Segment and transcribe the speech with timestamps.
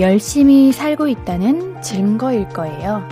[0.00, 3.06] 열심히 살고 있다는 증거일 거예요.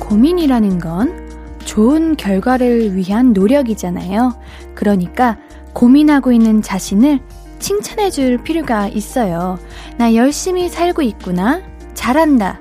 [0.00, 1.30] 고민이라는 건
[1.64, 4.36] 좋은 결과를 위한 노력이잖아요.
[4.74, 5.38] 그러니까
[5.72, 7.20] 고민하고 있는 자신을
[7.60, 9.58] 칭찬해 줄 필요가 있어요.
[9.96, 11.62] 나 열심히 살고 있구나.
[11.94, 12.59] 잘한다.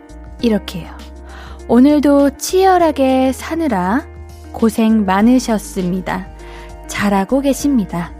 [1.71, 4.07] 오늘도 치열하게 사느라
[4.53, 6.27] 고생 많으셨습니다.
[6.87, 8.11] 잘하고 계십니다.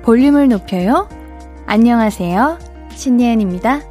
[0.00, 1.06] 볼륨을 높여요.
[1.66, 2.58] 안녕하세요.
[2.92, 3.82] 신예은입니다.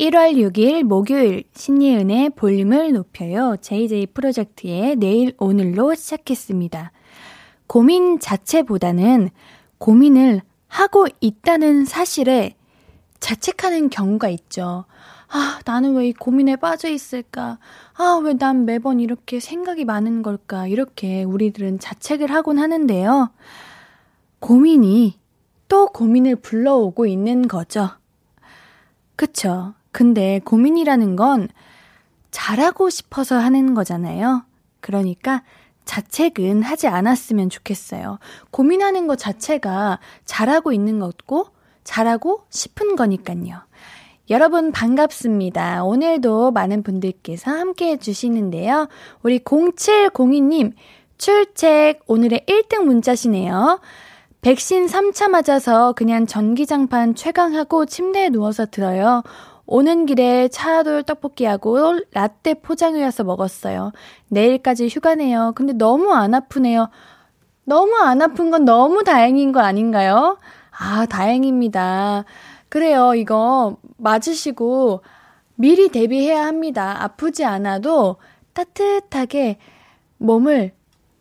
[0.00, 3.56] 1월 6일 목요일 신예은의 볼륨을 높여요.
[3.60, 6.90] JJ 프로젝트의 내일 오늘로 시작했습니다.
[7.68, 9.30] 고민 자체보다는
[9.78, 12.56] 고민을 하고 있다는 사실에
[13.20, 14.84] 자책하는 경우가 있죠.
[15.28, 17.58] 아, 나는 왜 이 고민에 빠져 있을까?
[17.94, 20.66] 아, 왜 난 매번 이렇게 생각이 많은 걸까?
[20.66, 23.30] 이렇게 우리들은 자책을 하곤 하는데요.
[24.40, 25.18] 고민이
[25.68, 27.90] 또 고민을 불러오고 있는 거죠.
[29.16, 29.74] 그쵸.
[29.92, 31.48] 근데 고민이라는 건
[32.30, 34.44] 잘하고 싶어서 하는 거잖아요.
[34.80, 35.42] 그러니까
[35.86, 38.18] 자책은 하지 않았으면 좋겠어요.
[38.50, 41.46] 고민하는 것 자체가 잘하고 있는 것고
[41.84, 43.62] 잘하고 싶은 거니까요.
[44.28, 45.84] 여러분 반갑습니다.
[45.84, 48.88] 오늘도 많은 분들께서 함께 해주시는데요.
[49.22, 50.72] 우리 0702님
[51.16, 53.80] 출첵 오늘의 1등 문자시네요.
[54.40, 59.22] 백신 3차 맞아서 그냥 전기장판 최강하고 침대에 누워서 들어요.
[59.64, 63.92] 오는 길에 차돌 떡볶이하고 라떼 포장해 와서 먹었어요.
[64.28, 65.52] 내일까지 휴가네요.
[65.54, 66.88] 근데 너무 안 아프네요.
[67.64, 70.38] 너무 안 아픈 건 너무 다행인 거 아닌가요?
[70.78, 72.24] 아, 다행입니다.
[72.68, 73.14] 그래요.
[73.14, 75.02] 이거 맞으시고
[75.54, 77.02] 미리 대비해야 합니다.
[77.02, 78.16] 아프지 않아도
[78.52, 79.58] 따뜻하게
[80.18, 80.72] 몸을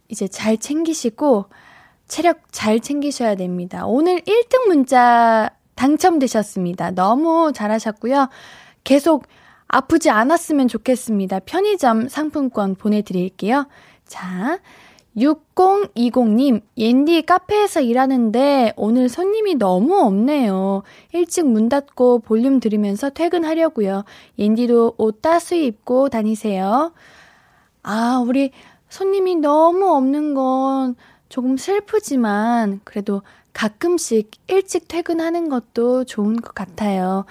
[0.07, 1.45] 이제 잘 챙기시고
[2.07, 3.85] 체력 잘 챙기셔야 됩니다.
[3.85, 6.91] 오늘 1등 문자 당첨되셨습니다.
[6.91, 8.29] 너무 잘하셨고요.
[8.84, 9.28] 계속
[9.67, 11.39] 아프지 않았으면 좋겠습니다.
[11.39, 13.67] 편의점 상품권 보내드릴게요.
[14.05, 14.59] 자,
[15.17, 20.83] 6020님, 옌디 카페에서 일하는데 오늘 손님이 너무 없네요.
[21.13, 24.03] 일찍 문 닫고 볼륨 들으면서 퇴근하려고요.
[24.37, 26.91] 옌디도 옷 따스히 입고 다니세요.
[27.83, 28.51] 아, 우리
[28.89, 30.95] 손님이 너무 없는 건
[31.29, 33.21] 조금 슬프지만 그래도
[33.53, 37.25] 가끔씩 일찍 퇴근하는 것도 좋은 것 같아요.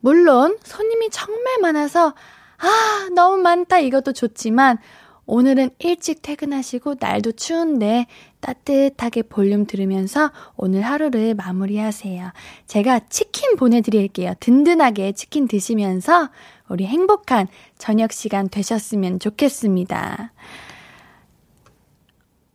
[0.00, 2.14] 물론 손님이 정말 많아서
[2.58, 4.78] 아, 너무 많다 이것도 좋지만
[5.32, 8.08] 오늘은 일찍 퇴근하시고 날도 추운데
[8.40, 12.32] 따뜻하게 볼륨 들으면서 오늘 하루를 마무리하세요.
[12.66, 14.34] 제가 치킨 보내드릴게요.
[14.40, 16.30] 든든하게 치킨 드시면서
[16.68, 17.46] 우리 행복한
[17.78, 20.32] 저녁 시간 되셨으면 좋겠습니다.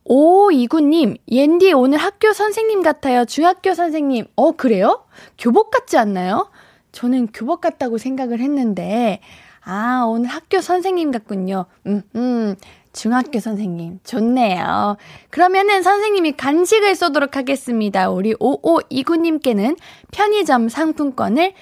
[0.03, 3.24] 오이구님, 옌디 오늘 학교 선생님 같아요.
[3.24, 4.25] 중학교 선생님.
[4.36, 5.06] 어, 그래요?
[5.38, 6.52] 교복 같지 않나요?
[6.92, 9.22] 저는 교복 같다고 생각을 했는데,
[9.66, 11.66] 아, 오늘 학교 선생님 같군요.
[11.88, 12.56] 음, 음,
[12.94, 14.00] 중학교 선생님.
[14.03, 14.96] 좋네요.
[15.31, 18.09] 그러면은 선생님이 간식을 쏘도록 하겠습니다.
[18.09, 19.75] 우리 오오이구님께는
[20.12, 21.54] 편의점 상품권을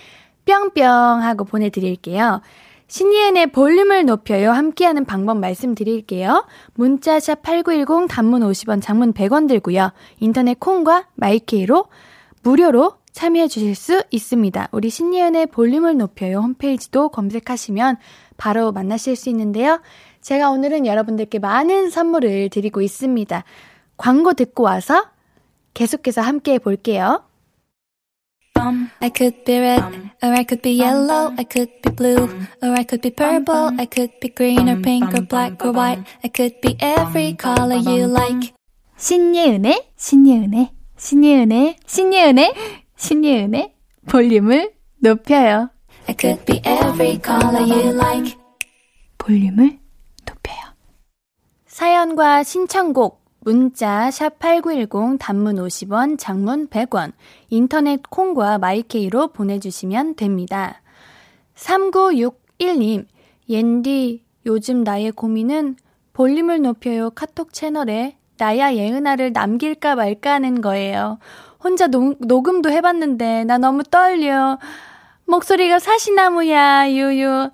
[0.46, 2.42] 뿅뿅 하고 보내드릴게요.
[2.88, 4.52] 신이은의 볼륨을 높여요.
[4.52, 6.46] 함께하는 방법 말씀드릴게요.
[6.76, 9.94] 문자샵 8910 단문 50원, 장문 100원 들고요.
[10.20, 11.86] 인터넷 콩과 마이케이로
[12.44, 14.70] 무료로 참여해 주실 수 있습니다.
[14.72, 17.98] 우리 신예은의 볼륨을 높여요 홈페이지도 검색하시면
[18.38, 19.82] 바로 만나실 수 있는데요.
[20.22, 23.44] 제가 오늘은 여러분들께 많은 선물을 드리고 있습니다.
[23.98, 25.06] 광고 듣고 와서
[25.74, 27.24] 계속해서 함께 볼게요.
[29.00, 29.84] I could be red,
[30.24, 32.30] or I could be yellow, I could be blue,
[32.62, 36.04] or I could be purple, I could be green or pink or black or white,
[36.24, 38.54] I could be every color you like.
[38.96, 42.54] 신예은의, 신예은의, 신예은의, 신예은의,
[43.04, 43.76] 신예은의
[44.08, 45.70] 볼륨을 높여요.
[46.08, 48.38] I could be every color you like.
[49.18, 49.78] 볼륨을
[50.26, 50.62] 높여요.
[51.66, 57.12] 사연과 신청곡 문자 샵 8910 단문 50원, 장문 100원,
[57.50, 60.82] 인터넷 콩과 마이케이로 보내 주시면 됩니다.
[61.56, 63.06] 3961님,
[63.50, 65.76] 옌디, 요즘 나의 고민은
[66.14, 71.20] 볼륨을 높여요 카톡 채널에 나야 예은아를 남길까 말까 하는 거예요.
[71.64, 74.58] 혼자 노, 녹음도 해봤는데 나 너무 떨려.
[75.26, 77.50] 목소리가 사시나무야, 유유.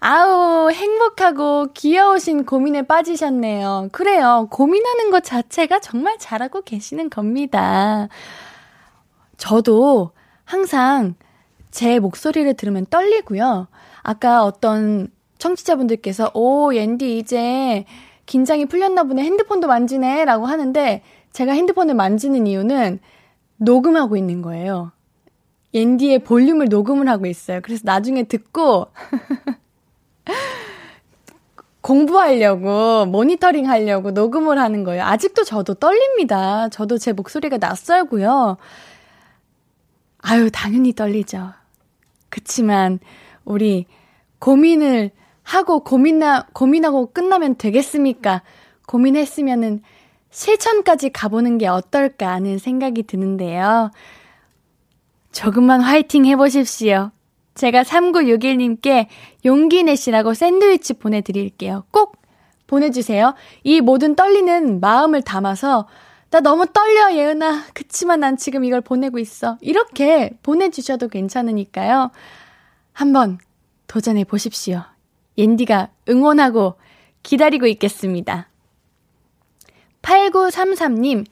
[0.00, 3.88] 아우, 행복하고 귀여우신 고민에 빠지셨네요.
[3.92, 4.48] 그래요.
[4.50, 8.08] 고민하는 것 자체가 정말 잘하고 계시는 겁니다.
[9.36, 10.10] 저도
[10.44, 11.14] 항상
[11.70, 13.68] 제 목소리를 들으면 떨리고요.
[14.02, 15.08] 아까 어떤
[15.38, 17.84] 청취자분들께서, 오, 옌디 이제
[18.26, 19.22] 긴장이 풀렸나 보네.
[19.22, 20.24] 핸드폰도 만지네.
[20.24, 21.02] 라고 하는데,
[21.32, 23.00] 제가 핸드폰을 만지는 이유는
[23.56, 24.92] 녹음하고 있는 거예요.
[25.74, 27.60] 옌디의 볼륨을 녹음을 하고 있어요.
[27.62, 28.88] 그래서 나중에 듣고,
[31.80, 35.02] 공부하려고, 모니터링 하려고 녹음을 하는 거예요.
[35.02, 36.68] 아직도 저도 떨립니다.
[36.68, 38.56] 저도 제 목소리가 낯설고요.
[40.18, 41.52] 아유, 당연히 떨리죠.
[42.30, 43.00] 그치만,
[43.44, 43.86] 우리
[44.38, 45.10] 고민을
[45.42, 48.42] 하고 고민나, 고민하고 끝나면 되겠습니까?
[48.86, 49.82] 고민했으면은
[50.34, 53.92] 실천까지 가보는 게 어떨까 하는 생각이 드는데요.
[55.30, 57.12] 조금만 화이팅 해보십시오.
[57.54, 59.06] 제가 3961님께
[59.44, 61.84] 용기 내시라고 샌드위치 보내드릴게요.
[61.92, 62.16] 꼭
[62.66, 63.34] 보내주세요.
[63.62, 65.86] 이 모든 떨리는 마음을 담아서
[66.30, 67.66] 나 너무 떨려, 예은아.
[67.72, 69.56] 그치만 난 지금 이걸 보내고 있어.
[69.60, 72.10] 이렇게 보내주셔도 괜찮으니까요.
[72.92, 73.38] 한번
[73.86, 74.82] 도전해 보십시오.
[75.38, 76.74] 옌디가 응원하고
[77.22, 78.48] 기다리고 있겠습니다.
[80.04, 81.24] 8933님,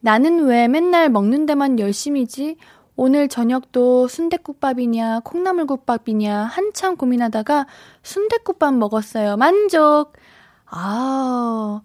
[0.00, 2.56] 나는 왜 맨날 먹는 데만 열심히지?
[2.96, 7.66] 오늘 저녁도 순댓국밥이냐 콩나물국밥이냐 한참 고민하다가
[8.02, 9.36] 순댓국밥 먹었어요.
[9.36, 10.14] 만족.
[10.66, 11.82] 아.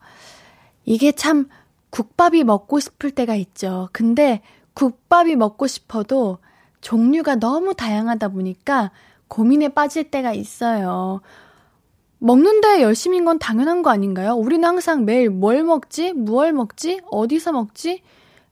[0.86, 1.48] 이게 참
[1.90, 3.90] 국밥이 먹고 싶을 때가 있죠.
[3.92, 4.42] 근데
[4.74, 6.38] 국밥이 먹고 싶어도
[6.80, 8.92] 종류가 너무 다양하다 보니까
[9.28, 11.22] 고민에 빠질 때가 있어요.
[12.24, 14.34] 먹는데 열심인 건 당연한 거 아닌가요?
[14.36, 16.14] 우리는 항상 매일 뭘 먹지?
[16.14, 17.02] 무얼 먹지?
[17.10, 18.04] 어디서 먹지?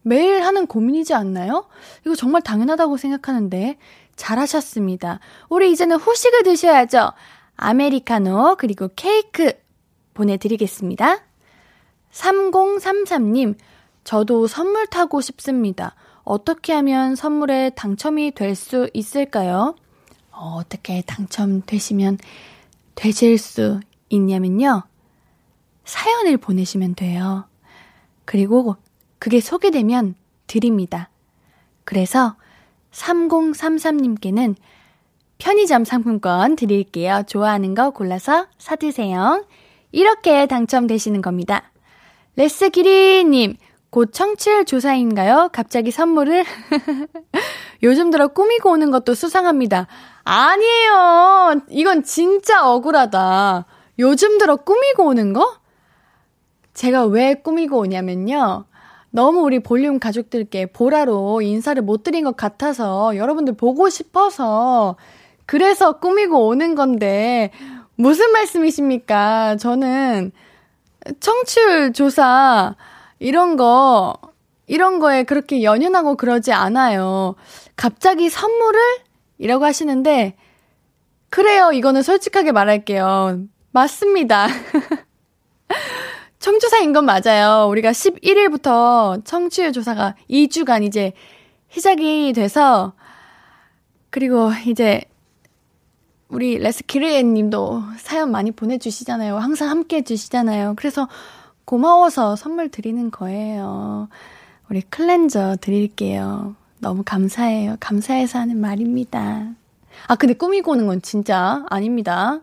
[0.02, 1.68] 매일 하는 고민이지 않나요?
[2.04, 3.78] 이거 정말 당연하다고 생각하는데
[4.16, 5.20] 잘하셨습니다.
[5.50, 7.12] 우리 이제는 후식을 드셔야죠.
[7.58, 9.54] 아메리카노 그리고 케이크
[10.16, 11.20] 보내드리겠습니다.
[12.12, 13.56] 3033님,
[14.04, 15.94] 저도 선물 타고 싶습니다.
[16.24, 19.76] 어떻게 하면 선물에 당첨이 될 수 있을까요?
[20.32, 22.18] 어, 어떻게 당첨되시면
[23.00, 23.80] 되실 수
[24.10, 24.84] 있냐면요.
[25.86, 27.46] 사연을 보내시면 돼요.
[28.26, 28.76] 그리고
[29.20, 30.16] 그게 소개되면
[30.48, 31.10] 드립니다.
[31.86, 32.36] 그래서
[32.92, 34.56] 3033님께는
[35.38, 37.24] 편의점 상품권 드릴게요.
[37.26, 39.46] 좋아하는 거 골라서 사드세요.
[39.94, 41.72] 이렇게 당첨되시는 겁니다.
[42.36, 43.56] 레스기리님,
[43.92, 45.52] 곧 청취율 조사인가요?
[45.54, 46.44] 갑자기 선물을?
[47.82, 49.88] 요즘 들어 꾸미고 오는 것도 수상합니다.
[50.30, 51.62] 아니에요.
[51.70, 53.66] 이건 진짜 억울하다.
[53.98, 55.58] 요즘 들어 꾸미고 오는 거?
[56.76, 58.66] 제가 왜 꾸미고 오냐면요.
[59.10, 64.98] 너무 우리 볼륨 가족들께 보라로 인사를 못 드린 것 같아서 여러분들 보고 싶어서
[65.48, 67.50] 그래서 꾸미고 오는 건데
[67.96, 69.56] 무슨 말씀이십니까?
[69.56, 70.32] 저는
[71.20, 72.76] 청취율 조사
[73.18, 74.14] 이런 거
[74.68, 77.34] 이런 거에 그렇게 연연하고 그러지 않아요.
[77.76, 78.80] 갑자기 선물을
[79.40, 80.36] 이라고 하시는데
[81.30, 81.72] 그래요.
[81.72, 83.40] 이거는 솔직하게 말할게요.
[83.72, 84.48] 맞습니다.
[86.40, 87.68] 청조사인 건 맞아요.
[87.70, 91.14] 우리가 11일부터 청취율 조사가 2주간 이제
[91.70, 92.94] 시작이 돼서
[94.10, 95.04] 그리고 이제
[96.30, 99.38] 우리 레스키르에 님도 사연 많이 보내주시잖아요.
[99.38, 100.76] 항상 함께 해주시잖아요.
[100.78, 101.08] 그래서
[101.66, 104.10] 고마워서 선물 드리는 거예요.
[104.70, 106.56] 우리 클렌저 드릴게요.
[106.80, 107.78] 너무 감사해요.
[107.80, 109.50] 감사해서 하는 말입니다.
[110.08, 112.40] 아, 근데 꾸미고 오는 건 진짜 아닙니다.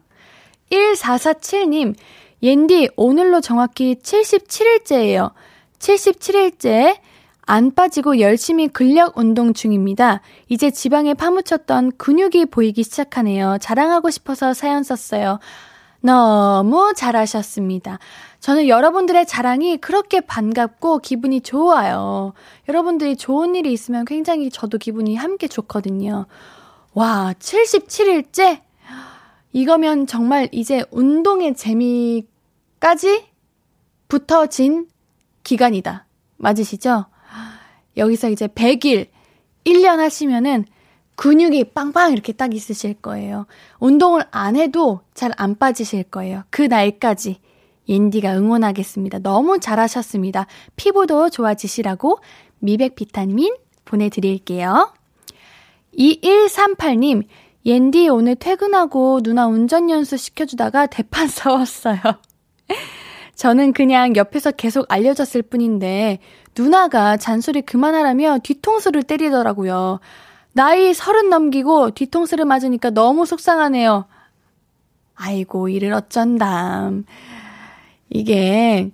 [0.70, 1.94] 1447님,
[2.42, 5.32] 옌디, 오늘로 정확히 77일째예요.
[5.78, 6.98] 77일째
[7.42, 10.20] 안 빠지고 열심히 근력 운동 중입니다.
[10.48, 13.58] 이제 지방에 파묻혔던 근육이 보이기 시작하네요.
[13.60, 15.38] 자랑하고 싶어서 사연 썼어요.
[16.00, 17.98] 너무 잘하셨습니다.
[18.40, 22.32] 저는 여러분들의 자랑이 그렇게 반갑고 기분이 좋아요.
[22.68, 26.26] 여러분들이 좋은 일이 있으면 굉장히 저도 기분이 함께 좋거든요.
[26.94, 28.60] 와, 77일째?
[29.52, 33.24] 이거면 정말 이제 운동의 재미까지
[34.08, 34.88] 붙어진
[35.42, 36.06] 기간이다.
[36.36, 37.06] 맞으시죠?
[37.96, 39.08] 여기서 이제 100일,
[39.64, 40.64] 1년 하시면은
[41.16, 43.46] 근육이 빵빵 이렇게 딱 있으실 거예요.
[43.80, 46.44] 운동을 안 해도 잘 안 빠지실 거예요.
[46.50, 47.40] 그 날까지
[47.88, 49.20] 옌디가 응원하겠습니다.
[49.20, 50.46] 너무 잘하셨습니다.
[50.76, 52.18] 피부도 좋아지시라고
[52.58, 54.92] 미백 비타민 보내드릴게요.
[55.98, 57.24] 2138님,
[57.64, 61.98] 옌디 오늘 퇴근하고 누나 운전 연수 시켜주다가 대판 싸웠어요.
[63.34, 66.20] 저는 그냥 옆에서 계속 알려줬을 뿐인데
[66.56, 70.00] 누나가 잔소리 그만하라며 뒤통수를 때리더라고요.
[70.52, 74.06] 나이 서른 넘기고 뒤통수를 맞으니까 너무 속상하네요.
[75.14, 77.04] 아이고, 이를 어쩐담.
[78.10, 78.90] 이게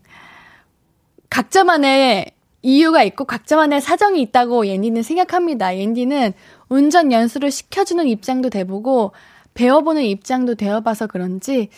[1.31, 5.77] 각자만의 이유가 있고 각자만의 사정이 있다고 옌디는 생각합니다.
[5.77, 6.33] 옌디는
[6.69, 9.13] 운전 연수를 시켜주는 입장도 돼보고
[9.55, 11.69] 배워보는 입장도 되어봐서 그런지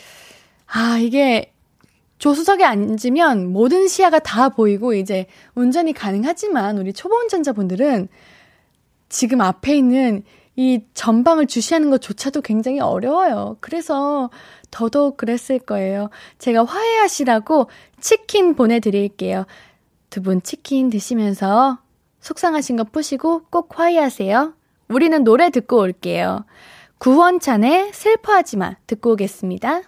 [0.67, 1.51] 아 이게
[2.17, 5.25] 조수석에 앉으면 모든 시야가 다 보이고 이제
[5.55, 8.07] 운전이 가능하지만 우리 초보 운전자분들은
[9.09, 10.23] 지금 앞에 있는
[10.55, 13.57] 이 전방을 주시하는 것조차도 굉장히 어려워요.
[13.59, 14.29] 그래서
[14.71, 16.09] 더더욱 그랬을 거예요.
[16.39, 17.69] 제가 화해하시라고
[17.99, 19.45] 치킨 보내드릴게요.
[20.09, 21.79] 두 분 치킨 드시면서
[22.21, 24.53] 속상하신 거 푸시고 꼭 화해하세요.
[24.87, 26.45] 우리는 노래 듣고 올게요.
[26.99, 29.81] 구원찬의 슬퍼하지 마 듣고 오겠습니다.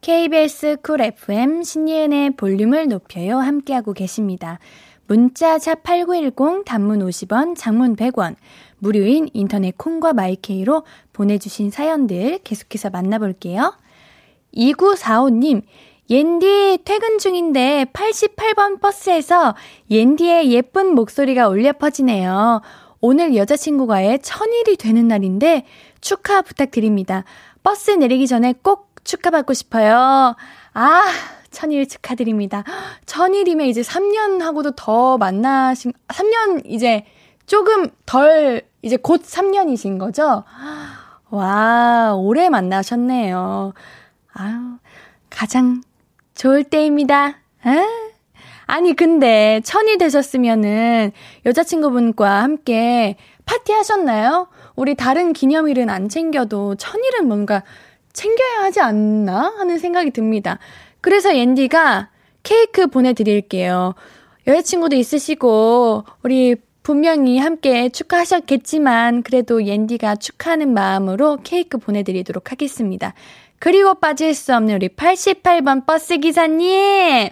[0.00, 4.58] KBS 쿨 FM 신예은의 볼륨을 높여요 함께하고 계십니다.
[5.06, 8.36] 문자 샵8910 단문 50원, 장문 100원,
[8.84, 10.82] 무료인 인터넷 콩과 마이케이로
[11.14, 13.74] 보내주신 사연들 계속해서 만나볼게요.
[14.54, 15.62] 2945님,
[16.10, 19.54] 옌디 퇴근 중인데 88번 버스에서
[19.90, 22.60] 옌디의 예쁜 목소리가 울려 퍼지네요.
[23.00, 25.64] 오늘 여자친구가의 천일이 되는 날인데
[26.02, 27.24] 축하 부탁드립니다.
[27.62, 30.36] 버스 내리기 전에 꼭 축하받고 싶어요.
[30.74, 31.02] 아,
[31.50, 32.64] 천일 축하드립니다.
[33.06, 37.06] 천일이면 이제 3년하고도 더 만나신, 3년 이제
[37.46, 40.44] 조금 덜, 이제 곧 3년이신 거죠?
[41.30, 43.72] 와, 오래 만나셨네요.
[44.34, 44.54] 아유,
[45.30, 45.80] 가장
[46.34, 47.38] 좋을 때입니다.
[47.62, 47.88] 아?
[48.66, 51.12] 아니, 근데 천이 되셨으면은
[51.46, 54.48] 여자친구분과 함께 파티 하셨나요?
[54.76, 57.62] 우리 다른 기념일은 안 챙겨도 천일은 뭔가
[58.12, 60.58] 챙겨야 하지 않나 하는 생각이 듭니다.
[61.00, 62.10] 그래서 옌디가
[62.42, 63.94] 케이크 보내드릴게요.
[64.46, 73.14] 여자친구도 있으시고, 우리 분명히 함께 축하하셨겠지만, 그래도 옌디가 축하하는 마음으로 케이크 보내드리도록 하겠습니다.
[73.58, 77.30] 그리고 빠질 수 없는 우리 88번 버스 기사님!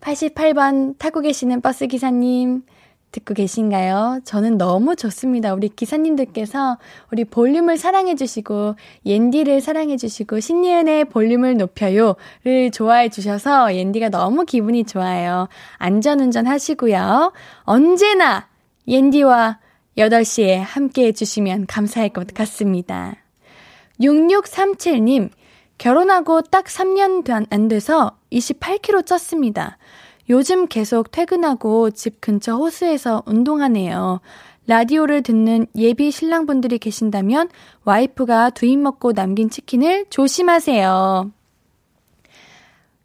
[0.00, 2.64] 88번 타고 계시는 버스 기사님,
[3.12, 4.20] 듣고 계신가요?
[4.24, 5.52] 저는 너무 좋습니다.
[5.52, 6.78] 우리 기사님들께서
[7.12, 15.48] 우리 볼륨을 사랑해주시고, 옌디를 사랑해주시고, 신예은의 볼륨을 높여요를 좋아해주셔서 옌디가 너무 기분이 좋아요.
[15.78, 17.32] 안전운전 하시고요.
[17.62, 18.48] 언제나
[18.86, 19.58] 옌디와
[19.98, 23.16] 8시에 함께 해주시면 감사할 것 같습니다.
[24.00, 25.30] 6637님,
[25.78, 29.76] 결혼하고 딱 3년 안 돼서 28kg 쪘습니다.
[30.30, 34.20] 요즘 계속 퇴근하고 집 근처 호수에서 운동하네요.
[34.68, 37.48] 라디오를 듣는 예비 신랑분들이 계신다면
[37.84, 41.32] 와이프가 두 입 먹고 남긴 치킨을 조심하세요.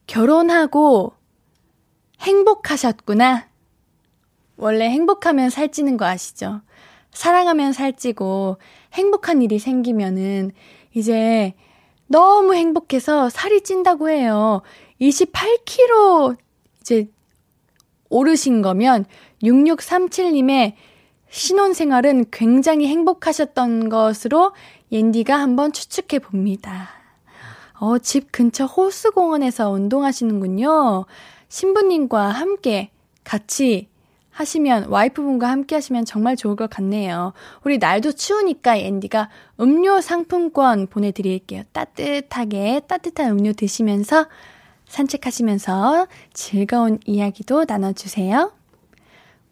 [0.05, 1.13] 결혼하고
[2.19, 3.47] 행복하셨구나.
[4.57, 6.61] 원래 행복하면 살찌는 거 아시죠?
[7.11, 8.57] 사랑하면 살찌고
[8.93, 10.51] 행복한 일이 생기면은
[10.93, 11.55] 이제
[12.05, 14.61] 너무 행복해서 살이 찐다고 해요.
[15.01, 16.37] 28kg
[16.81, 17.09] 이제
[18.09, 19.05] 오르신 거면
[19.43, 20.73] 6637님의
[21.29, 24.53] 신혼생활은 굉장히 행복하셨던 것으로
[24.91, 26.89] 옌디가 한번 추측해 봅니다.
[27.79, 31.05] 어, 집 근처 호수공원에서 운동하시는군요.
[31.49, 32.89] 신부님과 함께
[33.23, 33.89] 같이
[34.31, 37.33] 하시면, 와이프분과 함께 하시면 정말 좋을 것 같네요.
[37.63, 39.29] 우리 날도 추우니까 앤디가
[39.61, 41.63] 음료 상품권 보내드릴게요.
[41.71, 44.27] 따뜻하게, 따뜻한 음료 드시면서
[44.95, 48.53] 산책하시면서 즐거운 이야기도 나눠주세요.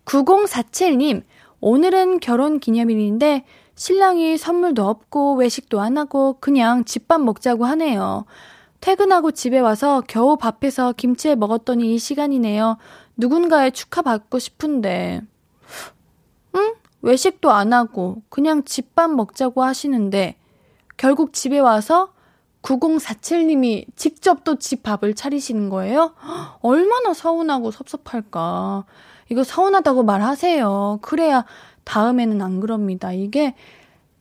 [0.06, 1.24] 9047님,
[1.60, 3.46] 오늘은 결혼 기념일인데
[3.76, 8.26] 신랑이 선물도 없고 외식도 안 하고 그냥 집밥 먹자고 하네요.
[8.80, 12.78] 퇴근하고 집에 와서 겨우 밥해서 김치에 먹었더니 이 시간이네요.
[13.18, 15.22] 누군가의 축하받고 싶은데.
[16.56, 16.74] 응?
[17.02, 20.36] 외식도 안 하고 그냥 집밥 먹자고 하시는데
[20.96, 22.13] 결국 집에 와서
[22.64, 26.16] 9047님이 직접 또 집 밥을 차리시는 거예요?
[26.62, 28.86] 얼마나 서운하고 섭섭할까.
[29.30, 31.00] 이거 서운하다고 말하세요.
[31.02, 31.46] 그래야
[31.84, 33.12] 다음에는 안 그럽니다.
[33.12, 33.56] 이게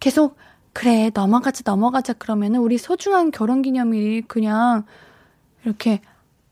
[0.00, 0.36] 계속,
[0.72, 2.12] 그래, 넘어가자, 넘어가자.
[2.14, 4.84] 그러면은 우리 소중한 결혼 기념일이 그냥
[5.64, 6.00] 이렇게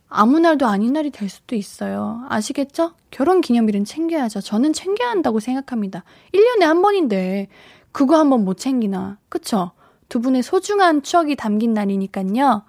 [0.09, 2.25] 아무 날도 아닌 날이 될 수도 있어요.
[2.29, 2.93] 아시겠죠?
[3.11, 4.41] 결혼 기념일은 챙겨야죠.
[4.41, 6.05] 저는 챙겨야 한다고 생각합니다.
[6.35, 7.49] 1년에 한 번인데,
[7.93, 9.19] 그거 한 번 못 챙기나.
[9.29, 9.73] 그쵸?
[10.11, 12.65] 두 분의 소중한 추억이 담긴 날이니까요.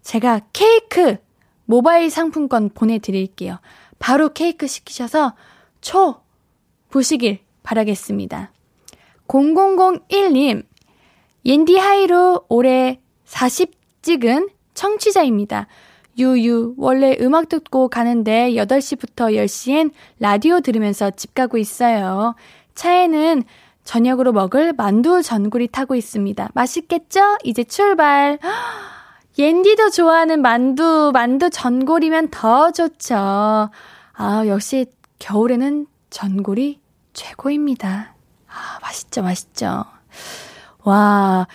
[0.00, 1.16] 제가 케이크
[1.66, 3.58] 모바일 상품권 보내드릴게요.
[3.98, 5.34] 바로 케이크 시키셔서
[5.82, 6.22] 초
[6.88, 8.52] 보시길 바라겠습니다.
[9.28, 10.64] 0001님,
[11.44, 13.72] 옌디 하이로 올해 40
[14.02, 15.66] 찍은 청취자입니다.
[16.18, 22.34] 유유, 원래 음악 듣고 가는데 8시부터 10시엔 라디오 들으면서 집 가고 있어요.
[22.74, 23.42] 차에는
[23.90, 26.50] 저녁으로 먹을 만두 전구리 타고 있습니다.
[26.54, 27.38] 맛있겠죠?
[27.42, 28.38] 이제 출발.
[29.36, 33.16] 옌디도 좋아하는 만두, 만두 전골이면 더 좋죠.
[33.16, 34.86] 아, 역시
[35.18, 36.78] 겨울에는 전골이
[37.14, 38.14] 최고입니다.
[38.46, 39.84] 아, 맛있죠, 맛있죠.
[40.84, 41.48] 와,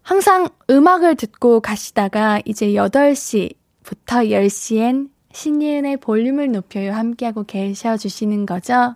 [0.00, 8.94] 항상 음악을 듣고 가시다가 이제 8시부터 10시엔 신예은의 볼륨을 높여요 함께하고 계셔 주시는 거죠?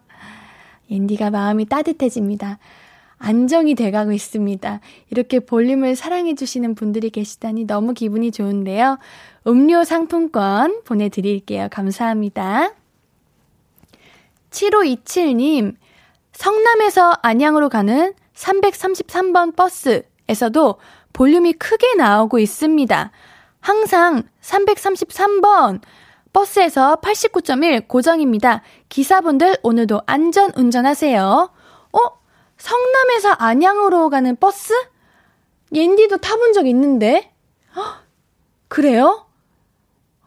[0.91, 2.59] 옌디가 마음이 따뜻해집니다.
[3.19, 4.81] 안정이 돼가고 있습니다.
[5.11, 8.99] 이렇게 볼륨을 사랑해주시는 분들이 계시다니 너무 기분이 좋은데요.
[9.47, 11.69] 음료 상품권 보내드릴게요.
[11.71, 12.73] 감사합니다.
[14.51, 15.77] 7527님,
[16.33, 20.77] 성남에서 안양으로 가는 333번 버스에서도
[21.13, 23.11] 볼륨이 크게 나오고 있습니다.
[23.61, 25.81] 항상 333번
[26.37, 28.61] 버스에서 89.1 고정입니다.
[28.91, 31.51] 기사분들 오늘도 안전 운전하세요.
[31.93, 31.99] 어?
[32.59, 34.75] 성남에서 안양으로 가는 버스?
[35.73, 37.33] 옌디도 타본 적 있는데?
[37.75, 38.03] 헉,
[38.69, 39.27] 그래요?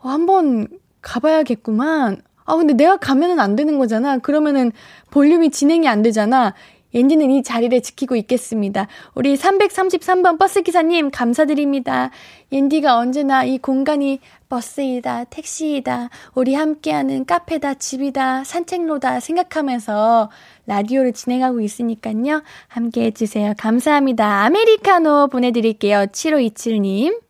[0.02, 0.68] 어, 한번
[1.02, 2.24] 가봐야겠구만.
[2.44, 4.18] 아, 근데 내가 가면은 안 되는 거잖아.
[4.18, 4.72] 그러면은
[5.12, 6.56] 볼륨이 진행이 안 되잖아.
[6.94, 8.88] 옌디는 이 자리를 지키고 있겠습니다.
[9.14, 12.10] 우리 333번 버스기사님, 감사드립니다.
[12.52, 14.20] 옌디가 언제나 이 공간이
[14.50, 20.32] 버스이다, 택시이다, 우리 함께하는 카페다, 집이다, 산책로다 생각하면서
[20.66, 22.42] 라디오를 진행하고 있으니까요.
[22.68, 23.54] 함께 해주세요.
[23.58, 24.44] 감사합니다.
[24.46, 26.08] 아메리카노 보내드릴게요.
[26.08, 27.22] 7527님.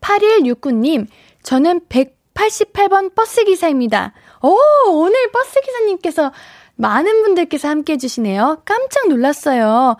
[0.00, 1.06] 8169님,
[1.42, 4.12] 저는 188번 버스기사입니다.
[4.42, 4.56] 오,
[4.90, 6.32] 오늘 버스기사님께서
[6.78, 8.62] 많은 분들께서 함께 해주시네요.
[8.64, 9.96] 깜짝 놀랐어요.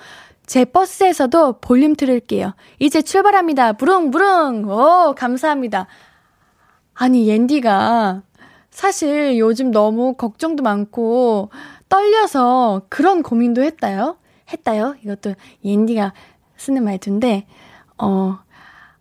[0.46, 2.54] 제 버스에서도 볼륨 틀을게요.
[2.78, 3.74] 이제 출발합니다.
[3.74, 4.68] 부릉부릉.
[4.70, 5.88] 오, 감사합니다.
[6.94, 8.22] 아니, 옌디가
[8.70, 11.50] 사실 요즘 너무 걱정도 많고
[11.88, 14.16] 떨려서 그런 고민도 했다요.
[14.52, 14.94] 했다요.
[15.02, 16.14] 이것도 옌디가
[16.56, 17.46] 쓰는 말투인데,
[17.98, 18.38] 어,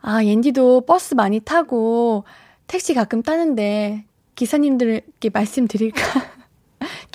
[0.01, 2.23] 아, 옌디도 버스 많이 타고
[2.65, 6.01] 택시 가끔 타는데 기사님들께 말씀드릴까?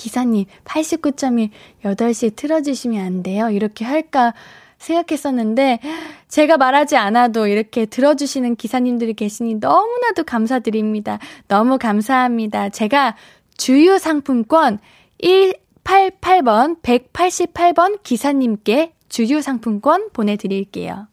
[0.03, 1.51] 기사님, 89.1
[1.85, 3.51] 8시에 틀어주시면 안 돼요?
[3.51, 4.35] 이렇게 할까
[4.79, 5.79] 생각했었는데,
[6.27, 11.21] 제가 말하지 않아도 이렇게 들어주시는 기사님들이 계시니 너무나도 감사드립니다.
[11.47, 12.71] 너무 감사합니다.
[12.71, 13.15] 제가
[13.57, 14.81] 주유 상품권
[15.23, 21.07] 188번, 188번 기사님께 주유 상품권 보내드릴게요.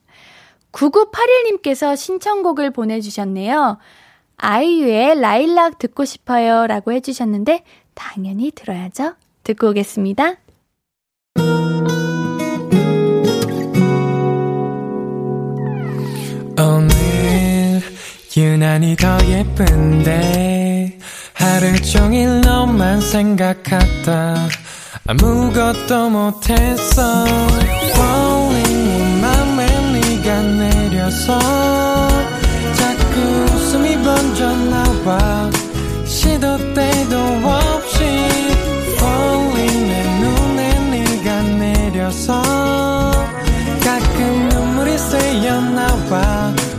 [0.71, 3.77] 9981님께서 신청곡을 보내주셨네요.
[4.39, 9.15] 아이유의 라일락 듣고 싶어요 라고 해주셨는데 당연히 들어야죠.
[9.43, 10.35] 듣고 오겠습니다.
[16.57, 17.81] 오늘
[18.35, 20.99] 유난히 더 예쁜데
[21.33, 24.35] 하루 종일 너만 생각하다
[25.07, 27.25] 아무것도 못했어
[27.89, 31.39] Falling 맘에 네가 내려서
[32.75, 33.19] 자꾸
[33.53, 35.49] 웃음이 번져 나와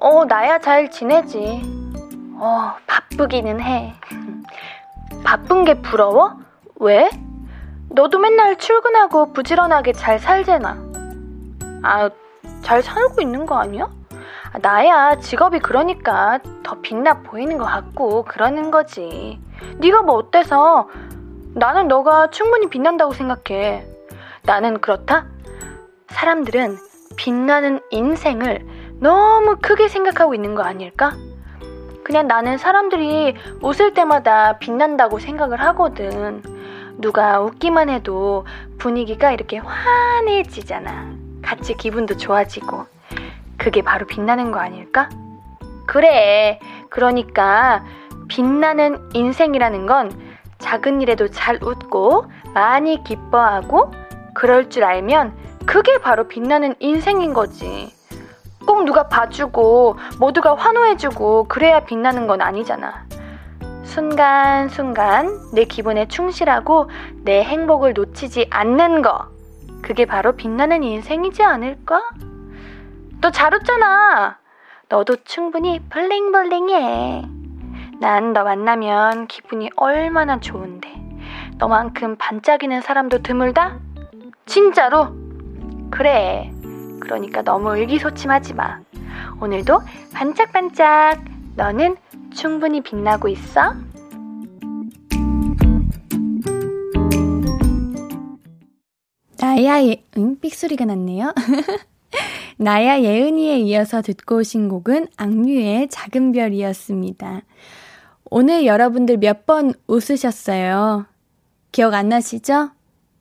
[0.00, 1.62] 어, 나야 잘 지내지.
[2.38, 3.94] 어, 바쁘기는 해.
[5.24, 6.36] 바쁜 게 부러워?
[6.76, 7.10] 왜?
[7.90, 10.78] 너도 맨날 출근하고 부지런하게 잘 살잖아.
[11.82, 12.10] 아,
[12.62, 13.90] 잘 살고 있는 거 아니야?
[14.52, 19.40] 아, 나야 직업이 그러니까 더 빛나 보이는 것 같고 그러는 거지.
[19.78, 20.88] 네가 뭐 어때서?
[21.54, 23.84] 나는 너가 충분히 빛난다고 생각해.
[24.44, 25.26] 나는 그렇다?
[26.08, 26.76] 사람들은
[27.16, 28.64] 빛나는 인생을
[29.00, 31.16] 너무 크게 생각하고 있는 거 아닐까?
[32.02, 36.42] 그냥 나는 사람들이 웃을 때마다 빛난다고 생각을 하거든.
[36.96, 38.46] 누가 웃기만 해도
[38.78, 41.12] 분위기가 이렇게 환해지잖아.
[41.42, 42.86] 같이 기분도 좋아지고.
[43.56, 45.08] 그게 바로 빛나는 거 아닐까?
[45.86, 46.58] 그래.
[46.88, 47.84] 그러니까
[48.28, 50.10] 빛나는 인생이라는 건
[50.58, 53.92] 작은 일에도 잘 웃고 많이 기뻐하고
[54.34, 57.97] 그럴 줄 알면 그게 바로 빛나는 인생인 거지.
[58.68, 63.06] 꼭 누가 봐주고 모두가 환호해주고 그래야 빛나는 건 아니잖아.
[63.82, 66.90] 순간순간 내 기분에 충실하고
[67.24, 69.30] 내 행복을 놓치지 않는 거.
[69.80, 72.02] 그게 바로 빛나는 인생이지 않을까?
[73.22, 74.36] 너 잘 웃잖아.
[74.90, 77.22] 너도 충분히 블링블링해.
[78.00, 80.92] 난 너 만나면 기분이 얼마나 좋은데.
[81.56, 83.78] 너만큼 반짝이는 사람도 드물다?
[84.44, 85.08] 진짜로?
[85.90, 86.52] 그래.
[87.08, 88.80] 그러니까 너무 의기소침하지 마.
[89.40, 89.80] 오늘도
[90.12, 91.24] 반짝반짝
[91.56, 91.96] 너는
[92.34, 93.72] 충분히 빛나고 있어?
[99.40, 100.38] 나야 예, 응?
[100.40, 101.32] 삑소리가 났네요.
[102.58, 107.42] 나야 예은이에 이어서 듣고 오신 곡은 악뮤의 작은 별이었습니다.
[108.30, 111.06] 오늘 여러분들 몇 번 웃으셨어요?
[111.72, 112.70] 기억 안 나시죠?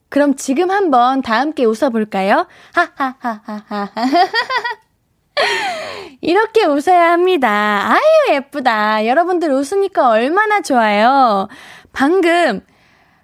[0.09, 2.47] 그럼 지금 한번 다 함께 웃어볼까요?
[2.73, 3.89] 하하하하하.
[6.21, 7.91] 이렇게 웃어야 합니다.
[7.91, 9.05] 아유, 예쁘다.
[9.05, 11.47] 여러분들 웃으니까 얼마나 좋아요.
[11.93, 12.61] 방금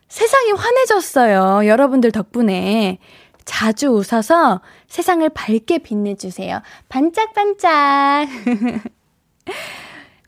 [0.07, 1.67] 세상이 환해졌어요.
[1.67, 2.99] 여러분들 덕분에.
[3.45, 6.61] 자주 웃어서 세상을 밝게 빛내주세요.
[6.89, 8.27] 반짝반짝.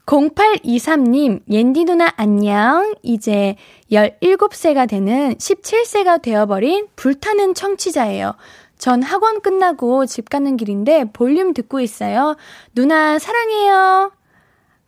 [0.05, 2.95] 0823님, 옌디 누나 안녕.
[3.01, 3.55] 이제
[3.91, 8.34] 17세가 되는 17세가 되어버린 불타는 청취자예요.
[8.78, 12.36] 전 학원 끝나고 집 가는 길인데 볼륨 듣고 있어요.
[12.74, 14.12] 누나 사랑해요.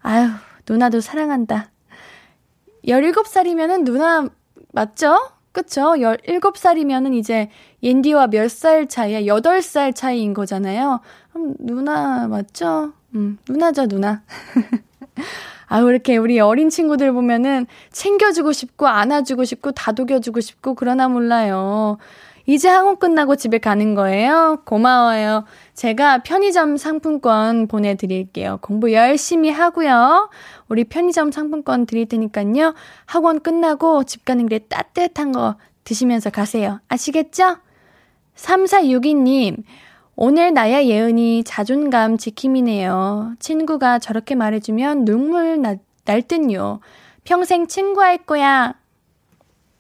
[0.02, 0.30] 아유,
[0.68, 1.72] 누나도 사랑한다.
[2.86, 4.28] 17살이면은 누나
[4.74, 5.18] 맞죠?
[5.52, 5.82] 그쵸?
[5.94, 7.50] 17살이면은 이제
[7.82, 9.22] 옌디와 몇 살 차이야?
[9.22, 11.00] 8살 차이인 거잖아요.
[11.36, 12.94] 음, 누나 맞죠?
[13.16, 14.24] 음, 누나죠, 누나.
[15.68, 21.98] 아, 이렇게 우리 어린 친구들 보면은 챙겨주고 싶고, 안아주고 싶고, 다독여주고 싶고, 그러나 몰라요.
[22.50, 24.62] 이제 학원 끝나고 집에 가는 거예요?
[24.64, 25.44] 고마워요.
[25.74, 28.60] 제가 편의점 상품권 보내드릴게요.
[28.62, 30.30] 공부 열심히 하고요.
[30.70, 32.74] 우리 편의점 상품권 드릴 테니까요.
[33.06, 36.80] 학원 끝나고 집 가는 길에 따뜻한 거 드시면서 가세요.
[36.88, 37.58] 아시겠죠?
[38.36, 39.64] 3462님,
[40.20, 43.36] 오늘 나야 예은이 자존감 지킴이네요.
[43.38, 45.76] 친구가 저렇게 말해주면 눈물 나,
[46.06, 46.80] 날 듯요.
[47.24, 48.74] 평생 친구할 거야.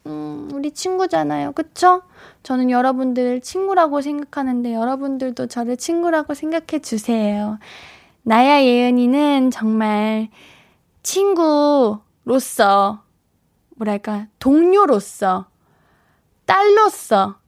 [0.05, 1.53] 음, 우리 친구잖아요.
[1.53, 2.03] 그쵸?
[2.43, 7.57] 저는 여러분들 친구라고 생각하는데 여러분들도 저를 친구라고 생각해 주세요.
[8.21, 10.29] 나야 예은이는 정말
[11.01, 12.01] 친구로서,
[13.75, 15.47] 뭐랄까, 동료로서,
[16.45, 17.39] 딸로서,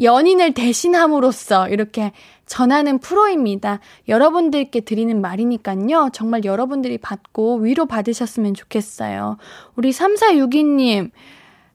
[0.00, 2.12] 연인을 대신함으로써 이렇게
[2.46, 3.80] 전하는 프로입니다.
[4.08, 6.10] 여러분들께 드리는 말이니까요.
[6.12, 9.38] 정말 여러분들이 받고 위로 받으셨으면 좋겠어요.
[9.76, 11.10] 우리 3462님,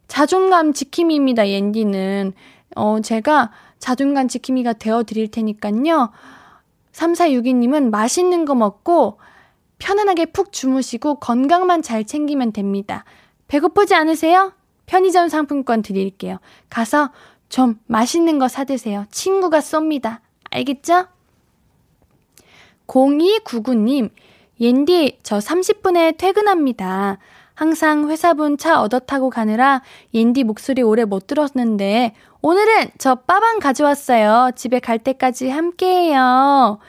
[0.08, 2.34] 자존감 지킴이입니다, 옌디는.
[2.76, 6.12] 어, 제가 자존감 지킴이가 되어 드릴 테니까요.
[6.92, 9.20] 3462님은 맛있는 거 먹고
[9.80, 13.06] 편안하게 푹 주무시고 건강만 잘 챙기면 됩니다.
[13.48, 14.54] 배고프지 않으세요?
[14.86, 16.40] 편의점 상품권 드릴게요.
[16.70, 17.12] 가서
[17.50, 19.06] 좀 맛있는 거 사드세요.
[19.12, 20.20] 친구가 쏩니다.
[20.52, 21.08] 알겠죠?
[22.88, 24.10] 0299님,
[24.60, 27.18] 옌디, 저 30분에 퇴근합니다.
[27.54, 29.82] 항상 회사분 차 얻어 타고 가느라
[30.14, 34.52] 옌디 목소리 오래 못 들었는데, 오늘은 저 빠방 가져왔어요.
[34.56, 36.80] 집에 갈 때까지 함께 해요.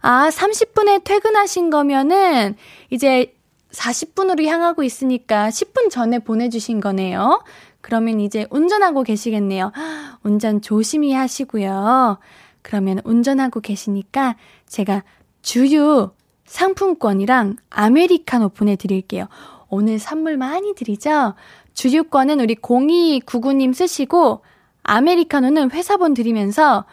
[0.00, 2.56] 아, 30분에 퇴근하신 거면은,
[2.90, 3.36] 이제
[3.72, 7.42] 40분으로 향하고 있으니까 10분 전에 보내주신 거네요.
[7.86, 9.70] 그러면 이제 운전하고 계시겠네요.
[10.24, 12.18] 운전 조심히 하시고요.
[12.62, 14.34] 그러면 운전하고 계시니까
[14.66, 15.04] 제가
[15.40, 16.10] 주유
[16.46, 19.28] 상품권이랑 아메리카노 보내드릴게요.
[19.68, 21.34] 오늘 선물 많이 드리죠?
[21.74, 24.42] 주유권은 우리 0299님 쓰시고,
[24.82, 26.86] 아메리카노는 회사번 드리면서,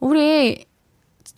[0.00, 0.64] 우리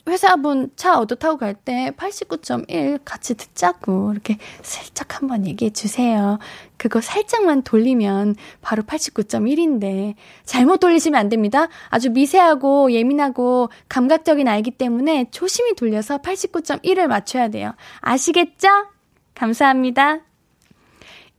[0.09, 6.39] 회사분 차 얻어 타고 갈 때 89.1 같이 듣자고 이렇게 살짝 한번 얘기해 주세요.
[6.77, 11.69] 그거 살짝만 돌리면 바로 89.1인데 잘못 돌리시면 안 됩니다.
[11.89, 17.75] 아주 미세하고 예민하고 감각적인 아이기 때문에 조심히 돌려서 89.1을 맞춰야 돼요.
[18.01, 18.69] 아시겠죠?
[19.35, 20.21] 감사합니다.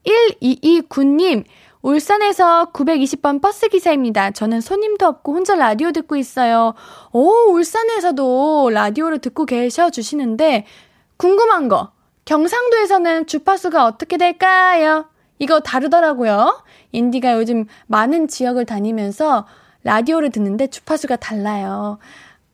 [0.05, 1.45] 1229님,
[1.81, 4.31] 울산에서 920번 버스 기사입니다.
[4.31, 6.73] 저는 손님도 없고 혼자 라디오 듣고 있어요.
[7.11, 10.65] 오, 울산에서도 라디오를 듣고 계셔 주시는데
[11.17, 11.91] 궁금한 거.
[12.25, 15.05] 경상도에서는 주파수가 어떻게 될까요?
[15.39, 16.63] 이거 다르더라고요.
[16.91, 19.47] 인디가 요즘 많은 지역을 다니면서
[19.83, 21.97] 라디오를 듣는데 주파수가 달라요.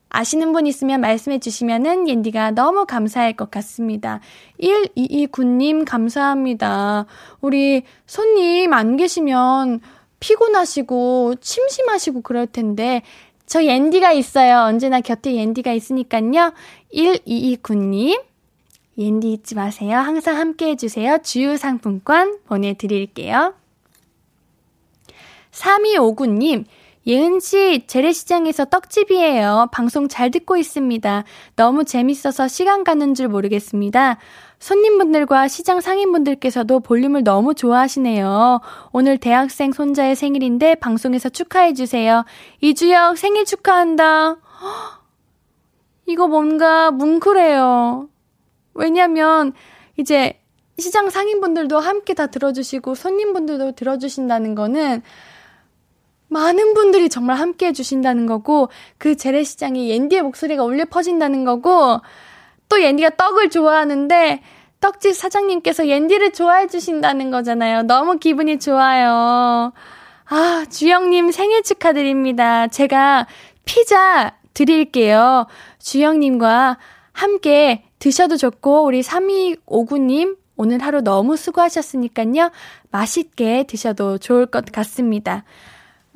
[0.10, 4.20] 아시는 분 있으면 말씀해 주시면은 옌디가 너무 감사할 것 같습니다.
[4.62, 7.06] 1229님 감사합니다.
[7.42, 9.82] 우리 손님 안 계시면
[10.20, 13.02] 피곤하시고 심심하시고 그럴 텐데
[13.46, 14.60] 저 옌디가 있어요.
[14.60, 16.54] 언제나 곁에 옌디가 있으니까요.
[16.94, 18.22] 1229님
[18.98, 19.98] 옌디 잊지 마세요.
[19.98, 21.20] 항상 함께 해주세요.
[21.24, 23.54] 주유 상품권 보내드릴게요.
[25.52, 26.66] 3259님,
[27.08, 29.70] 예은 씨, 재래시장에서 떡집이에요.
[29.72, 31.24] 방송 잘 듣고 있습니다.
[31.56, 34.18] 너무 재밌어서 시간 가는 줄 모르겠습니다.
[34.60, 38.60] 손님분들과 시장 상인분들께서도 볼륨을 너무 좋아하시네요.
[38.92, 42.26] 오늘 대학생 손자의 생일인데 방송에서 축하해주세요.
[42.60, 44.36] 이주혁 생일 축하한다.
[46.08, 48.10] 이거 뭔가 뭉클해요.
[48.74, 49.54] 왜냐면
[49.96, 50.42] 이제
[50.78, 55.02] 시장 상인분들도 함께 다 들어주시고 손님분들도 들어주신다는 거는
[56.30, 62.02] 많은 분들이 정말 함께 해주신다는 거고 그 재래시장에 옌디의 목소리가 울려 퍼진다는 거고
[62.70, 64.42] 또 옌디가 떡을 좋아하는데
[64.80, 67.84] 떡집 사장님께서 옌디를 좋아해 주신다는 거잖아요.
[67.84, 69.74] 너무 기분이 좋아요.
[70.30, 72.68] 아, 주영님 생일 축하드립니다.
[72.68, 73.28] 제가
[73.66, 75.48] 피자 드릴게요.
[75.80, 76.78] 주영님과
[77.12, 82.52] 함께 드셔도 좋고, 우리 3259님 오늘 하루 너무 수고하셨으니까요.
[82.92, 85.44] 맛있게 드셔도 좋을 것 같습니다.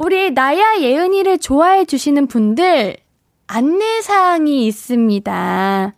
[0.03, 2.97] 우리 나야 예은이를 좋아해 주시는 분들
[3.45, 5.93] 안내사항이 있습니다.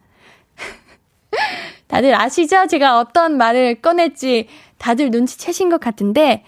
[1.87, 2.67] 다들 아시죠?
[2.67, 6.43] 제가 어떤 말을 꺼냈지 다들 눈치채신 것 같은데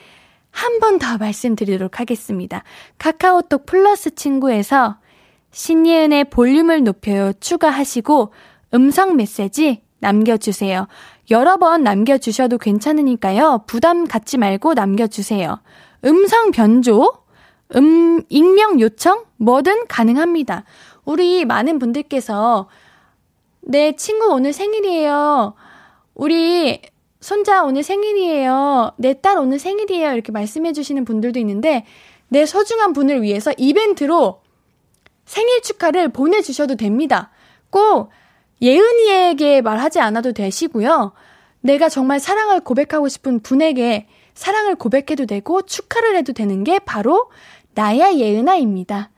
[0.51, 2.63] 한 번 더 말씀드리도록 하겠습니다.
[2.97, 4.97] 카카오톡 플러스 친구에서
[5.51, 8.33] 신예은의 볼륨을 높여요 추가하시고
[8.73, 10.87] 음성 메시지 남겨주세요.
[11.31, 13.63] 여러 번 남겨주셔도 괜찮으니까요.
[13.65, 15.61] 부담 갖지 말고 남겨주세요.
[16.03, 17.24] 음성 변조,
[17.75, 20.63] 음, 익명 요청, 뭐든 가능합니다.
[21.03, 22.69] 우리 많은 분들께서
[23.61, 25.55] 내 친구 오늘 생일이에요.
[26.13, 26.81] 우리
[27.19, 28.93] 손자 오늘 생일이에요.
[28.97, 30.13] 내 딸 오늘 생일이에요.
[30.13, 31.85] 이렇게 말씀해 주시는 분들도 있는데
[32.27, 34.41] 내 소중한 분을 위해서 이벤트로
[35.25, 37.31] 생일 축하를 보내주셔도 됩니다.
[37.71, 38.09] 꼭
[38.61, 41.13] 예은이에게 말하지 않아도 되시고요.
[41.61, 47.29] 내가 정말 사랑을 고백하고 싶은 분에게 사랑을 고백해도 되고 축하를 해도 되는 게 바로
[47.75, 49.11] 나야 예은아입니다.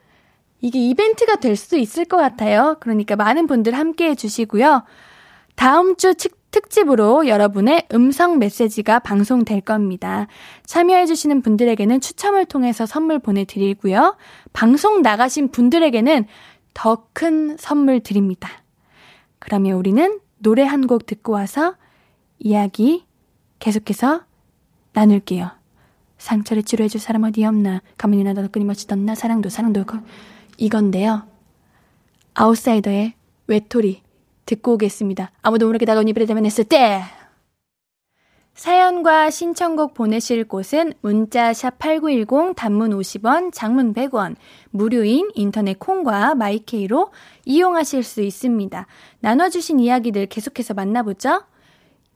[0.59, 2.77] 이게 이벤트가 될 수도 있을 것 같아요.
[2.79, 4.83] 그러니까 많은 분들 함께 해주시고요.
[5.55, 6.13] 다음 주
[6.49, 10.27] 특집으로 여러분의 음성 메시지가 방송될 겁니다.
[10.65, 14.17] 참여해주시는 분들에게는 추첨을 통해서 선물 보내드리고요.
[14.53, 16.25] 방송 나가신 분들에게는
[16.73, 18.49] 더 큰 선물 드립니다.
[19.39, 21.75] 그러면 우리는 노래 한 곡 듣고 와서
[22.39, 23.05] 이야기
[23.59, 24.21] 계속해서
[24.93, 25.56] 나눌게요.
[26.27, 27.81] 상처를 치료해줄 사람 어디 없나?
[27.97, 29.15] 가만히 나도 끊임없이 떴나?
[29.15, 29.85] 사랑도 사랑도
[30.57, 31.23] 이건데요.
[32.33, 33.13] 아웃사이더의
[33.47, 34.03] 외톨이
[34.45, 35.31] 듣고 오겠습니다.
[35.41, 37.01] 아무도 모르게 다가온 이별에 대면했을 때
[38.55, 44.35] 사연과 신청곡 보내실 곳은 문자 샵 8910 단문 50원, 장문 100원,
[44.71, 47.11] 무료인 인터넷 콩과 마이케이로
[47.45, 48.87] 이용하실 수 있습니다.
[49.19, 51.43] 나눠주신 이야기들 계속해서 만나보죠.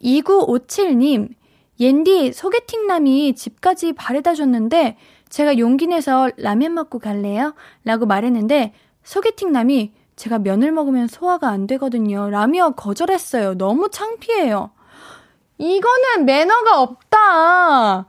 [0.02, 1.30] 2957님,
[1.82, 4.98] 옌디 소개팅남이 집까지 바래다 줬는데
[5.30, 7.56] 제가 용기 내서 라면 먹고 갈래요?
[7.84, 12.30] 라고 말했는데 소개팅남이 제가 면을 먹으면 소화가 안 되거든요.
[12.30, 13.58] 라며 거절했어요.
[13.58, 14.70] 너무 창피해요.
[15.58, 18.06] 이거는 매너가 없다.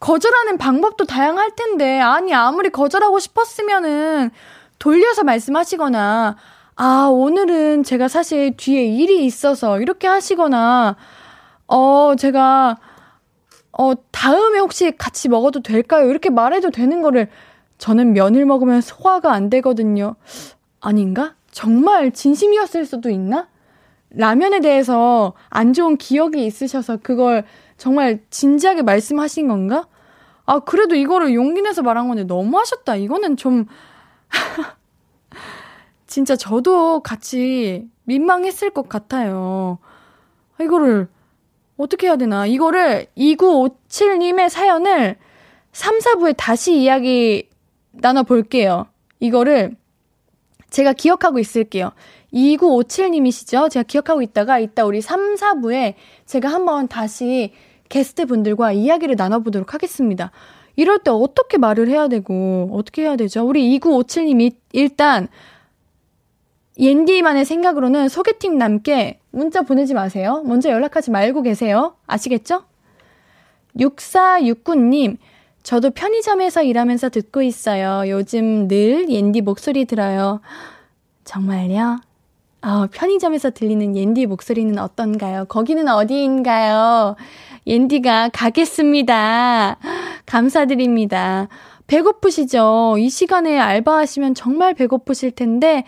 [0.00, 4.30] 거절하는 방법도 다양할 텐데, 아니, 아무리 거절하고 싶었으면은
[4.78, 6.36] 돌려서 말씀하시거나,
[6.76, 10.96] 아, 오늘은 제가 사실 뒤에 일이 있어서 이렇게 하시거나,
[11.68, 12.76] 어, 제가
[13.76, 16.08] 어, 다음에 혹시 같이 먹어도 될까요?
[16.08, 17.28] 이렇게 말해도 되는 거를
[17.78, 20.14] 저는 면을 먹으면 소화가 안 되거든요.
[20.80, 21.34] 아닌가?
[21.50, 23.48] 정말 진심이었을 수도 있나?
[24.10, 27.44] 라면에 대해서 안 좋은 기억이 있으셔서 그걸
[27.76, 29.88] 정말 진지하게 말씀하신 건가?
[30.46, 32.94] 아, 그래도 이거를 용기 내서 말한 건데 너무 하셨다.
[32.96, 33.66] 이거는 좀,
[36.06, 39.78] 진짜 저도 같이 민망했을 것 같아요.
[40.60, 41.08] 이거를
[41.76, 42.46] 어떻게 해야 되나?
[42.46, 45.16] 이거를 2957님의 사연을
[45.72, 47.48] 3, 4부에 다시 이야기
[47.92, 48.86] 나눠볼게요.
[49.20, 49.76] 이거를
[50.70, 51.92] 제가 기억하고 있을게요.
[52.32, 53.70] 2957님이시죠?
[53.70, 55.94] 제가 기억하고 있다가 이따 우리 3, 4부에
[56.26, 57.52] 제가 한번 다시
[57.88, 60.32] 게스트 분들과 이야기를 나눠보도록 하겠습니다.
[60.76, 63.46] 이럴 때 어떻게 말을 해야 되고, 어떻게 해야 되죠?
[63.46, 65.28] 우리 2957님이 일단
[66.78, 70.42] 옌디만의 생각으로는 소개팅 남께 문자 보내지 마세요.
[70.44, 71.94] 먼저 연락하지 말고 계세요.
[72.06, 72.64] 아시겠죠?
[73.78, 75.16] 6469님,
[75.62, 78.08] 저도 편의점에서 일하면서 듣고 있어요.
[78.08, 80.40] 요즘 늘 옌디 목소리 들어요.
[81.24, 82.00] 정말요?
[82.62, 85.44] 어, 편의점에서 들리는 옌디 목소리는 어떤가요?
[85.46, 87.16] 거기는 어디인가요?
[87.66, 89.78] 옌디가 가겠습니다.
[90.26, 91.48] 감사드립니다.
[91.86, 92.96] 배고프시죠?
[92.98, 95.84] 이 시간에 알바하시면 정말 배고프실 텐데,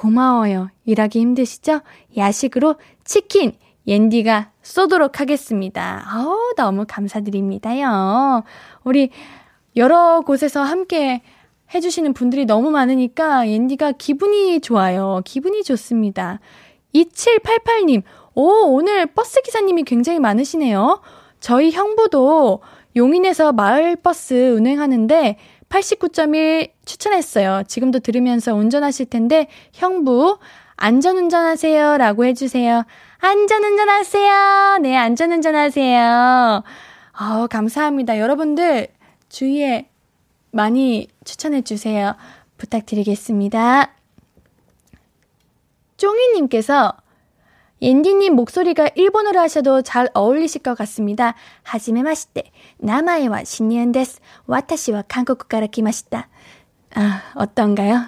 [0.00, 0.70] 고마워요.
[0.86, 1.82] 일하기 힘드시죠?
[2.16, 3.52] 야식으로 치킨,
[3.86, 6.02] 옌디가 쏘도록 하겠습니다.
[6.16, 8.42] 어우, 너무 감사드립니다요.
[8.84, 9.10] 우리
[9.76, 11.20] 여러 곳에서 함께
[11.74, 15.20] 해주시는 분들이 너무 많으니까 옌디가 기분이 좋아요.
[15.26, 16.40] 기분이 좋습니다.
[16.94, 18.02] 2788님,
[18.34, 21.02] 오, 오늘 버스 기사님이 굉장히 많으시네요.
[21.40, 22.62] 저희 형부도
[22.96, 25.36] 용인에서 마을버스 운행하는데
[25.70, 27.62] 89.1 추천했어요.
[27.66, 30.38] 지금도 들으면서 운전하실 텐데 형부
[30.76, 32.84] 안전운전 하세요 라고 해주세요.
[33.18, 34.78] 안전운전 하세요.
[34.78, 36.62] 네, 안전운전 하세요.
[37.18, 38.18] 어, 감사합니다.
[38.18, 38.88] 여러분들
[39.28, 39.88] 주위에
[40.50, 42.16] 많이 추천해주세요.
[42.56, 43.92] 부탁드리겠습니다.
[45.96, 46.94] 쫑이님께서
[47.82, 51.34] 옌디님 목소리가 일본어로 하셔도 잘 어울리실 것 같습니다.
[51.62, 52.42] 하지메 마시테.
[52.78, 54.20] 나마에와 신니엔 데스.
[54.46, 56.28] 와타시와 한국 가라 키마시다.
[56.94, 58.02] 아, 어떤가요?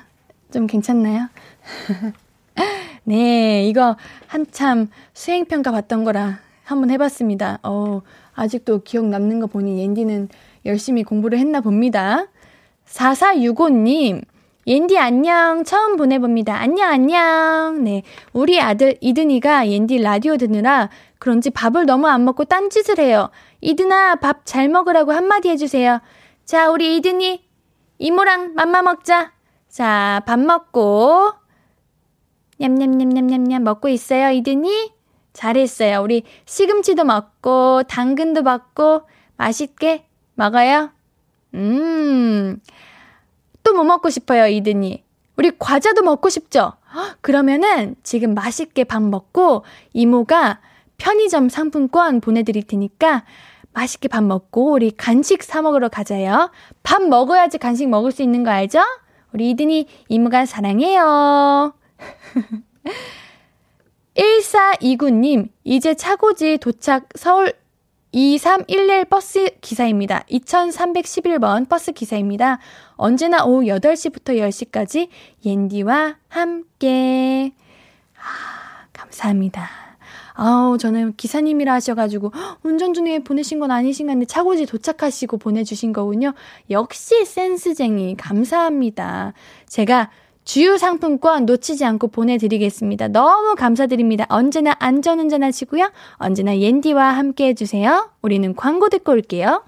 [0.52, 1.28] 좀 괜찮나요?
[3.04, 7.58] 네, 이거 한참 수행평가 받던 거라 한번 해봤습니다.
[7.62, 8.02] 어,
[8.34, 10.28] 아직도 기억 남는 거 보니 옌디는
[10.66, 12.26] 열심히 공부를 했나 봅니다.
[12.86, 14.22] 4465님,
[14.66, 15.64] 옌디 안녕.
[15.64, 16.54] 처음 보내봅니다.
[16.60, 17.82] 안녕, 안녕.
[17.82, 18.02] 네.
[18.32, 23.30] 우리 아들 이든이가 옌디 라디오 듣느라 그런지 밥을 너무 안 먹고 딴 짓을 해요.
[23.60, 26.00] 이든아, 밥 잘 먹으라고 한마디 해주세요.
[26.44, 27.44] 자, 우리 이든이,
[27.98, 29.32] 이모랑 맘마 먹자.
[29.68, 31.32] 자, 밥 먹고,
[32.58, 34.92] 냠냠냠냠냠냠 먹고 있어요, 이든이?
[35.32, 36.02] 잘했어요.
[36.02, 39.02] 우리 시금치도 먹고, 당근도 먹고,
[39.36, 40.90] 맛있게 먹어요.
[41.54, 42.60] 음,
[43.72, 45.02] 또뭐 먹고 싶어요, 이든이?
[45.36, 46.74] 우리 과자도 먹고 싶죠?
[47.22, 50.60] 그러면은 지금 맛있게 밥 먹고 이모가
[50.98, 53.24] 편의점 상품권 보내드릴 테니까
[53.72, 56.50] 맛있게 밥 먹고 우리 간식 사 먹으러 가자요.
[56.82, 58.80] 밥 먹어야지 간식 먹을 수 있는 거 알죠?
[59.32, 61.72] 우리 이든이 이모가 사랑해요.
[64.14, 67.54] 1429님, 이제 차고지 도착 서울
[68.12, 70.22] 2311 버스 기사입니다.
[70.30, 72.58] 2311번 버스 기사입니다.
[72.96, 75.08] 언제나 오후 8시부터 10시까지
[75.44, 77.52] 옌디와 함께.
[78.16, 79.66] 아, 감사합니다.
[80.34, 86.34] 아우, 저는 기사님이라 하셔가지고, 운전 중에 보내신 건 아니신가 한데 차고지 도착하시고 보내주신 거군요.
[86.70, 88.16] 역시 센스쟁이.
[88.16, 89.32] 감사합니다.
[89.66, 90.10] 제가
[90.44, 93.08] 주유 상품권 놓치지 않고 보내드리겠습니다.
[93.08, 94.26] 너무 감사드립니다.
[94.28, 95.90] 언제나 안전운전 하시고요.
[96.14, 98.10] 언제나 옌디와 함께 해주세요.
[98.22, 99.62] 우리는 광고 듣고 올게요.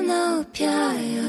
[0.00, 1.22] 높여요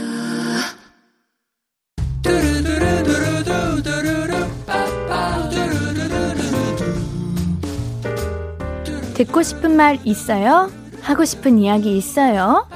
[9.13, 10.71] 듣고 싶은 말 있어요?
[11.01, 12.67] 하고 싶은 이야기 있어요?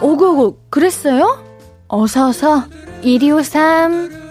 [0.00, 1.44] 오고고 그랬어요?
[1.88, 2.64] 어서서
[3.02, 4.24] 1253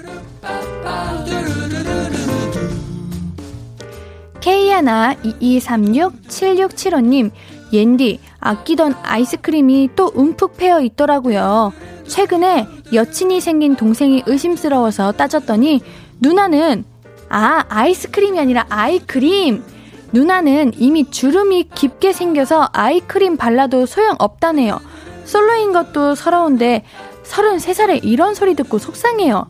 [4.41, 7.31] K하나 2236-7675님
[7.71, 11.73] 옌디 아끼던 아이스크림이 또 움푹 패여 있더라고요.
[12.07, 15.81] 최근에 여친이 생긴 동생이 의심스러워서 따졌더니
[16.19, 16.83] 누나는
[17.29, 19.63] 아 아이스크림이 아니라 아이크림
[20.11, 24.79] 누나는 이미 주름이 깊게 생겨서 아이크림 발라도 소용없다네요.
[25.25, 26.83] 솔로인 것도 서러운데
[27.23, 29.47] 33살에 이런 소리 듣고 속상해요.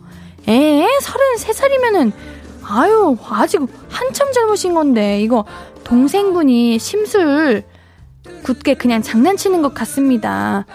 [0.47, 2.11] 에 33살이면은
[2.65, 5.45] 아유 아직 한참 젊으신 건데 이거
[5.83, 7.63] 동생분이 심술
[8.43, 10.65] 굳게 그냥 장난치는 것 같습니다.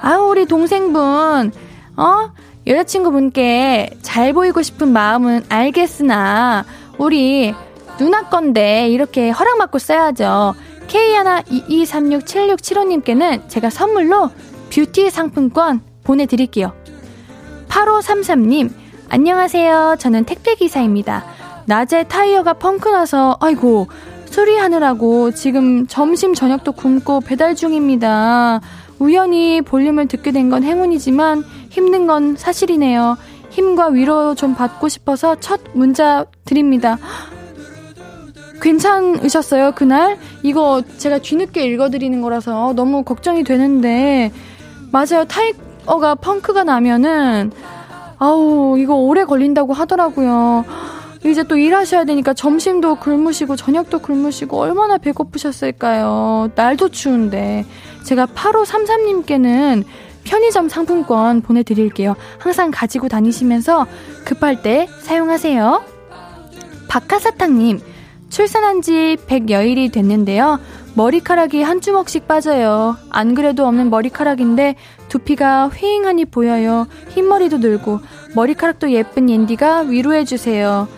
[0.00, 1.52] 아우, 우리 동생분,
[1.96, 2.32] 어?
[2.66, 6.64] 여자친구분께 잘 보이고 싶은 마음은 알겠으나,
[6.98, 7.54] 우리
[7.98, 10.54] 누나 건데 이렇게 허락받고 써야죠.
[10.88, 14.30] K122367675님께는 제가 선물로
[14.70, 16.72] 뷰티 상품권 보내드릴게요.
[17.68, 18.70] 8533님,
[19.08, 19.96] 안녕하세요.
[19.98, 21.24] 저는 택배기사입니다.
[21.66, 23.88] 낮에 타이어가 펑크 나서, 아이고,
[24.30, 28.60] 수리하느라고 지금 점심 저녁도 굶고 배달 중입니다.
[28.98, 33.16] 우연히 볼륨을 듣게 된 건 행운이지만 힘든 건 사실이네요.
[33.50, 36.98] 힘과 위로 좀 받고 싶어서 첫 문자 드립니다.
[38.60, 40.18] 괜찮으셨어요, 그날?
[40.42, 44.32] 이거 제가 뒤늦게 읽어드리는 거라서 너무 걱정이 되는데,
[44.90, 45.24] 맞아요.
[45.28, 47.52] 타이어가 펑크가 나면은,
[48.18, 50.64] 아우, 이거 오래 걸린다고 하더라고요.
[51.24, 56.50] 이제 또 일하셔야 되니까 점심도 굶으시고 저녁도 굶으시고 얼마나 배고프셨을까요?
[56.54, 57.64] 날도 추운데.
[58.04, 59.84] 제가 8533님께는
[60.24, 62.14] 편의점 상품권 보내드릴게요.
[62.38, 63.86] 항상 가지고 다니시면서
[64.24, 65.82] 급할 때 사용하세요.
[66.88, 67.80] 박하사탕님,
[68.28, 70.60] 출산한 지 100여일이 됐는데요.
[70.94, 72.96] 머리카락이 한 주먹씩 빠져요.
[73.10, 74.74] 안 그래도 없는 머리카락인데
[75.08, 76.86] 두피가 휑하니 보여요.
[77.10, 78.00] 흰머리도 늘고
[78.34, 80.88] 머리카락도 예쁜 옌디가 위로해주세요.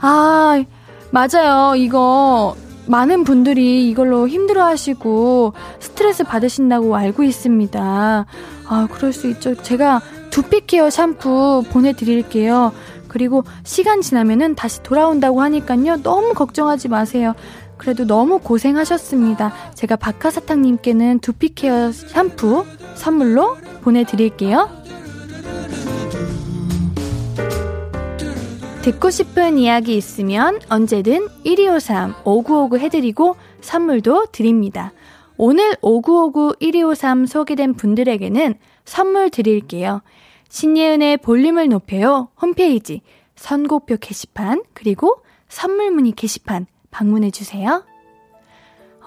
[0.00, 0.62] 아,
[1.10, 1.74] 맞아요.
[1.76, 8.26] 이거 많은 분들이 이걸로 힘들어 하시고 스트레스 받으신다고 알고 있습니다.
[8.68, 9.54] 아, 그럴 수 있죠.
[9.54, 12.72] 제가 두피 케어 샴푸 보내드릴게요.
[13.08, 16.02] 그리고 시간 지나면은 다시 돌아온다고 하니까요.
[16.02, 17.34] 너무 걱정하지 마세요.
[17.78, 19.52] 그래도 너무 고생하셨습니다.
[19.74, 24.68] 제가 박하사탕님께는 두피 케어 샴푸 선물로 보내드릴게요.
[28.86, 34.92] 듣고 싶은 이야기 있으면 언제든 1253 5959 해드리고 선물도 드립니다.
[35.36, 40.02] 오늘 5959 1253 소개된 분들에게는 선물 드릴게요.
[40.50, 43.02] 신예은의 볼륨을 높여요 홈페이지
[43.34, 47.82] 선곡표 게시판 그리고 선물 문의 게시판 방문해 주세요.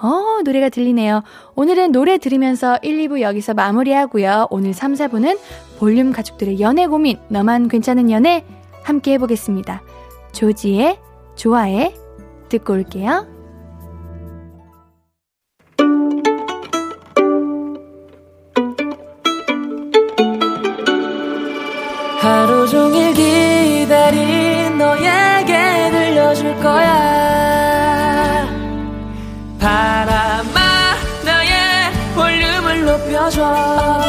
[0.01, 1.23] 어, 노래가 들리네요.
[1.55, 4.47] 오늘은 노래 들으면서 1, 2부 여기서 마무리하고요.
[4.49, 5.39] 오늘 3, 4부는
[5.77, 8.43] 볼륨 가족들의 연애 고민, 너만 괜찮은 연애
[8.89, 9.83] 함께 해보겠습니다.
[10.31, 10.99] 조지의
[11.35, 11.93] 좋아해
[12.49, 13.27] 듣고 올게요.
[22.19, 28.47] 하루 종일 기다린 너에게 들려줄 거야
[29.59, 30.59] 바람아
[31.23, 31.53] 나의
[32.15, 34.09] 볼륨을 높여줘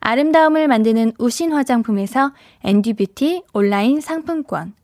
[0.00, 2.32] 아름다움을 만드는 우신 화장품에서
[2.64, 4.74] 앤디뷰티 온라인 상품권,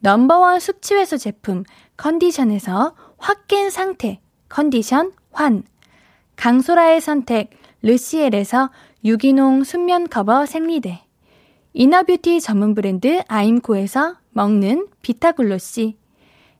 [0.00, 1.64] 넘버원 숙취해소 제품
[1.96, 5.62] 컨디션에서 확 깬 상태 컨디션 환
[6.36, 7.50] 강소라의 선택
[7.82, 8.70] 르시엘에서
[9.04, 11.02] 유기농 순면 커버 생리대
[11.72, 15.96] inner beauty 전문 브랜드 아임코에서 먹는 비타글로시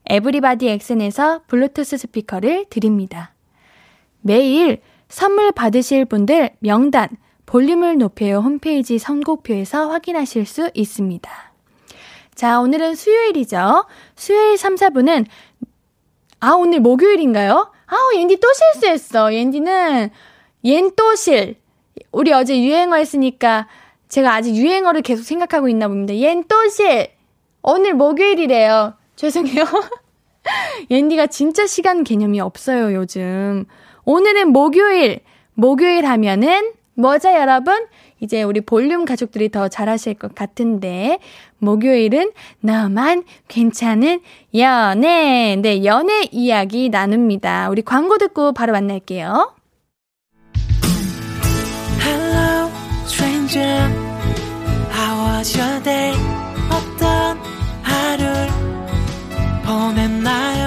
[0.09, 3.33] 에브리바디 엑센에서 블루투스 스피커를 드립니다.
[4.21, 7.09] 매일 선물 받으실 분들 명단
[7.47, 11.31] 볼륨을 높여요 홈페이지 선곡표에서 확인하실 수 있습니다.
[12.35, 13.85] 자, 오늘은 수요일이죠.
[14.15, 15.25] 수요일 3, 4분은,
[16.39, 17.71] 아, 오늘 목요일인가요?
[17.87, 19.33] 아우, 옌디 또 실수했어.
[19.33, 20.11] 옌디는,
[20.63, 21.55] 옌또 실.
[22.11, 23.67] 우리 어제 유행어 했으니까,
[24.09, 26.15] 제가 아직 유행어를 계속 생각하고 있나 봅니다.
[26.15, 27.09] 옌또 실.
[27.63, 28.93] 오늘 목요일이래요.
[29.15, 29.63] 죄송해요.
[30.91, 33.65] 옌디가 진짜 시간 개념이 없어요, 요즘.
[34.05, 35.21] 오늘은 목요일.
[35.55, 37.85] 목요일 하면은, 뭐죠, 여러분?
[38.19, 41.19] 이제 우리 볼륨 가족들이 더 잘하실 것 같은데,
[41.59, 44.21] 목요일은 너만 괜찮은
[44.55, 45.55] 연애.
[45.61, 47.69] 네, 연애 이야기 나눕니다.
[47.69, 49.53] 우리 광고 듣고 바로 만날게요.
[52.01, 52.71] Hello,
[53.05, 53.91] stranger.
[54.91, 56.15] How was your day?
[56.71, 57.37] 어떤
[57.83, 58.47] 하루를
[59.63, 60.66] 보냈나요?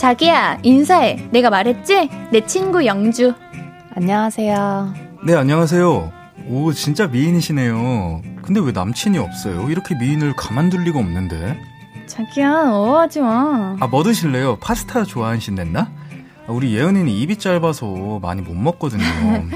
[0.00, 1.28] 자기야, 인사해.
[1.30, 2.08] 내가 말했지?
[2.32, 3.34] 내 친구 영주.
[3.94, 4.94] 안녕하세요.
[5.26, 6.12] 네, 안녕하세요.
[6.48, 8.22] 오, 진짜 미인이시네요.
[8.40, 9.68] 근데 왜 남친이 없어요?
[9.68, 11.60] 이렇게 미인을 가만둘 리가 없는데.
[12.06, 13.76] 자기야, 어하지 마.
[13.78, 14.56] 아, 뭐 드실래요?
[14.56, 15.80] 파스타 좋아하신댔나?
[15.80, 19.04] 아, 우리 예은이는 입이 짧아서 많이 못 먹거든요.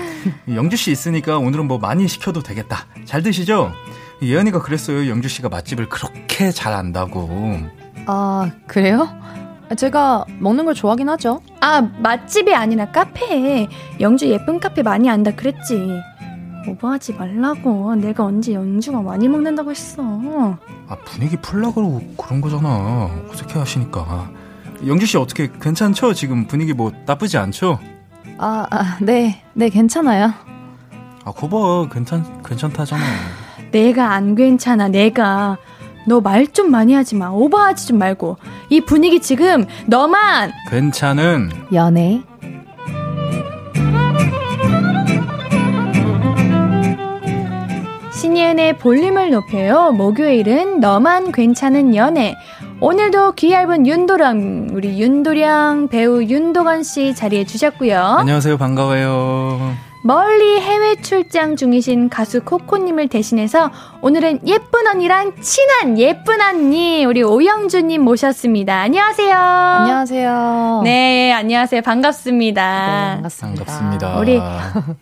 [0.54, 2.84] 영주 씨 있으니까 오늘은 뭐 많이 시켜도 되겠다.
[3.06, 3.72] 잘 드시죠?
[4.20, 5.08] 예은이가 그랬어요.
[5.08, 7.60] 영주 씨가 맛집을 그렇게 잘 안다고.
[8.06, 9.08] 아, 그래요?
[9.74, 11.40] 제가 먹는 걸 좋아하긴 하죠.
[11.60, 13.68] 아, 맛집이 아니라 카페.
[14.00, 16.00] 영주 예쁜 카페 많이 안다 그랬지.
[16.68, 17.94] 오버하지 말라고.
[17.96, 20.02] 내가 언제 영주가 많이 먹는다고 했어.
[20.88, 23.10] 아, 분위기 풀라고 그런 거잖아.
[23.30, 24.30] 어색해 하시니까.
[24.86, 26.14] 영주 씨 어떻게 괜찮죠?
[26.14, 27.78] 지금 분위기 뭐 나쁘지 않죠?
[28.38, 29.42] 아, 아 네.
[29.54, 30.32] 네, 괜찮아요.
[31.24, 31.88] 아, 거봐.
[31.92, 33.02] 괜찮, 괜찮다잖아.
[33.72, 35.56] 내가 안 괜찮아, 내가.
[36.06, 37.30] 너 말 좀 많이 하지 마.
[37.30, 38.36] 오버하지 좀 말고.
[38.70, 42.22] 이 분위기 지금 너만 괜찮은 연애.
[48.12, 49.92] 신예은의 볼륨을 높여요.
[49.92, 52.36] 목요일은 너만 괜찮은 연애.
[52.80, 57.98] 오늘도 귀 얇은 윤도령, 우리 윤도령 배우 윤도건 씨 자리해 주셨고요.
[57.98, 58.56] 안녕하세요.
[58.56, 59.74] 반가워요.
[60.06, 63.70] 멀리 해외 출장 중이신 가수 코코님을 대신해서
[64.02, 68.80] 오늘은 예쁜 언니랑 친한 예쁜 언니 우리 오영주님 모셨습니다.
[68.80, 69.34] 안녕하세요.
[69.34, 70.82] 안녕하세요.
[70.84, 71.80] 네, 안녕하세요.
[71.80, 72.86] 반갑습니다.
[72.86, 73.64] 네, 반갑습니다.
[73.64, 74.18] 반갑습니다.
[74.18, 74.38] 우리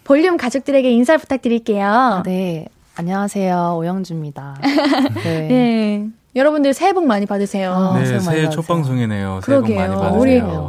[0.04, 1.84] 볼륨 가족들에게 인사 부탁드릴게요.
[1.84, 2.66] 아, 네.
[2.94, 3.74] 안녕하세요.
[3.78, 4.54] 오영주입니다.
[5.24, 5.48] 네.
[5.48, 6.06] 네.
[6.34, 7.72] 여러분들 새해 복 많이 받으세요.
[7.72, 8.66] 아, 네, 새해 새해 첫.
[8.66, 9.40] 방송이네요.
[9.44, 10.00] 새해 복 많이 그러게요.
[10.00, 10.18] 받으세요.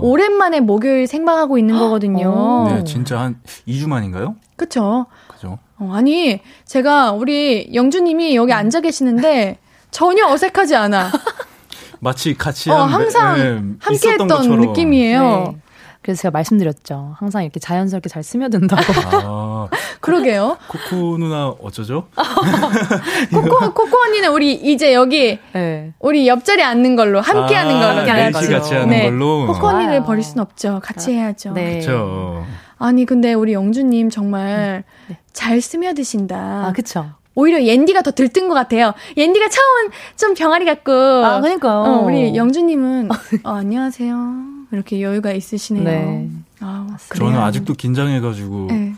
[0.01, 2.27] 우리 오랜만에 목요일 생방하고 있는 거거든요.
[2.29, 2.67] 오.
[2.73, 4.35] 네, 진짜 한 2주 만인가요?
[4.57, 5.05] 그쵸?
[5.27, 5.59] 그죠?
[5.79, 9.57] 어, 아니, 제가 우리 영주님이 여기 앉아 계시는데
[9.91, 11.11] 전혀 어색하지 않아.
[11.99, 13.49] 마치 같이 어, 항상 네,
[13.79, 14.59] 함께 있었던 했던 것처럼.
[14.67, 15.21] 느낌이에요.
[15.21, 15.57] 네.
[16.03, 17.15] 그래서 제가 말씀드렸죠.
[17.17, 18.83] 항상 이렇게 자연스럽게 잘 스며든다고.
[19.13, 19.67] 아,
[20.01, 20.57] 그러게요.
[20.67, 22.07] 코코 누나 어쩌죠?
[23.33, 25.93] 코코, 코코 언니는 우리 이제 여기 네.
[25.99, 28.03] 우리 옆자리에 앉는 걸로 함께 하는 걸로.
[28.03, 28.49] 넷이 걸로.
[28.59, 29.03] 같이 하는 네.
[29.03, 29.47] 걸로.
[29.47, 30.03] 코코 언니를 좋아요.
[30.03, 30.81] 버릴 순 없죠.
[30.83, 31.53] 같이 해야죠.
[31.53, 31.79] 네.
[31.79, 32.45] 그렇죠.
[32.77, 35.17] 아니, 근데 우리 영주님 정말 네.
[35.31, 36.35] 잘 스며드신다.
[36.67, 37.05] 아, 그쵸.
[37.35, 38.93] 오히려 옌디가 더 들뜬 것 같아요.
[39.15, 40.91] 옌디가 처음은 좀 병아리 같고.
[40.91, 41.73] 아, 그니까요.
[41.81, 43.09] 어, 우리 영주님은,
[43.43, 44.52] 어, 안녕하세요.
[44.73, 45.83] 이렇게 여유가 있으시네요.
[45.85, 46.29] 네.
[46.59, 47.37] 아, 저는.
[47.39, 48.93] 아직도 긴장해가지고 네.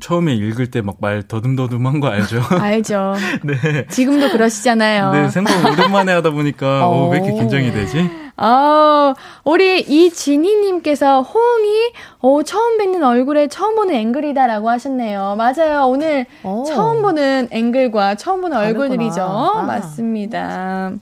[0.00, 2.40] 처음에 읽을 때 막 말 더듬더듬한 거 알죠?
[2.58, 3.14] 알죠.
[3.44, 3.86] 네.
[3.88, 5.12] 지금도 그러시잖아요.
[5.12, 7.38] 네, 생방 오랜만에 하다 보니까 어, 왜 이렇게 오.
[7.38, 8.10] 긴장이 되지?
[8.40, 9.14] 아,
[9.44, 15.36] 우리 이진희님께서 호응이 오, 처음 뵙는 얼굴에 처음 보는 앵글이다라고 하셨네요.
[15.36, 15.86] 맞아요.
[15.86, 16.64] 오늘 오.
[16.64, 18.56] 처음 보는 앵글과 처음 보는.
[18.56, 19.22] 얼굴들이죠.
[19.22, 19.62] 아.
[19.62, 20.92] 맞습니다.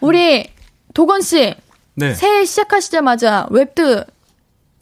[0.00, 0.46] 우리
[0.94, 1.54] 도건 씨
[1.94, 2.14] 네.
[2.14, 4.04] 새해 시작하시자마자 웹드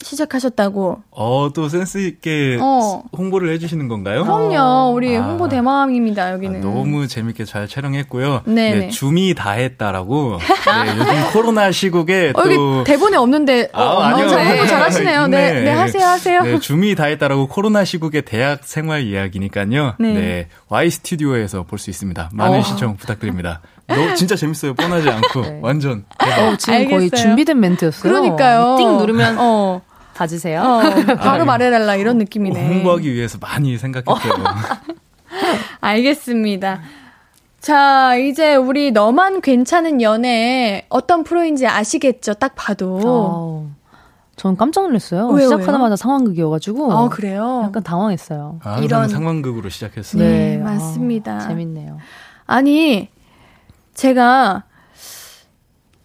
[0.03, 1.03] 시작하셨다고.
[1.11, 3.03] 어, 또 센스있게 어.
[3.17, 4.25] 홍보를 해주시는 건가요?
[4.25, 4.95] 그럼요.
[4.95, 5.23] 우리 아.
[5.23, 6.25] 홍보 대마왕입니다.
[6.25, 6.63] 아, 여기는.
[6.63, 8.43] 너무 재밌게 잘 촬영했고요.
[8.47, 8.75] 네네.
[8.77, 10.39] 네, 줌이 다 했다라고.
[10.39, 12.51] 네, 요즘 코로나 시국에 어, 또.
[12.79, 14.27] 여기 대본에 없는데 어, 아, 아니요.
[14.27, 15.27] 어, 잘 홍보 잘 하시네요.
[15.27, 16.43] 네, 네, 하세요, 하세요.
[16.45, 19.97] 네, 줌이 다 했다라고 코로나 시국의 대학 생활 이야기니까요.
[19.99, 20.13] 네.
[20.15, 20.49] 네.
[20.69, 22.31] Y 스튜디오에서 볼 수 있습니다.
[22.33, 22.63] 많은 어.
[22.63, 23.61] 시청 부탁드립니다.
[23.95, 24.75] 너 진짜 재밌어요.
[24.75, 25.41] 뻔하지 않고.
[25.43, 25.59] 네.
[25.63, 26.05] 완전.
[26.19, 27.11] 어, 지금 거의 알겠어요.
[27.11, 28.03] 준비된 멘트였어요.
[28.03, 28.77] 그러니까요.
[28.79, 29.81] 띵 누르면 어,
[30.15, 30.61] 봐주세요.
[30.63, 30.81] 어,
[31.17, 32.69] 바로 아, 말해달라 이런 느낌이네.
[32.69, 34.13] 홍보하기 위해서 많이 생각했죠.
[35.81, 36.81] 알겠습니다.
[37.61, 42.35] 자, 이제 우리 너만 괜찮은 연애 어떤 프로인지 아시겠죠?
[42.35, 43.01] 딱 봐도.
[43.05, 43.71] 어,
[44.37, 45.29] 전 깜짝 놀랐어요.
[45.29, 46.93] 왜요, 시작하자마자 상황극이어가지고.
[46.93, 47.63] 아, 그래요?
[47.65, 48.61] 약간 당황했어요.
[48.65, 50.23] 아, 이런- 상황극으로 시작했어요.
[50.23, 51.41] 네, 아, 맞습니다.
[51.41, 51.99] 재밌네요.
[52.47, 53.09] 아니,
[54.01, 54.65] 제가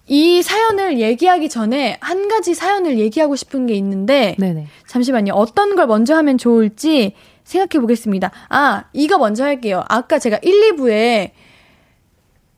[0.08, 4.68] 이 사연을 얘기하기 전에 한 가지 사연을 얘기하고 싶은 게 있는데, 네네.
[4.86, 5.32] 잠시만요.
[5.34, 7.14] 어떤 걸 먼저 하면 좋을지
[7.46, 8.32] 생각해 보겠습니다.
[8.50, 9.86] 아, 이거 먼저 할게요.
[9.88, 11.32] 아까 제가 1, 2부에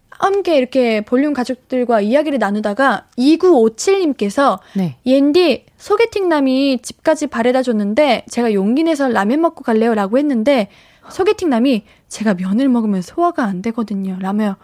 [0.09, 4.97] 함께 이렇게 볼륨 가족들과 이야기를 나누다가 2957님께서 네.
[5.05, 10.69] 옌디 소개팅남이 집까지 바래다 줬는데 제가 용기 내서 라면 먹고 갈래요 라고 했는데
[11.11, 14.57] 소개팅남이 제가 면을 먹으면 소화가 안 되거든요 라며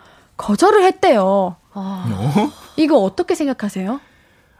[0.43, 1.55] 거절을 했대요.
[1.71, 2.51] 아, 어?
[2.75, 4.01] 이거 어떻게 생각하세요?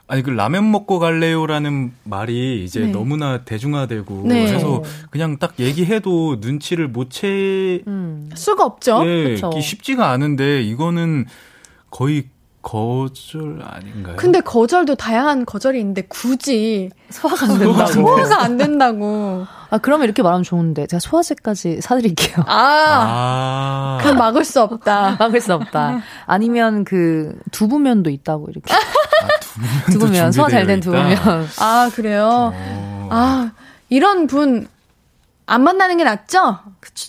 [0.07, 2.91] 아니 그 라면 먹고 갈래요라는 말이 이제 네.
[2.91, 4.45] 너무나 대중화되고 네.
[4.45, 8.29] 그래서 그냥 딱 얘기해도 눈치를 못채 음.
[8.34, 9.01] 수가 없죠.
[9.05, 11.25] 예, 쉽지가 않은데 이거는
[11.89, 12.29] 거의
[12.64, 14.16] 거절 아닌가요?
[14.16, 17.86] 근데 거절도 다양한 거절이 있는데 굳이 소화가 안 된다고.
[17.91, 19.45] 소화가 안 된다고.
[19.70, 20.88] 아, 그러면 이렇게 말하면 좋은데.
[20.88, 22.38] 제가 소화제까지 사드릴게요.
[22.47, 25.18] 아, 아, 그건 막을 수 없다.
[25.20, 26.01] 막을 수 없다.
[26.26, 28.74] 아니면 그 두부면도 있다고 이렇게.
[29.91, 30.80] 두부면 소화 잘 된.
[30.80, 31.47] 두부면.
[31.59, 32.51] 아, 그래요?
[32.55, 33.07] 어.
[33.11, 33.51] 아,
[33.89, 34.68] 이런 분,
[35.45, 36.59] 안 만나는 게 낫죠?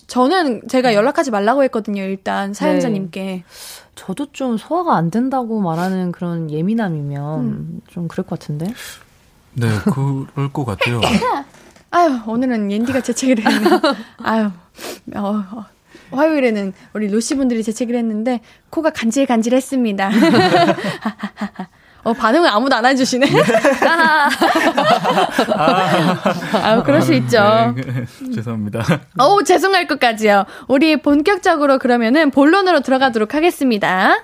[0.07, 3.43] 저는 제가 연락하지 말라고 했거든요, 일단, 사연자님께.
[3.95, 7.81] 저도 좀 소화가 안 된다고 말하는 그런 예민함이면 음.
[7.87, 8.67] 좀 그럴 것 같은데.
[9.53, 11.01] 네, 그럴 것 같아요.
[11.91, 13.69] 아유, 오늘은 옌디가 재채기를 했네.
[14.17, 14.51] 아유,
[15.15, 15.65] 어, 어.
[16.11, 20.09] 화요일에는 우리 루시 분들이 재채기를 했는데 코가 간질간질했습니다.
[22.05, 23.25] 어, 반응을 아무도 안 해주시네.
[26.61, 27.73] 아, 그럴 수 있죠.
[27.75, 28.83] 네, 그, 죄송합니다.
[29.17, 30.45] 어우, 죄송할 것까지요.
[30.67, 34.17] 우리 본격적으로 그러면은 본론으로 들어가도록 하겠습니다.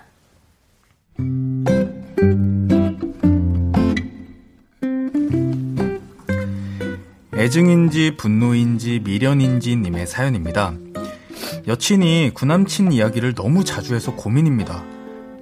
[7.36, 10.74] 애증인지 분노인지 미련인지 님의 사연입니다.
[11.68, 14.84] 여친이 구남친 이야기를 너무 자주 해서 고민입니다.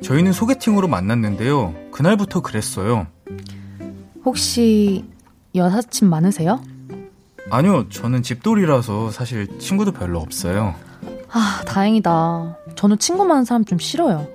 [0.02, 1.74] 저희는 소개팅으로 만났는데요.
[1.92, 3.08] 그날부터 그랬어요.
[4.26, 5.06] 혹시
[5.56, 6.62] 여사친 많으세요?
[7.52, 10.76] 아니요, 저는 집돌이라서 사실 친구도 별로 없어요.
[11.32, 12.58] 아, 다행이다.
[12.76, 14.28] 저는 친구 많은 사람 좀 싫어요.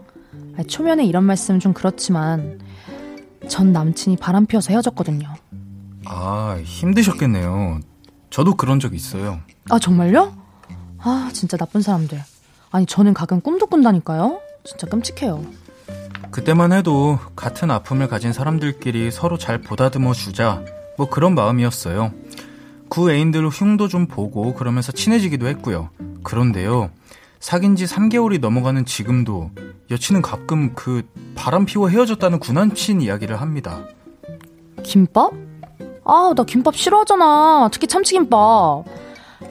[0.66, 2.60] 초면에 이런 말씀 좀 그렇지만
[3.48, 5.28] 전 남친이 바람 피워서 헤어졌거든요.
[6.06, 7.80] 아, 힘드셨겠네요.
[8.30, 9.40] 저도 그런 적 있어요.
[9.70, 10.34] 아, 정말요?
[10.98, 12.20] 아, 진짜 나쁜 사람들.
[12.70, 14.40] 아니, 저는 가끔 꿈도 꾼다니까요?
[14.64, 15.44] 진짜 끔찍해요.
[16.30, 20.62] 그때만 해도 같은 아픔을 가진 사람들끼리 서로 잘 보다듬어 주자.
[20.96, 22.12] 뭐 그런 마음이었어요.
[22.88, 25.90] 구 애인들 흉도 좀 보고 그러면서 친해지기도 했고요.
[26.22, 26.90] 그런데요.
[27.40, 29.50] 사귄 지 3개월이 넘어가는 지금도
[29.90, 31.02] 여친은 가끔 그
[31.34, 33.84] 바람 피워 헤어졌다는 구남친 이야기를 합니다.
[34.82, 35.32] 김밥?
[36.04, 37.68] 아, 나 김밥 싫어하잖아.
[37.70, 38.84] 특히 참치김밥.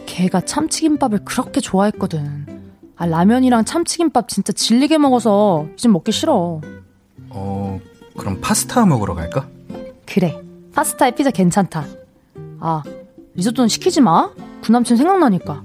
[0.08, 2.53] 걔가 참치김밥을 그렇게 좋아했거든.
[2.96, 6.62] 아, 라면이랑 참치김밥 진짜 질리게 먹어서 이제 먹기 싫어.
[7.30, 7.80] 어,
[8.18, 9.48] 그럼 파스타 먹으러 갈까?
[10.06, 10.40] 그래.
[10.74, 11.86] 파스타에 피자 괜찮다.
[12.60, 12.84] 아,
[13.36, 14.30] 리조또는 시키지 마.
[14.64, 15.64] 구남친 생각나니까.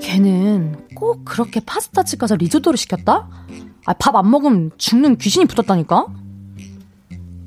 [0.00, 3.28] 걔는 꼭 그렇게 파스타집 가서 리조또를 시켰다?
[3.86, 6.06] 아, 밥 안 먹으면 죽는 귀신이 붙었다니까?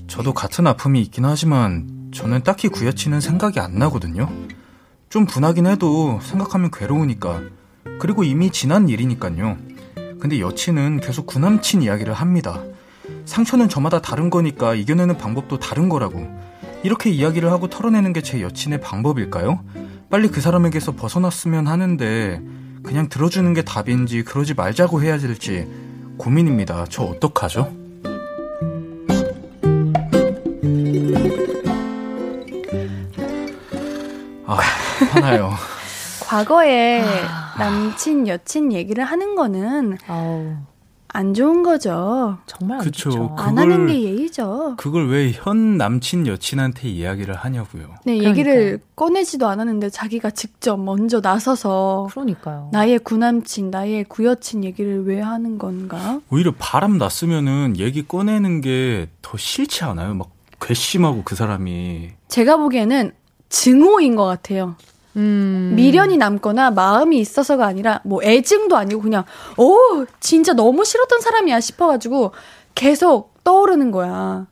[0.08, 4.30] 저도 같은 아픔이 있긴 하지만 저는 딱히 구여치는 생각이 안 나거든요.
[5.10, 7.42] 좀 분하긴 해도 생각하면 괴로우니까.
[8.00, 9.58] 그리고 이미 지난 일이니까요.
[10.20, 12.62] 근데 여친은 계속 구남친 이야기를 합니다.
[13.26, 16.28] 상처는 저마다 다른 거니까 이겨내는 방법도 다른 거라고.
[16.84, 19.64] 이렇게 이야기를 하고 털어내는 게 제 여친의 방법일까요?
[20.10, 22.42] 빨리 그 사람에게서 벗어났으면 하는데
[22.84, 25.68] 그냥 들어주는 게 답인지 그러지 말자고 해야 될지
[26.18, 26.86] 고민입니다.
[26.90, 27.72] 저 어떡하죠?
[34.46, 34.60] 아,
[35.12, 35.52] 화나요.
[36.28, 37.56] 과거에 아...
[37.58, 40.54] 남친, 여친 얘기를 하는 거는 아우.
[41.08, 42.40] 안 좋은 거죠.
[42.46, 43.10] 정말 안 그쵸.
[43.10, 43.36] 좋죠.
[43.38, 44.74] 안 하는 게 예의죠.
[44.78, 47.84] 그걸 왜 현 남친 여친한테 이야기를 하냐고요.
[48.04, 48.30] 네, 그러니까요.
[48.30, 52.68] 얘기를 꺼내지도 않았는데 자기가 직접 먼저 나서서 그러니까요.
[52.74, 56.20] 나의 구남친, 나의 구여친 얘기를 왜 하는 건가?
[56.30, 60.16] 오히려 바람 났으면은 얘기 꺼내는 게 더 싫지 않아요?
[60.16, 62.10] 막 괘씸하고 그 사람이.
[62.28, 63.14] 제가 보기에는
[63.48, 64.76] 증오인 것 같아요.
[65.16, 65.74] 음.
[65.76, 69.24] 미련이 남거나 마음이 있어서가 아니라 뭐 애증도 아니고 그냥
[69.58, 72.32] 오 진짜 너무 싫었던 사람이야 싶어가지고
[72.74, 74.48] 계속 떠오르는 거야.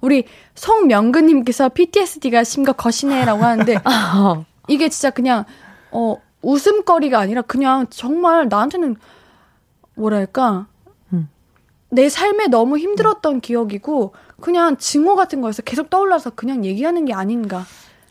[0.00, 3.78] 우리 송명근님께서 PTSD가 심각 거시네라고 하는데
[4.68, 5.44] 이게 진짜 그냥
[5.90, 8.96] 어 웃음거리가 아니라 그냥 정말 나한테는
[9.94, 10.66] 뭐랄까
[11.12, 11.28] 음.
[11.90, 17.64] 내 삶에 너무 힘들었던 기억이고 그냥 증오 같은 거여서 계속 떠올라서 그냥 얘기하는 게 아닌가.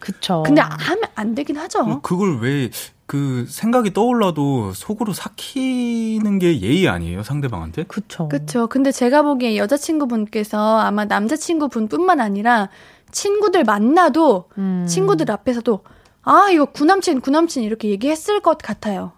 [0.05, 0.43] 그쵸.
[0.45, 2.01] 근데 하면 안 되긴 하죠.
[2.01, 2.69] 그걸 왜
[3.07, 7.83] 그 생각이 떠올라도 속으로 삭히는 게 예의 아니에요 상대방한테?
[7.83, 8.27] 그쵸.
[8.27, 8.67] 그쵸.
[8.67, 12.69] 근데 제가 보기에 여자친구분께서 아마 남자친구분뿐만 아니라
[13.11, 14.85] 친구들 만나도 음.
[14.89, 15.81] 친구들 앞에서도
[16.23, 19.11] 아 이거 구남친 구남친 이렇게 얘기했을 것 같아요.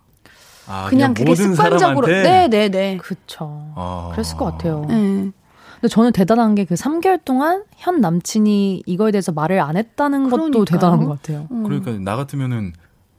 [0.67, 2.69] 아, 그냥, 그냥 그게 습관적으로 네네네.
[2.69, 2.97] 네.
[2.97, 3.71] 그쵸.
[3.75, 4.09] 아.
[4.11, 4.83] 그랬을 것 같아요.
[4.89, 5.31] 네.
[5.79, 10.51] 근데 저는 대단한 게 그 3개월 동안 현 남친이 이거에 대해서 말을 안 했다는 그러니까요.
[10.51, 11.47] 것도 대단한 것 같아요.
[11.51, 11.63] 음.
[11.63, 12.73] 그러니까 나 같으면은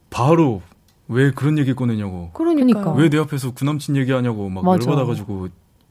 [0.09, 0.61] 바로
[1.07, 2.29] 왜 그런 얘기 꺼내냐고.
[2.33, 2.91] 그러니까.
[2.93, 4.85] 왜 내 앞에서 구남친 얘기하냐고 막 맞아.
[4.89, 5.47] 열받아가지고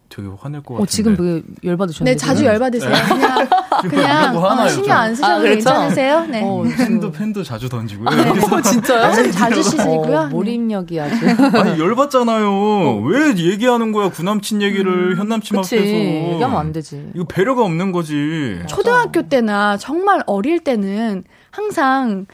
[0.09, 0.83] 되게 화낼 것 같은데.
[0.83, 2.11] 어, 지금 그 열받으셨는데.
[2.13, 2.91] 네, 자주 열받으세요.
[2.91, 3.03] 네.
[3.09, 3.49] 그냥
[3.89, 5.55] 그냥 어, 신경 안 쓰셔도 아, 그렇죠?
[5.57, 6.27] 괜찮으세요?
[6.27, 6.43] 네.
[6.43, 8.09] 어, 팬도 팬도 자주 던지고요.
[8.11, 8.31] 네.
[8.31, 9.15] 어, 진짜요?
[9.15, 10.19] 좀 자주 쓰시고요.
[10.19, 11.15] 어, 몰입력이 아주.
[11.59, 12.49] 아니 열받잖아요.
[12.49, 13.03] 어.
[13.07, 15.77] 왜 얘기하는 거야 구남친 얘기를 음, 현남친 그치.
[15.77, 15.95] 앞에서.
[15.95, 17.11] 얘기하면 안 되지.
[17.15, 18.61] 이거 배려가 없는 거지.
[18.67, 22.27] 초등학교 때나 정말 어릴 때는 항상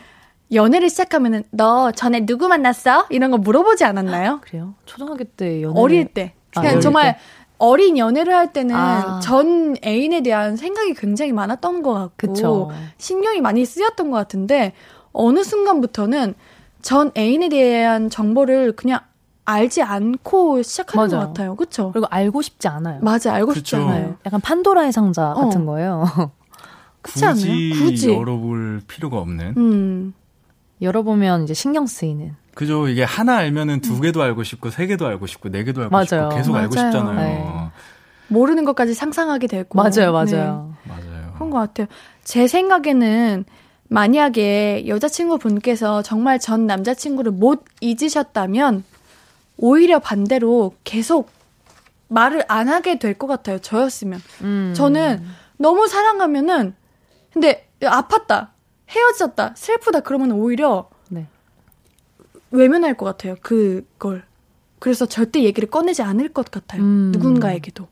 [0.52, 3.06] 연애를 시작하면은 너 전에 누구 만났어?
[3.10, 4.40] 이런 거 물어보지 않았나요?
[4.42, 4.74] 그래요?
[4.86, 7.18] 초등학교 때 연애 어릴 때 그냥 아, 정말 때.
[7.64, 9.20] 어린 연애를 할 때는 아.
[9.20, 12.70] 전 애인에 대한 생각이 굉장히 많았던 것 같고 그쵸.
[12.98, 14.72] 신경이 많이 쓰였던 것 같은데
[15.12, 16.34] 어느 순간부터는
[16.82, 19.00] 전 애인에 대한 정보를 그냥
[19.46, 21.20] 알지 않고 시작하는 맞아요.
[21.20, 21.56] 것 같아요.
[21.56, 21.90] 그렇죠?
[21.92, 23.00] 그리고 알고 싶지 않아요.
[23.02, 23.58] 맞아, 알고 그쵸.
[23.60, 24.16] 싶지 않아요.
[24.26, 25.34] 약간 판도라의 상자 어.
[25.34, 26.04] 같은 거예요.
[27.02, 27.74] 그렇지 않나요?
[27.84, 29.54] 굳이 열어볼 필요가 없는.
[29.56, 30.14] 음.
[30.80, 32.34] 열어보면 이제 신경 쓰이는.
[32.54, 32.88] 그죠.
[32.88, 36.04] 이게 하나 알면은 두 개도 알고 싶고 세 개도 알고 싶고 네 개도 알고 맞아요.
[36.06, 36.62] 싶고 계속 맞아요.
[36.62, 37.14] 알고 싶잖아요.
[37.16, 37.44] 네.
[38.28, 39.76] 모르는 것까지 상상하게 되고.
[39.76, 39.90] 맞아요,
[40.24, 40.36] 네.
[40.36, 40.74] 맞아요.
[40.84, 41.32] 맞아요.
[41.34, 41.86] 그런 것 같아요.
[42.22, 43.44] 제 생각에는
[43.88, 48.84] 만약에 여자친구 분께서 정말 전 남자친구를 못 잊으셨다면
[49.56, 51.30] 오히려 반대로 계속
[52.08, 53.58] 말을 안 하게 될 것 같아요.
[53.58, 54.20] 저였으면.
[54.42, 54.72] 음.
[54.76, 55.24] 저는
[55.58, 56.74] 너무 사랑하면은
[57.32, 58.48] 근데 아팠다.
[58.88, 59.54] 헤어졌다.
[59.56, 60.00] 슬프다.
[60.00, 60.93] 그러면 오히려 네.
[62.54, 63.36] 외면할 것 같아요.
[63.42, 64.24] 그걸.
[64.78, 66.82] 그래서 절대 얘기를 꺼내지 않을 것 같아요.
[66.82, 67.10] 음.
[67.12, 67.88] 누군가에게도.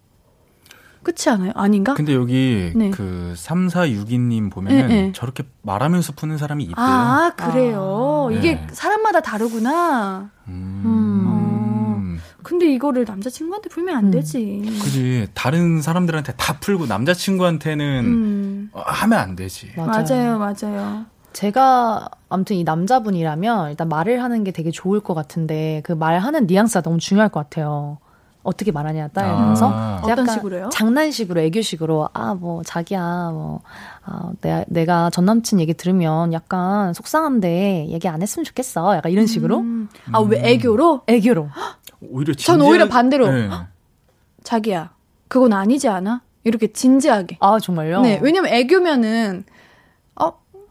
[1.03, 1.51] 그렇지 않아요?
[1.55, 1.95] 아닌가?
[1.95, 2.91] 근데 여기 네.
[2.91, 5.13] 그 3462님 보면은 네, 네.
[5.13, 6.77] 저렇게 말하면서 푸는 사람이 있대요.
[6.79, 8.29] 아, 그래요.
[8.31, 8.33] 아.
[8.33, 8.67] 이게 네.
[8.71, 10.31] 사람마다 다르구나.
[10.47, 12.21] 음.
[12.43, 14.11] 근데 이거를 남자친구한테 풀면 안 음.
[14.11, 14.63] 되지.
[14.83, 15.29] 그지.
[15.35, 18.71] 다른 사람들한테 다 풀고 남자친구한테는 음.
[18.73, 19.73] 어, 하면 안 되지.
[19.77, 21.07] 맞아요, 맞아요.
[21.33, 26.83] 제가 아무튼 이 남자분이라면 일단 말을 하는 게 되게 좋을 것 같은데 그 말하는 뉘앙스가
[26.83, 27.99] 너무 중요할 것 같아요.
[28.45, 29.99] 어떻게 말하냐에 따라서 아.
[30.03, 30.69] 어떤 약간 식으로요?
[30.71, 33.61] 장난식으로 애교식으로 아 뭐 자기야 뭐
[34.05, 38.97] 아, 내가 내가 전 남친 얘기 들으면 약간 속상한데 얘기 안 했으면 좋겠어.
[38.97, 39.89] 약간 이런 식으로 음.
[40.11, 41.03] 아, 왜 애교로?
[41.07, 41.49] 애교로.
[42.11, 43.31] 오히려 전 진지한- 오히려 반대로.
[43.31, 43.49] 네.
[44.43, 44.91] 자기야,
[45.29, 46.23] 그건 아니지 않아?
[46.43, 47.37] 이렇게 진지하게.
[47.39, 48.01] 아 정말요?
[48.01, 49.52] 네, 왜냐면 애교면은, 어,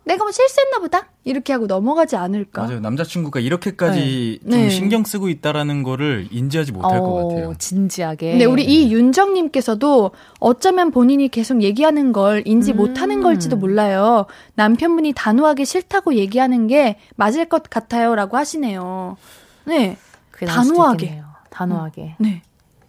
[0.04, 1.08] 내가 뭐 실수했나 보다?
[1.24, 2.64] 이렇게 하고 넘어가지 않을까?
[2.64, 2.80] 맞아요.
[2.80, 4.52] 남자친구가 이렇게까지 네.
[4.52, 4.70] 좀 네.
[4.70, 7.54] 신경 쓰고 있다라는 거를 인지하지 못할 것 어, 같아요.
[7.60, 8.32] 진지하게.
[8.32, 12.78] 근데 우리 이윤정님께서도 어쩌면 본인이 계속 얘기하는 걸 인지 음.
[12.78, 14.26] 못하는 걸지도 몰라요.
[14.56, 19.18] 남편분이 단호하게 싫다고 얘기하는 게 맞을 것 같아요라고 하시네요.
[19.66, 19.97] 네,
[20.45, 21.22] 단호하게.
[21.52, 22.16] 단호하게.
[22.18, 22.41] 네,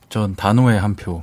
[0.08, 1.20] 전 단호의 한 표.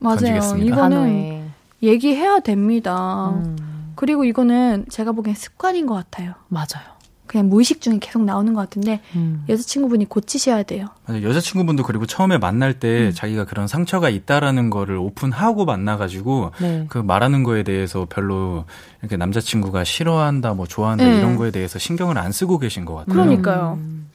[0.00, 0.16] 맞아요.
[0.16, 0.66] 던지겠습니다.
[0.66, 1.42] 이거는 단호해.
[1.84, 3.28] 얘기해야 됩니다.
[3.30, 3.56] 음,
[3.98, 6.34] 그리고 이거는 제가 보기엔 습관인 것 같아요.
[6.46, 6.86] 맞아요.
[7.26, 9.44] 그냥 무의식 중에 계속 나오는 것 같은데 음.
[9.48, 10.86] 여자친구분이 고치셔야 돼요.
[11.04, 11.24] 맞아요.
[11.24, 12.78] 여자친구분도 그리고 처음에 만날 음.
[12.78, 16.86] 때 자기가 그런 상처가 있다라는 거를 오픈하고 만나가지고 네.
[16.88, 18.66] 그 말하는 거에 대해서 별로
[19.00, 21.18] 이렇게 남자친구가 싫어한다, 뭐 좋아한다 네.
[21.18, 23.12] 이런 거에 대해서 신경을 안 쓰고 계신 것 같아요.
[23.12, 23.78] 그러니까요.
[23.80, 24.08] 음.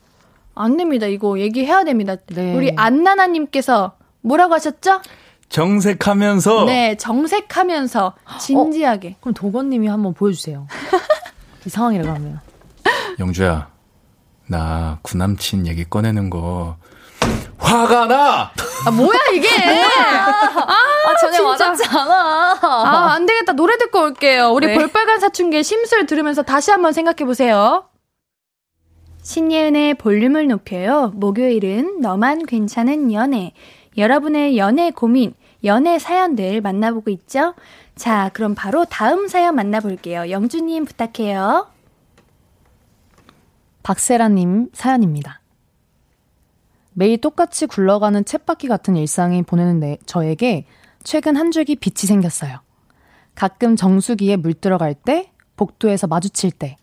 [0.54, 1.06] 안 됩니다.
[1.06, 2.16] 이거 얘기해야 됩니다.
[2.28, 2.56] 네.
[2.56, 5.02] 우리 안나나님께서 뭐라고 하셨죠?
[5.48, 9.16] 정색하면서 네, 정색하면서 진지하게.
[9.20, 10.66] 그럼 도건님이 한번 보여주세요.
[11.64, 12.40] 이 상황이라고 하면.
[13.18, 13.68] 영주야,
[14.48, 16.76] 나 구남친 얘기 꺼내는 거
[17.58, 18.50] 화가 나.
[18.86, 19.48] 아, 뭐야 이게?
[19.64, 21.48] 아, 전혀 진짜.
[21.48, 22.58] 와닿지 않아.
[22.62, 23.52] 아, 안 되겠다.
[23.52, 24.50] 노래 듣고 올게요.
[24.50, 24.74] 우리 네.
[24.74, 27.88] 볼빨간 사춘기의 심술 들으면서 다시 한번 생각해 보세요.
[29.22, 31.10] 신예은의 볼륨을 높여요.
[31.14, 33.52] 목요일은 너만 괜찮은 연애.
[33.96, 35.34] 여러분의 연애 고민,
[35.64, 37.54] 연애 사연들 만나보고 있죠?
[37.96, 40.30] 자, 그럼 바로 다음 사연 만나볼게요.
[40.30, 41.68] 영주님 부탁해요.
[43.82, 45.40] 박세라님 사연입니다.
[46.92, 50.66] 매일 똑같이 굴러가는 쳇바퀴 같은 일상이 보내는 내, 저에게
[51.02, 52.60] 최근 한 줄기 빛이 생겼어요.
[53.34, 56.76] 가끔 정수기에 물 들어갈 때, 복도에서 마주칠 때,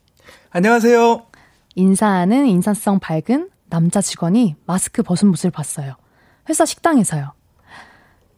[0.51, 1.25] 안녕하세요.
[1.75, 5.95] 인사하는 인사성 밝은 남자 직원이 마스크 벗은 모습을 봤어요.
[6.49, 7.31] 회사 식당에서요.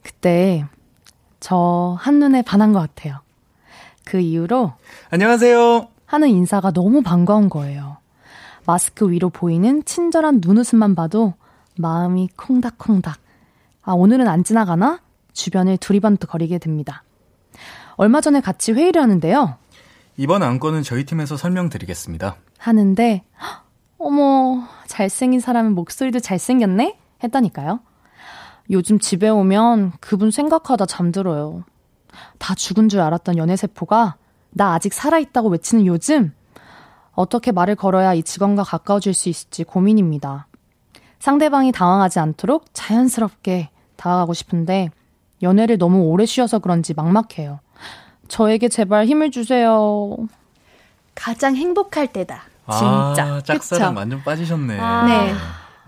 [0.02, 0.64] 그때
[1.40, 3.20] 저 한눈에 반한 것 같아요.
[4.04, 4.72] 그 이후로
[5.10, 5.88] 안녕하세요.
[6.06, 7.98] 하는 인사가 너무 반가운 거예요.
[8.66, 11.34] 마스크 위로 보이는 친절한 눈웃음만 봐도
[11.76, 13.18] 마음이 콩닥콩닥.
[13.82, 15.00] 아, 오늘은 안 지나가나?
[15.32, 17.02] 주변을 두리번거리게 됩니다.
[17.96, 19.56] 얼마 전에 같이 회의를 하는데요.
[20.16, 22.36] 이번 안건은 저희 팀에서 설명드리겠습니다.
[22.58, 23.64] 하는데, 헉,
[23.98, 26.98] 어머, 잘생긴 사람은 목소리도 잘생겼네?
[27.22, 27.80] 했다니까요.
[28.70, 31.64] 요즘 집에 오면 그분 생각하다 잠들어요.
[32.38, 34.16] 다 죽은 줄 알았던 연애세포가
[34.50, 36.32] 나 아직 살아있다고 외치는 요즘,
[37.12, 40.46] 어떻게 말을 걸어야 이 직원과 가까워질 수 있을지 고민입니다.
[41.18, 44.90] 상대방이 당황하지 않도록 자연스럽게 다가가고 싶은데,
[45.42, 47.60] 연애를 너무 오래 쉬어서 그런지 막막해요.
[48.28, 50.16] 저에게 제발 힘을 주세요.
[51.14, 52.42] 가장 행복할 때다.
[52.70, 53.34] 진짜.
[53.34, 53.98] 아, 짝사랑 그쵸?
[53.98, 54.76] 완전 빠지셨네.
[54.76, 55.34] 네.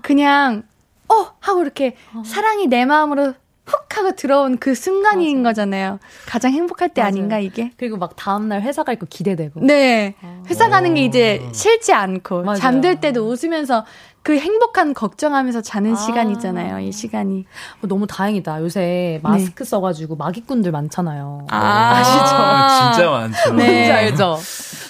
[0.02, 0.62] 그냥
[1.08, 3.34] 어 하고 이렇게 사랑이 내 마음으로
[3.66, 5.98] 훅 하고 들어온 그 순간인 거잖아요.
[6.26, 7.08] 가장 행복할 때 맞아요.
[7.08, 7.72] 아닌가 이게?
[7.76, 9.60] 그리고 막 다음 날 회사 갈 거 기대되고.
[9.64, 10.14] 네.
[10.48, 12.58] 회사 가는 게 이제 싫지 않고 맞아요.
[12.58, 13.84] 잠들 때도 웃으면서
[14.22, 15.96] 그 행복한 걱정하면서 자는 아.
[15.96, 16.78] 시간이잖아요.
[16.80, 17.44] 이 시간이.
[17.82, 18.60] 어, 너무 다행이다.
[18.62, 21.46] 요새 마스크 써가지고 마기꾼들 많잖아요.
[21.50, 23.52] 아, 아, 진짜 많죠.
[23.54, 23.64] 네.
[23.72, 24.38] 뭔지 알죠?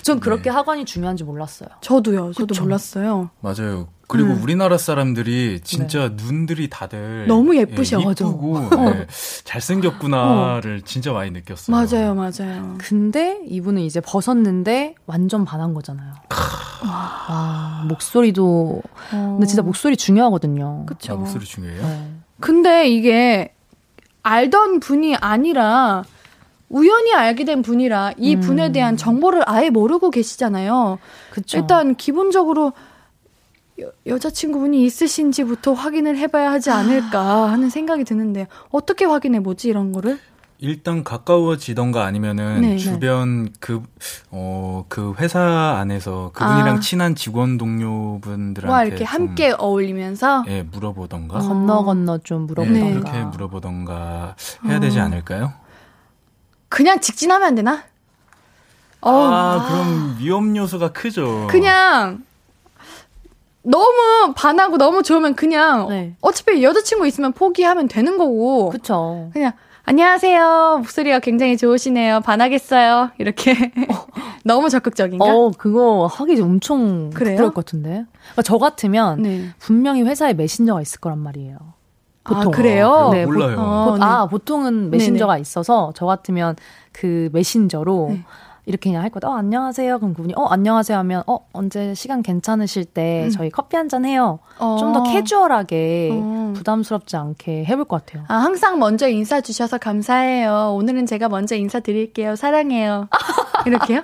[0.02, 1.68] 전 그렇게 하관이 중요한지 몰랐어요.
[1.80, 2.32] 저도요.
[2.32, 2.62] 저도 그쵸.
[2.64, 3.30] 몰랐어요.
[3.40, 3.88] 맞아요.
[4.08, 4.42] 그리고 음.
[4.42, 7.98] 우리나라 사람들이 진짜 눈들이 다들 너무 예쁘셔.
[8.06, 9.06] 예, 이쁘고 네,
[9.44, 11.76] 잘생겼구나를 진짜 많이 느꼈어요.
[11.76, 12.76] 맞아요, 맞아요.
[12.78, 16.14] 근데 이분은 이제 벗었는데 완전 반한 거잖아요.
[16.84, 18.82] 와, 목소리도.
[19.12, 19.30] 어.
[19.32, 20.86] 근데 진짜 목소리 중요하거든요.
[20.86, 21.14] 그쵸.
[21.14, 21.82] 아, 목소리 중요해요?
[21.82, 22.10] 네.
[22.38, 23.52] 근데 이게
[24.22, 26.04] 알던 분이 아니라
[26.68, 28.40] 우연히 알게 된 분이라 이 음.
[28.40, 30.98] 분에 대한 정보를 아예 모르고 계시잖아요.
[31.30, 31.58] 그쵸.
[31.58, 32.72] 일단 기본적으로
[33.80, 40.18] 여, 여자친구분이 있으신지부터 확인을 해봐야 하지 않을까 하는 생각이 드는데 어떻게 확인해 보지 이런 거를?
[40.58, 42.76] 일단 가까워지던가 아니면은 네, 네.
[42.78, 43.82] 주변 그,
[44.30, 46.80] 어, 그 회사 안에서 그분이랑 아.
[46.80, 48.72] 친한 직원 동료분들한테.
[48.72, 50.44] 와, 이렇게 함께 어울리면서?
[50.48, 51.40] 예, 물어보던가.
[51.40, 52.86] 건너 건너 좀 물어보던가.
[52.86, 55.02] 네, 그렇게 물어보던가 해야 되지 어.
[55.02, 55.52] 않을까요?
[56.70, 57.84] 그냥 직진하면 안 되나?
[59.02, 59.10] 어.
[59.10, 61.48] 아, 그럼 위험 요소가 크죠.
[61.50, 62.24] 그냥
[63.66, 66.14] 너무 반하고 너무 좋으면 그냥 네.
[66.20, 68.70] 어차피 여자친구 있으면 포기하면 되는 거고.
[68.70, 69.30] 그쵸.
[69.32, 69.52] 그냥
[69.84, 70.78] 안녕하세요.
[70.78, 72.20] 목소리가 굉장히 좋으시네요.
[72.20, 73.10] 반하겠어요.
[73.18, 73.54] 이렇게.
[74.44, 75.24] 너무 적극적인가?
[75.24, 77.34] 어, 그거 하기 엄청 그래요?
[77.36, 78.04] 부끄러울 것 같은데.
[78.20, 79.48] 그러니까 저 같으면 네.
[79.58, 81.58] 분명히 회사에 메신저가 있을 거란 말이에요.
[82.22, 82.42] 보통.
[82.42, 83.10] 아, 그래요?
[83.12, 83.56] 네, 몰라요.
[83.56, 84.04] 보, 어, 네.
[84.04, 85.42] 아, 보통은 메신저가 네네.
[85.42, 86.56] 있어서 저 같으면
[86.92, 88.24] 그 메신저로 네.
[88.66, 89.28] 이렇게 그냥 할 거다.
[89.28, 89.98] 어, 안녕하세요.
[90.00, 93.30] 그럼 그분이 어, 안녕하세요 하면 어, 언제 시간 괜찮으실 때 음.
[93.30, 94.40] 저희 커피 한 잔 해요.
[94.58, 94.76] 어.
[94.80, 96.52] 좀더 캐주얼하게 어.
[96.56, 98.24] 부담스럽지 않게 해볼 것 같아요.
[98.26, 100.72] 아, 항상 먼저 인사 주셔서 감사해요.
[100.74, 102.34] 오늘은 제가 먼저 인사 드릴게요.
[102.34, 103.08] 사랑해요.
[103.66, 104.02] 이렇게요?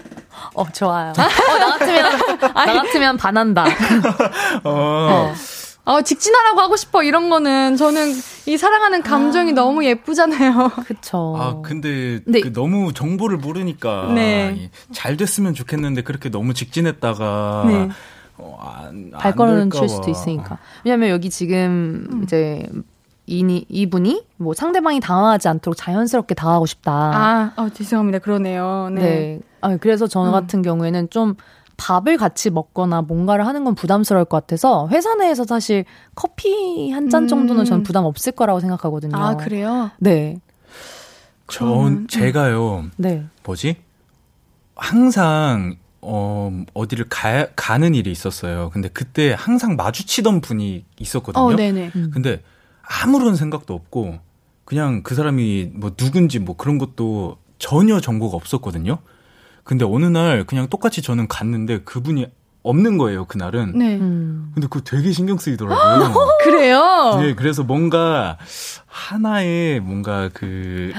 [0.55, 1.11] 어, 좋아요.
[1.11, 2.13] 어, 나 같으면,
[2.55, 3.65] 나 같으면 반한다.
[4.63, 4.71] 어.
[4.71, 5.33] 어.
[5.85, 8.13] 어, 직진하라고 하고 싶어 이런 거는 저는
[8.47, 9.55] 이 사랑하는 감정이 아.
[9.55, 10.71] 너무 예쁘잖아요.
[10.87, 11.37] 그쵸.
[11.39, 12.41] 아 근데 네.
[12.41, 14.71] 그 너무 정보를 모르니까 네.
[14.93, 17.89] 잘 됐으면 좋겠는데 그렇게 너무 직진했다가 네.
[18.39, 20.59] 어, 안, 발걸음을 칠 수도 있으니까.
[20.85, 22.23] 왜냐면 여기 지금 음.
[22.25, 22.69] 이제
[23.27, 26.93] 이, 이분이 뭐 상대방이 당황하지 않도록 자연스럽게 당하고 싶다.
[26.93, 28.19] 아, 어, 죄송합니다.
[28.19, 28.91] 그러네요.
[28.93, 29.01] 네.
[29.01, 29.41] 네.
[29.61, 30.33] 아, 그래서 저 음.
[30.33, 31.37] 같은 경우에는 좀
[31.83, 37.27] 밥을 같이 먹거나 뭔가를 하는 건 부담스러울 것 같아서 회사 내에서 사실 커피 한 잔
[37.27, 37.83] 정도는 전 음.
[37.83, 39.17] 부담 없을 거라고 생각하거든요.
[39.17, 39.91] 아, 그래요?
[39.99, 40.37] 네.
[41.49, 42.85] 전 제가요.
[42.97, 43.25] 네.
[43.45, 43.77] 뭐지?
[44.77, 48.71] 항상 어, 어디를 가, 가는 일이 있었어요.
[48.73, 51.45] 근데 그때 항상 마주치던 분이 있었거든요.
[51.45, 51.91] 어, 네네.
[51.97, 52.11] 음.
[52.15, 52.43] 근데
[52.83, 54.19] 아무런 생각도 없고
[54.65, 58.99] 그냥 그 사람이 뭐 누군지 뭐 그런 것도 전혀 정보가 없었거든요.
[59.65, 62.27] 근데 어느 날 그냥 똑같이 저는 갔는데 그분이
[62.65, 63.77] 없는 거예요, 그날은.
[63.77, 63.97] 네.
[63.97, 64.51] 음.
[64.55, 66.15] 근데 그거 되게 신경 쓰이더라고요.
[66.45, 67.19] 그래요?
[67.21, 68.39] 네, 그래서 뭔가
[68.87, 70.93] 하나의 뭔가 그,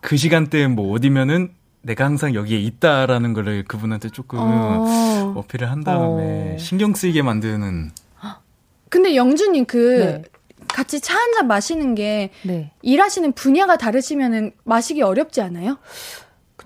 [0.00, 1.52] 그 시간대에 뭐 어디면은
[1.82, 5.34] 내가 항상 여기에 있다라는 거를 그분한테 조금 어.
[5.36, 6.58] 어필을 한 다음에 어.
[6.58, 7.90] 신경 쓰이게 만드는.
[8.88, 10.22] 근데 영준님 그, 네.
[10.68, 12.72] 같이 차 한 잔 마시는 게 네.
[12.82, 15.78] 일하시는 분야가 다르시면은 마시기 어렵지 않아요?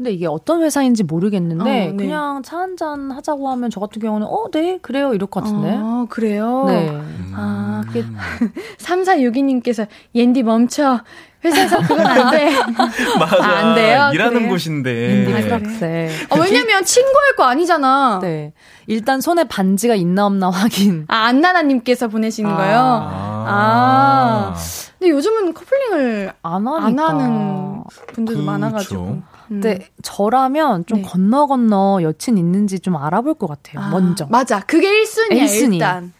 [0.00, 1.94] 근데 이게 어떤 회사인지 모르겠는데 어, 네.
[1.94, 5.12] 그냥 차 한 잔 하자고 하면 저 같은 경우는 어, 네, 그래요.
[5.12, 5.76] 이럴 것 같은데.
[5.78, 6.64] 어, 그래요?
[6.68, 6.88] 네.
[6.88, 7.32] 음.
[7.36, 8.02] 아, 그게
[8.80, 11.00] 3462님께서 옌디 멈춰.
[11.44, 12.50] 회사에서 그건 안 돼.
[13.20, 13.36] 맞아.
[13.44, 14.10] 아, 안 돼요.
[14.14, 14.48] 일하는 그래.
[14.48, 15.26] 곳인데.
[15.26, 16.08] 옌디 프락셀.
[16.30, 18.20] 어, 왜냐면 친구할 거 아니잖아.
[18.22, 18.54] 네.
[18.86, 21.04] 일단 손에 반지가 있나 없나 확인.
[21.08, 22.56] 아, 안나나님께서 보내시는 아.
[22.56, 22.76] 거요?
[22.78, 23.44] 아.
[23.48, 24.54] 아.
[24.98, 27.82] 근데 요즘은 커플링을 안, 안 하는
[28.14, 28.50] 분들도 그쵸.
[28.50, 29.22] 많아가지고.
[29.50, 29.86] 근데 음.
[30.02, 31.08] 저라면 좀 네.
[31.08, 33.84] 건너 건너 여친 있는지 좀 알아볼 것 같아요.
[33.84, 34.24] 아, 먼저.
[34.30, 34.60] 맞아.
[34.60, 35.72] 그게 1순위야 1순위.
[35.74, 36.12] 일단.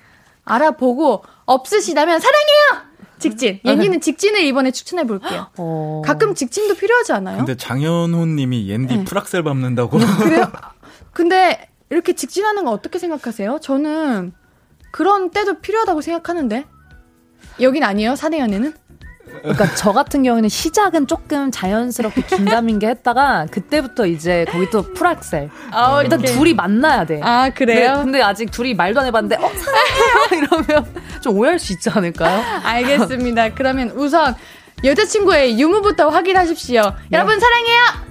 [0.45, 2.91] 알아보고 없으시다면 사랑해요.
[3.21, 3.61] 직진.
[3.65, 4.01] 옌디는 네.
[4.01, 5.47] 직진을 이번에 추천해 볼게요.
[5.59, 6.03] 어...
[6.05, 7.37] 가끔 직진도 필요하지 않아요?
[7.37, 9.05] 근데 장현호님이 옌디 네.
[9.05, 9.99] 프락셀 밟는다고.
[9.99, 10.51] 그래요?
[11.13, 13.61] 근데 이렇게 직진하는 거 어떻게 생각하세요?
[13.63, 14.33] 저는
[14.91, 16.65] 그런 때도 필요하다고 생각하는데.
[17.61, 18.17] 여긴 아니에요?
[18.17, 18.75] 사내 연애는?
[19.43, 25.51] 그러니까 저 같은 경우에는 시작은 조금 자연스럽게 긴가민 게 했다가 그때부터 이제 거기 또 풀악셀.
[25.71, 26.35] 아, 일단 이렇게.
[26.37, 27.21] 둘이 만나야 돼.
[27.23, 27.95] 아 그래요?
[27.95, 32.43] 근데, 근데, 아직 둘이 말도 안 해봤는데 어 사랑해요 이러면 좀 오해할 수 있지 않을까요?
[32.65, 33.55] 알겠습니다.
[33.55, 34.35] 그러면 우선
[34.85, 36.83] 여자친구의 유무부터 확인하십시오.
[36.83, 37.19] 네.
[37.19, 38.11] 여러분 사랑해요.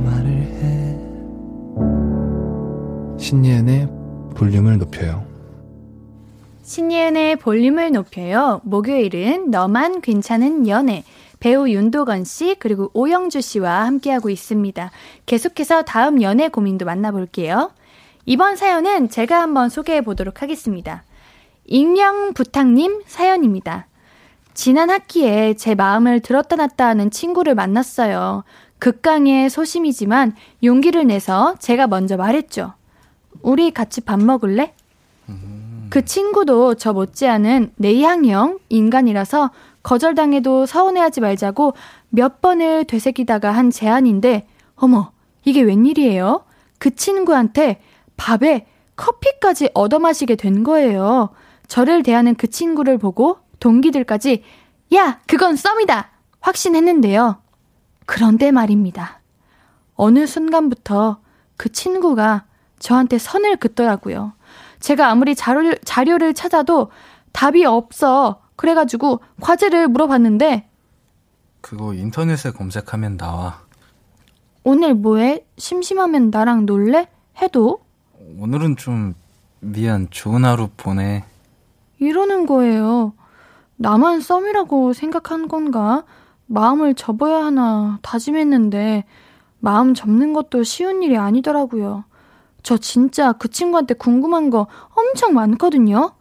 [3.31, 3.87] 신예은의
[4.35, 5.25] 볼륨을 높여요.
[6.63, 8.59] 신예은의 볼륨을 높여요.
[8.65, 11.05] 목요일은 너만 괜찮은 연애.
[11.39, 14.91] 배우 윤도건 씨, 그리고 오영주 씨와 함께하고 있습니다.
[15.25, 17.71] 계속해서 다음 연애 고민도 만나볼게요.
[18.25, 21.03] 이번 사연은 제가 한번 소개해 보도록 하겠습니다.
[21.67, 23.87] 익명부탁님 사연입니다.
[24.53, 28.43] 지난 학기에 제 마음을 들었다 놨다 하는 친구를 만났어요.
[28.79, 32.73] 극강의 소심이지만 용기를 내서 제가 먼저 말했죠.
[33.41, 34.73] 우리 같이 밥 먹을래?
[35.89, 39.51] 그 친구도 저 못지않은 내향형 인간이라서
[39.83, 41.73] 거절당해도 서운해하지 말자고
[42.09, 45.11] 몇 번을 되새기다가 한 제안인데, 어머,
[45.43, 46.45] 이게 웬일이에요?
[46.77, 47.81] 그 친구한테
[48.15, 51.29] 밥에 커피까지 얻어 마시게 된 거예요.
[51.67, 54.43] 저를 대하는 그 친구를 보고 동기들까지,
[54.95, 56.09] 야, 그건 썸이다!
[56.39, 57.41] 확신했는데요.
[58.05, 59.19] 그런데 말입니다.
[59.95, 61.19] 어느 순간부터
[61.57, 62.45] 그 친구가
[62.81, 64.33] 저한테 선을 긋더라고요.
[64.79, 66.89] 제가 아무리 자료, 자료를 찾아도
[67.31, 68.41] 답이 없어.
[68.55, 70.67] 그래가지고 과제를 물어봤는데
[71.61, 73.61] 그거 인터넷에 검색하면 나와.
[74.63, 75.45] 오늘 뭐해?
[75.57, 77.07] 심심하면 나랑 놀래?
[77.41, 77.79] 해도
[78.39, 79.15] 오늘은 좀
[79.59, 81.23] 미안 좋은 하루 보내.
[81.99, 83.13] 이러는 거예요.
[83.77, 86.03] 나만 썸이라고 생각한 건가?
[86.47, 89.05] 마음을 접어야 하나 다짐했는데
[89.59, 92.03] 마음 접는 것도 쉬운 일이 아니더라고요.
[92.63, 96.11] 저 진짜 그 친구한테 궁금한 거 엄청 많거든요.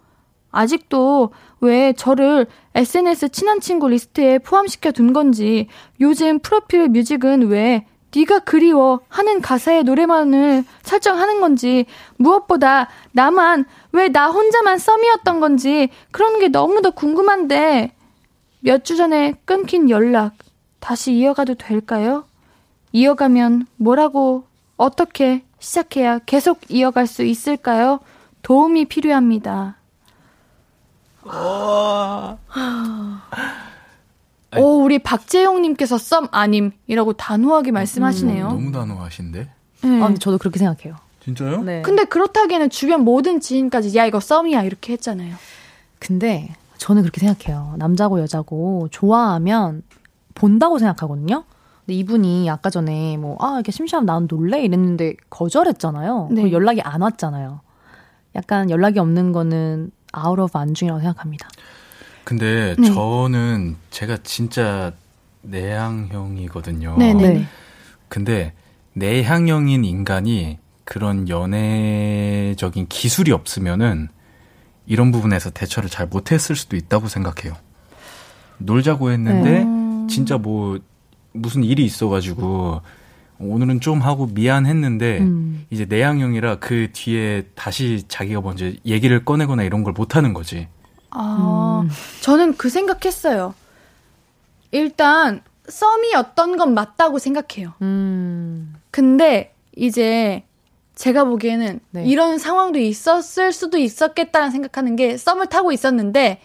[0.53, 1.30] 아직도
[1.61, 5.68] 왜 저를 SNS 친한 친구 리스트에 포함시켜 둔 건지,
[6.01, 7.86] 요즘 프로필 music은 왜
[8.16, 11.86] 네가 그리워 하는 가사의 노래만을 설정하는 건지,
[12.16, 17.93] 무엇보다 나만 왜 나 혼자만 썸이었던 건지 그런 게 너무도 궁금한데
[18.61, 20.32] 몇 주 전에 끊긴 연락
[20.80, 22.24] 다시 이어가도 될까요?
[22.93, 24.45] 이어가면 뭐라고
[24.76, 28.00] 어떻게 시작해야 계속 이어갈 수 있을까요?
[28.42, 29.76] 도움이 필요합니다.
[34.56, 38.46] 오, 우리 박재용님께서 썸 아님 이라고 단호하게 말씀하시네요.
[38.46, 39.48] 음, 너무 단호하신데?
[39.82, 40.02] 네.
[40.02, 40.96] 아, 근데 저도 그렇게 생각해요.
[41.22, 41.62] 진짜요?
[41.62, 41.82] 네.
[41.82, 45.36] 근데 그렇다기에는 주변 모든 지인까지 야 이거 썸이야 이렇게 했잖아요.
[46.00, 47.74] 근데 저는 그렇게 생각해요.
[47.76, 49.82] 남자고 여자고 좋아하면
[50.34, 51.44] 본다고 생각하거든요.
[51.91, 54.62] 근데 이분이 아까 전에 뭐, 아, 이렇게 심심하면 나랑 놀래?
[54.62, 56.28] 이랬는데 거절했잖아요.
[56.30, 56.53] 네.
[56.53, 57.62] 연락이 안 왔잖아요.
[58.36, 61.49] 약간 연락이 없는 거는 out of 안중이라고 생각합니다.
[62.22, 62.93] 근데 네.
[62.93, 64.93] 저는 제가 진짜
[65.43, 66.97] 내향형이거든요.
[66.97, 67.47] 네네.
[68.09, 68.53] 근데
[68.93, 74.11] 내향형인 인간이 그런 연애적인 기술이 없으면은
[74.86, 77.55] 이런 부분에서 대처를 잘 못했을 수도 있다고 생각해요.
[78.59, 80.07] 놀자고 했는데 음.
[80.09, 80.78] 진짜 뭐
[81.33, 82.81] 무슨 일이 있어가지고
[83.41, 85.66] 오늘은 좀 하고 미안했는데 음.
[85.70, 90.68] 이제 내향형이라 그 뒤에 다시 자기가 먼저 얘기를 꺼내거나 이런 걸 못하는 거지.
[91.11, 91.91] 아, 음.
[92.20, 93.55] 저는 그 생각했어요.
[94.72, 97.72] 일단 썸이었던 건 맞다고 생각해요.
[97.81, 98.74] 음.
[98.91, 100.45] 근데 이제
[100.95, 102.05] 제가 보기에는 네.
[102.05, 106.41] 이런 상황도 있었을 수도 있었겠다는 생각하는 게 썸을 타고 있었는데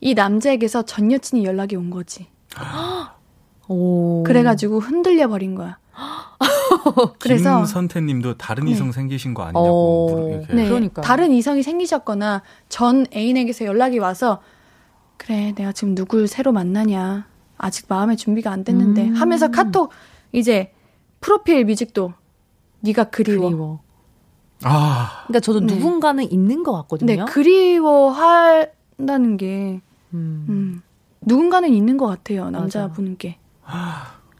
[0.00, 2.26] 이 남자에게서 전 여친이 연락이 온 거지.
[3.68, 4.22] 오.
[4.24, 5.78] 그래가지고 흔들려 버린 거야.
[7.18, 8.70] 그래서 김선태님도 다른 네.
[8.72, 10.54] 이성 생기신 거 아니냐고 어.
[10.54, 11.04] 네, 그러니까요.
[11.04, 14.40] 다른 이성이 생기셨거나 전 애인에게서 연락이 와서
[15.16, 19.14] 그래 내가 지금 누굴 새로 만나냐 아직 마음의 준비가 안 됐는데 음.
[19.14, 19.90] 하면서 카톡
[20.32, 20.72] 이제
[21.20, 22.12] 프로필 뮤직도
[22.80, 23.50] 네가 그리워.
[23.50, 23.80] 그리워.
[24.62, 25.74] 아 그러니까 저도 네.
[25.74, 27.12] 누군가는 있는 것 같거든요.
[27.12, 28.66] 네 그리워한다는
[29.36, 29.80] 게
[30.14, 30.46] 음.
[30.48, 30.82] 음,
[31.20, 33.38] 누군가는 있는 것 같아요 남자분께.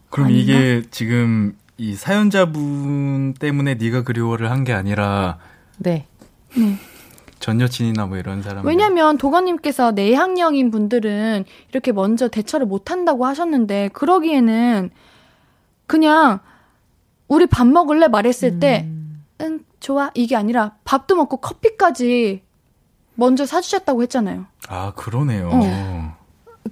[0.09, 0.41] 그럼 아닌가?
[0.41, 5.37] 이게 지금 이 사연자분 때문에 네가 그리워를 한 게 아니라
[5.77, 6.07] 네.
[6.57, 6.75] 네.
[7.39, 8.65] 전 여친이나 뭐 이런 사람.
[8.65, 14.89] 왜냐면 도건님께서 내향형인 분들은 이렇게 먼저 대처를 못 한다고 하셨는데 그러기에는
[15.87, 16.39] 그냥
[17.29, 19.23] 우리 밥 먹을래 말했을 때 음.
[19.41, 20.11] 응, 좋아.
[20.15, 22.41] 이게 아니라 밥도 먹고 커피까지
[23.15, 24.45] 먼저 사주셨다고 했잖아요.
[24.67, 25.49] 아 그러네요.
[25.53, 26.17] 어.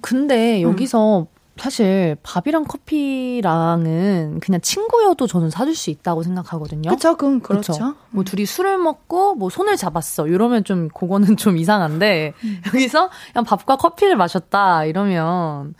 [0.02, 0.70] 근데 음.
[0.70, 1.26] 여기서
[1.58, 6.90] 사실 밥이랑 커피랑은 그냥 친구여도 저는 사줄 수 있다고 생각하거든요.
[6.90, 7.16] 그쵸?
[7.16, 7.72] 그럼 그렇죠.
[7.72, 7.94] 그쵸.
[8.10, 10.26] 뭐 둘이 술을 먹고 뭐 손을 잡았어.
[10.26, 12.62] 이러면 좀 그거는 좀 이상한데 음.
[12.66, 15.74] 여기서 그냥 밥과 커피를 마셨다 이러면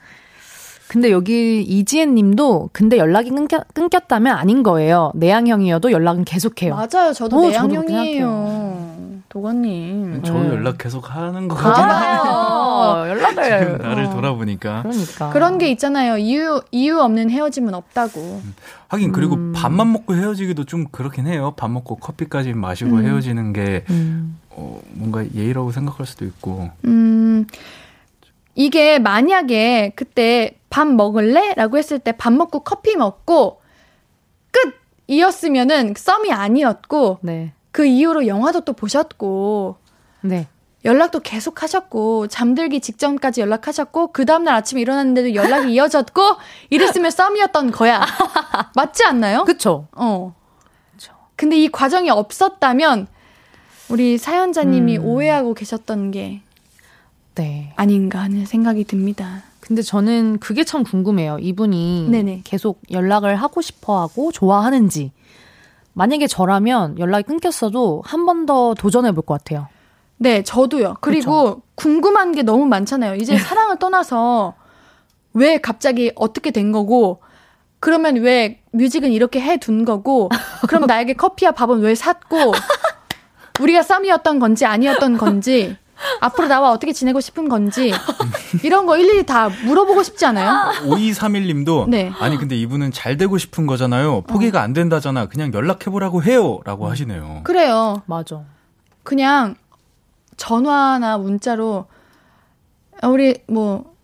[0.88, 5.12] 근데 여기 이지혜 님도 근데 연락이 끊겨, 끊겼다면 아닌 거예요.
[5.14, 6.74] 내향형이어도 연락은 계속해요.
[6.74, 7.12] 맞아요.
[7.12, 8.26] 저도 어, 저도 내향형이에요.
[8.26, 10.22] 도 건님.
[10.24, 10.48] 저 네.
[10.48, 14.10] 연락 계속 하는 거 같긴 아, 연락을 나를 어.
[14.10, 14.82] 돌아보니까.
[14.82, 16.16] 그러니까 그런 게 있잖아요.
[16.18, 18.40] 이유, 이유 없는 헤어짐은 없다고.
[18.88, 19.52] 하긴 그리고 음.
[19.54, 21.52] 밥만 먹고 헤어지기도 좀 그렇긴 해요.
[21.56, 23.04] 밥 먹고 커피까지 마시고 음.
[23.04, 24.38] 헤어지는 게 음.
[24.50, 26.70] 어, 뭔가 예의라고 생각할 수도 있고.
[26.86, 27.46] 음,
[28.54, 31.54] 이게 만약에 그때 밥 먹을래?
[31.54, 33.60] 라고 했을 때 밥 먹고 커피 먹고
[34.50, 34.74] 끝!
[35.06, 37.52] 이었으면은 썸이 아니었고 네.
[37.78, 39.76] 그 이후로 영화도 또 보셨고
[40.22, 40.48] 네.
[40.84, 46.20] 연락도 계속 하셨고 잠들기 직전까지 연락하셨고 그 다음날 아침에 일어났는데도 연락이 이어졌고
[46.70, 48.04] 이랬으면 썸이었던 거야.
[48.74, 49.44] 맞지 않나요?
[49.44, 49.86] 그쵸.
[49.92, 50.34] 어.
[51.36, 53.06] 근데 이 과정이 없었다면
[53.90, 55.04] 우리 사연자님이 음.
[55.04, 56.40] 오해하고 계셨던 게
[57.36, 57.72] 네.
[57.76, 59.44] 아닌가 하는 생각이 듭니다.
[59.60, 61.38] 근데 저는 그게 참 궁금해요.
[61.38, 62.40] 이분이 네네.
[62.42, 65.12] 계속 연락을 하고 싶어 하고 좋아하는지.
[65.98, 69.68] 만약에 저라면 연락이 끊겼어도 한 번 더 도전해 볼 것 같아요.
[70.16, 70.94] 네, 저도요.
[71.00, 73.14] 그리고 궁금한 게 너무 많잖아요.
[73.16, 74.54] 이제 사랑을 떠나서
[75.34, 77.20] 왜 갑자기 어떻게 된 거고,
[77.80, 80.28] 그러면 왜 뮤직은 이렇게 해 둔 거고,
[80.68, 82.52] 그럼 나에게 커피와 밥은 왜 샀고,
[83.60, 85.76] 우리가 썸이었던 건지 아니었던 건지,
[86.20, 87.92] 앞으로 나와 어떻게 지내고 싶은 건지,
[88.62, 90.72] 이런 거 일일이 다 물어보고 싶지 않아요?
[90.82, 92.12] 5231님도 네.
[92.20, 94.22] 아니 근데 이분은 잘 되고 싶은 거잖아요.
[94.22, 95.26] 포기가 안 된다잖아.
[95.26, 97.40] 그냥 연락해 보라고 해요라고 하시네요.
[97.44, 98.02] 그래요.
[98.06, 98.42] 맞아.
[99.02, 99.54] 그냥
[100.36, 101.86] 전화나 문자로
[103.00, 103.98] 아, 우리 뭐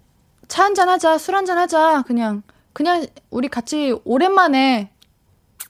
[0.49, 2.03] 차 한잔 하자, 술 한잔 하자.
[2.07, 2.43] 그냥
[2.73, 4.91] 그냥 우리 같이 오랜만에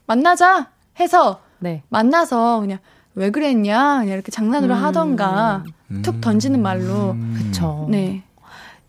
[0.06, 0.70] 만나자
[1.00, 1.82] 해서 네.
[1.88, 2.78] 만나서 그냥
[3.14, 4.00] 왜 그랬냐?
[4.00, 4.84] 그냥 이렇게 장난으로 음.
[4.84, 5.64] 하던가
[6.02, 7.12] 툭 던지는 말로.
[7.12, 7.34] 음.
[7.36, 7.86] 그쵸.
[7.90, 8.22] 네.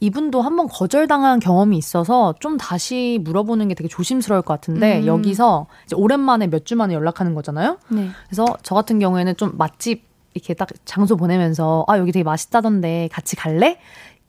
[0.01, 5.05] 이분도 한번 거절당한 경험이 있어서 좀 다시 물어보는 게 되게 조심스러울 것 같은데 음.
[5.07, 7.77] 여기서 오랜만에 몇 주 만에 연락하는 거잖아요.
[7.89, 8.09] 네.
[8.27, 10.03] 그래서 저 같은 경우에는 좀 맛집
[10.33, 13.77] 이렇게 딱 장소 보내면서 아 여기 되게 맛있다던데 같이 갈래?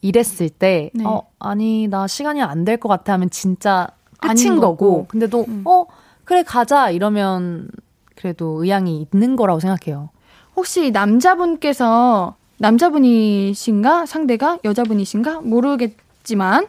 [0.02, 1.04] 이랬을 때 네.
[1.04, 3.88] 어, 아니 나 시간이 안 될 것 같아 하면 진짜
[4.20, 5.06] 끝인 거고 거고.
[5.08, 5.62] 근데도 음.
[5.66, 5.86] 어
[6.24, 7.68] 그래 가자 이러면
[8.14, 10.10] 그래도 의향이 있는 거라고 생각해요.
[10.54, 16.66] 혹시 남자분께서 남자분이신가 상대가 여자분이신가 모르겠지만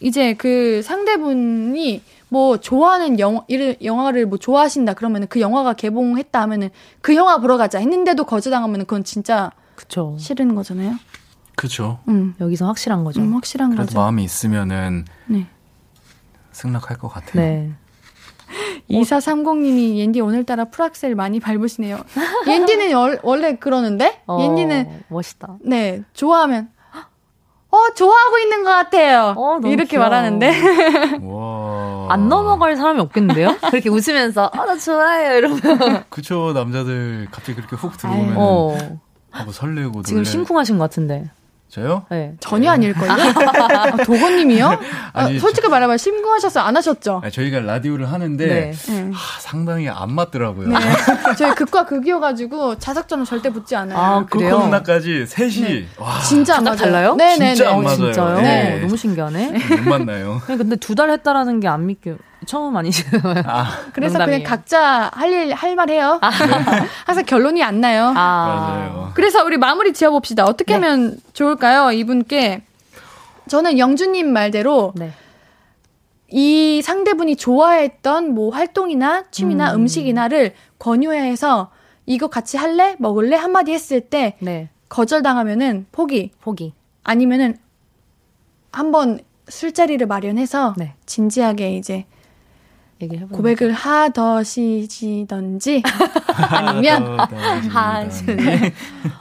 [0.00, 6.70] 이제 그 상대분이 뭐 좋아하는 영화 이를 영화를 뭐 좋아하신다 그러면은 그 영화가 개봉했다 하면은
[7.00, 10.16] 그 영화 보러 가자 했는데도 거절당하면은 그건 진짜 그쵸.
[10.18, 10.94] 싫은 거잖아요.
[11.56, 11.98] 그죠.
[12.08, 13.20] 음, 여기서 확실한 거죠.
[13.20, 13.98] 음 확실한 그래도 거죠.
[13.98, 15.46] 마음이 있으면은 네.
[16.52, 17.42] 승낙할 것 같아요.
[17.42, 17.72] 네.
[18.90, 21.98] 2430님이 옌디 오늘따라 풀악셀 많이 밟으시네요.
[22.46, 25.56] 옌디는 월- 원래 그러는데 어, 옌디는 멋있다.
[25.62, 26.70] 네 좋아하면
[27.72, 29.34] 어 좋아하고 있는 것 같아요.
[29.36, 30.08] 어, 너무 이렇게 귀여워.
[30.08, 30.52] 말하는데
[31.22, 32.08] 와.
[32.10, 33.56] 안 넘어갈 사람이 없겠는데요?
[33.70, 37.96] 그렇게 웃으면서 아 나 좋아해요 이러면 그쵸 남자들 갑자기 그렇게 훅.
[37.96, 38.76] 들어오면 어
[39.30, 40.24] 하고 설레고 지금.
[40.24, 41.30] 심쿵하신 것 같은데.
[41.70, 42.04] 저요?
[42.10, 42.34] 네.
[42.40, 43.10] 전혀 아닐걸요?
[43.12, 44.78] 아, 도건님이요?
[45.14, 46.64] 아, 솔직히 말해봐 심쿵하셨어요?
[46.64, 47.20] 안 하셨죠?
[47.22, 48.72] 아니, 저희가 라디오를 하는데 네.
[48.72, 49.10] 네.
[49.12, 50.68] 하, 상당히 안 맞더라고요.
[50.68, 50.76] 네.
[51.38, 53.98] 저희 극과 극이어가지고 자석전은 절대 붙지 않아요.
[53.98, 54.56] 아, 그래요?
[54.58, 55.86] 코로나까지 셋이 네.
[55.96, 56.64] 와 진짜 안.
[56.64, 57.14] 달라요?
[57.14, 57.54] 네네네.
[57.54, 57.96] 진짜 안 어, 맞아요.
[57.96, 58.40] 진짜요?
[58.40, 58.80] 네.
[58.80, 59.52] 너무 신기하네.
[59.52, 60.40] 못 만나요.
[60.46, 62.16] 근데 두 달 했다라는 게 안 믿겨.
[62.46, 63.22] 처음 아니시나요?
[63.46, 64.38] 아 그래서 농담이에요.
[64.38, 66.18] 그냥 각자 할 일 할 말 해요.
[67.06, 68.12] 항상 결론이 안 나요.
[68.16, 69.10] 아, 맞아요.
[69.14, 70.44] 그래서 우리 마무리 지어 봅시다.
[70.44, 70.86] 어떻게 네.
[70.86, 71.92] 하면 좋을까요?
[71.92, 72.62] 이분께
[73.48, 75.12] 저는 영주님 말대로 네.
[76.28, 79.82] 이 상대분이 좋아했던 뭐 활동이나 취미나 음.
[79.82, 79.86] 음.
[79.86, 81.70] 식이나를 권유해서
[82.06, 82.96] 이거 같이 할래?
[82.98, 83.36] 먹을래?
[83.36, 84.68] 한마디 했을 때 네.
[84.88, 86.72] 거절당하면은 포기 포기.
[87.02, 87.56] 아니면은
[88.72, 90.94] 한번 술자리를 마련해서 네.
[91.06, 92.06] 진지하게 이제
[93.02, 93.72] 얘기해 보 고백을
[94.70, 95.82] 하더시던지
[96.50, 97.18] 아니면
[97.70, 98.72] 하시 네.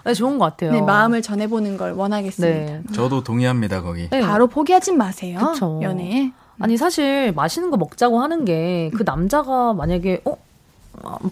[0.06, 0.72] 네, 좋은 것 같아요.
[0.72, 2.72] 네, 마음을 전해보는 걸 원하겠습니다.
[2.74, 2.82] 네.
[2.94, 4.10] 저도 동의합니다 거기.
[4.10, 4.22] 네.
[4.22, 5.40] 바로 포기하진 마세요.
[5.40, 5.80] 그쵸.
[5.82, 6.32] 연애에.
[6.62, 10.36] 아니 사실 맛있는 거 먹자고 하는 게 그 남자가 만약에 어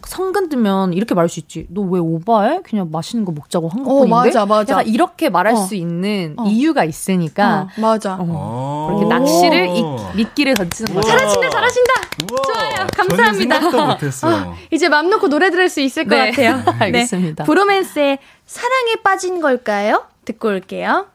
[0.05, 1.65] 성근 뜨면 이렇게 말할 수 있지.
[1.69, 2.61] 너 왜 오바해?
[2.63, 4.09] 그냥 맛있는 거 먹자고 한 어, 것뿐인데.
[4.09, 4.73] 맞아, 맞아.
[4.73, 5.55] 약간 이렇게 말할 어.
[5.57, 6.45] 수 있는 어.
[6.47, 8.15] 이유가 있으니까 어, 맞아.
[8.15, 8.25] 어.
[8.29, 8.97] 어.
[8.99, 9.83] 이렇게 낚시를 이,
[10.15, 11.07] 미끼를 던지는 거죠.
[11.07, 11.91] 잘하신다, 잘하신다.
[12.31, 12.87] 우와, 좋아요.
[12.95, 13.59] 감사합니다.
[13.59, 14.55] 전혀 생각도 못했어요.
[14.71, 16.31] 이제 맘 놓고 노래 들을 수 있을 것 네.
[16.31, 16.63] 같아요.
[16.79, 17.43] 알겠습니다.
[17.43, 17.47] 네.
[17.47, 20.03] 브로맨스의 사랑에 빠진 걸까요?
[20.25, 21.05] 듣고 올게요.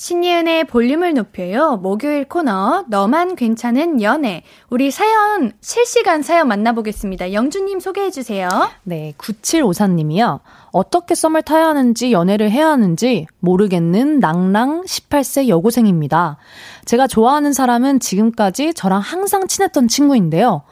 [0.00, 1.76] 신예은의 볼륨을 높여요.
[1.76, 4.44] 목요일 코너 너만 괜찮은 연애.
[4.70, 7.34] 우리 사연 실시간 사연 만나보겠습니다.
[7.34, 8.48] 영주님 소개해 주세요.
[8.82, 10.40] 네, 9754님이요.
[10.72, 16.38] 어떻게 썸을 타야 하는지 연애를 해야 하는지 모르겠는 낭랑 18세 여고생입니다.
[16.86, 20.62] 제가 좋아하는 사람은 지금까지 저랑 항상 친했던 친구인데요.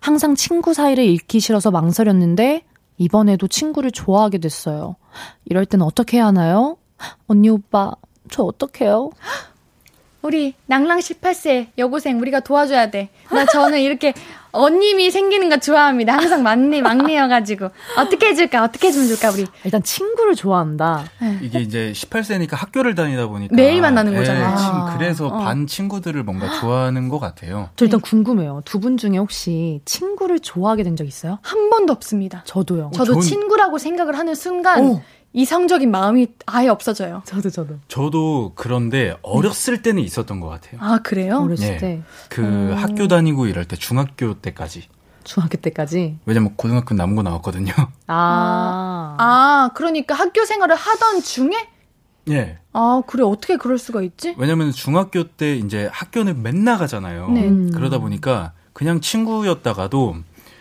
[0.00, 2.62] 항상 친구 사이를 잃기 싫어서 망설였는데
[2.96, 4.96] 이번에도 친구를 좋아하게 됐어요.
[5.44, 6.78] 이럴 땐 어떻게 해야 하나요?
[7.26, 7.92] 언니 오빠,
[8.30, 9.10] 저 어떡해요?
[10.20, 13.08] 우리 낭랑 18세 여고생 우리가 도와줘야 돼.
[13.30, 14.12] 나 저는 이렇게
[14.50, 16.14] 언님이 생기는 거 좋아합니다.
[16.14, 17.68] 항상 막내, 막내여가지고.
[17.98, 18.64] 어떻게 해줄까?
[18.64, 19.46] 어떻게 해주면 좋을까, 우리?
[19.62, 21.04] 일단 친구를 좋아한다.
[21.40, 24.52] 이게 이제 18세니까 학교를 다니다 보니까 매일 만나는 거잖아.
[24.52, 24.96] 예, 친- 아.
[24.98, 25.38] 그래서 어.
[25.38, 27.68] 반 친구들을 뭔가 좋아하는 것 같아요.
[27.76, 28.62] 저 일단 궁금해요.
[28.64, 31.38] 두 분 중에 혹시 친구를 좋아하게 된 적 있어요?
[31.42, 32.42] 한 번도 없습니다.
[32.44, 32.90] 저도요.
[32.94, 35.02] 저도 전- 친구라고 생각을 하는 순간, 오.
[35.32, 37.22] 이성적인 마음이 아예 없어져요.
[37.26, 37.76] 저도 저도.
[37.88, 40.80] 저도 그런데 어렸을 때는 있었던 것 같아요.
[40.80, 41.38] 아, 그래요?
[41.40, 41.76] 어렸을 예.
[41.76, 44.88] 때그 학교 다니고 이럴 때 중학교 때까지.
[45.24, 46.18] 중학교 때까지.
[46.24, 47.72] 왜냐면 고등학교 남은 거 나왔거든요.
[48.06, 49.16] 아.
[49.18, 51.52] 아, 그러니까 학교 생활을 하던 중에?
[52.30, 52.58] 예.
[52.72, 54.34] 아, 그래, 어떻게 그럴 수가 있지?
[54.38, 57.28] 왜냐면 중학교 때 이제 학교는 맨날 가잖아요.
[57.30, 57.48] 네.
[57.48, 57.70] 음.
[57.72, 60.16] 그러다 보니까 그냥 친구였다가도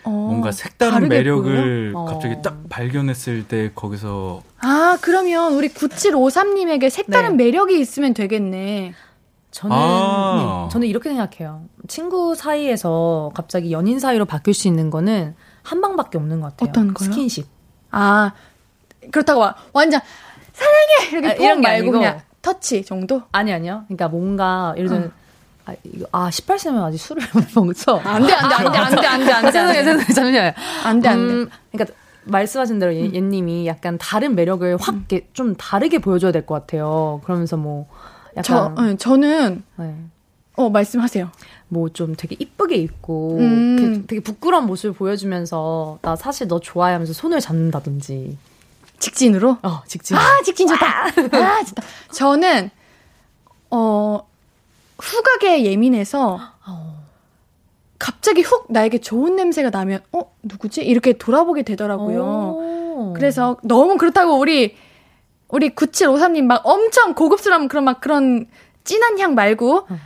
[0.08, 2.06] 어, 뭔가 색다른 다르게 매력을 보여요?
[2.06, 2.42] 갑자기 어.
[2.42, 7.46] 딱 발견했을 때 거기서 아, 그러면 우리 9753님에게 색다른 네.
[7.46, 8.94] 매력이 있으면 되겠네.
[9.52, 10.64] 저는 아.
[10.68, 11.64] 네, 저는 이렇게 생각해요.
[11.88, 16.70] 친구 사이에서 갑자기 연인 사이로 바뀔 수 있는 거는 한 방밖에 없는 것 같아요.
[16.70, 17.10] 어떤 거요?
[17.10, 17.48] 스킨십.
[17.92, 18.32] 아,
[19.12, 20.00] 그렇다고 와, 완전
[20.54, 21.12] 사랑해!
[21.12, 21.92] 이렇게 아, 이런 게 말고 아니고.
[21.92, 23.24] 그냥 터치 정도?
[23.32, 23.84] 아니 아니요.
[23.88, 25.12] 그러니까 뭔가 예를 들면
[25.68, 27.98] 아, 이거, 아 18세면 아직 술을 못 먹죠.
[28.04, 29.52] 안 돼, 안 돼, 안 돼, 안 돼, 안 돼, 안 돼.
[29.52, 30.54] 죄송해요, 죄송해요, 잠시만요.
[30.86, 31.34] 안 돼, 안 돼.
[31.34, 36.46] 음, 그러니까 말씀하신 대로 얘, 얘님이 약간 다른 매력을 확 이렇게 좀 다르게 보여줘야 될
[36.46, 37.22] 것 같아요.
[37.24, 37.88] 그러면서 뭐
[38.44, 39.96] 저, 약간 응, 저는, 네.
[40.56, 41.30] 어, 말씀하세요.
[41.70, 43.76] 뭐 좀 되게 이쁘게 입고 음.
[43.78, 48.38] 되게, 되게 부끄러운 모습을 보여주면서 나 사실 너 좋아해 하면서 손을 잡는다든지
[49.00, 49.58] 직진으로?
[49.62, 50.86] 어 직진 아, 직진 좋다.
[51.08, 51.84] 아, 좋다.
[52.14, 52.70] 저는,
[53.70, 54.28] 어,
[55.00, 56.98] 후각에 예민해서, 어.
[58.00, 60.82] 갑자기 훅 나에게 좋은 냄새가 나면, 어, 누구지?
[60.84, 62.24] 이렇게 돌아보게 되더라고요.
[62.24, 63.14] 오.
[63.16, 64.76] 그래서 너무 그렇다고 우리
[65.50, 68.48] 우리 9753님 막 엄청 고급스러운 그런 막 그런
[68.84, 70.00] 진한 향 말고 어.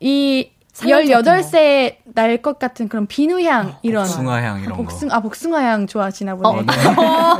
[0.00, 5.14] 이 사용 같은 18세 날 것 같은 그런 비누향 이런 복숭아향 이런 복숭 거.
[5.14, 6.48] 아 복숭아향 좋아하시나 보네.
[6.98, 7.38] 어,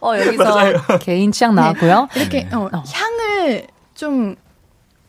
[0.00, 2.08] 어, 여기서 개인 취향 나왔고요.
[2.16, 2.54] 이렇게 네.
[2.56, 2.82] 어, 어.
[2.92, 4.34] 향을 좀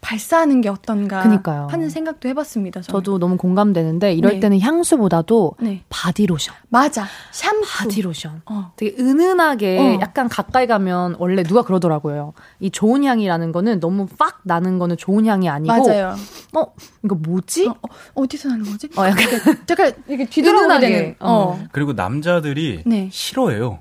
[0.02, 1.68] 발사하는 게 어떤가 그니까요.
[1.69, 2.82] 하는 생각도 해봤습니다.
[2.82, 2.99] 저는.
[2.99, 4.40] 저도 너무 공감되는데 이럴 네.
[4.40, 6.56] 때는 향수보다도 네 바디로션.
[6.69, 8.41] 맞아 샴푸 바디로션.
[8.48, 8.73] 어.
[8.76, 9.99] 되게 은은하게 어.
[10.02, 12.34] 약간 가까이 가면 원래 누가 그러더라고요.
[12.60, 16.15] 이 좋은 향이라는 거는 너무 빡 나는 거는 좋은 향이 아니고 맞아요.
[16.56, 16.65] 어
[17.06, 17.68] 이거 뭐지?
[17.68, 18.90] 어, 어, 어디서 나는 거지?
[18.98, 19.26] 어, 약간
[19.68, 20.80] 잠깐 이렇게 뒤돌아보게.
[20.80, 21.15] 되는.
[21.19, 21.32] 어.
[21.32, 21.60] 어.
[21.72, 23.07] 그리고 남자들이 네.
[23.11, 23.80] 싫어해요.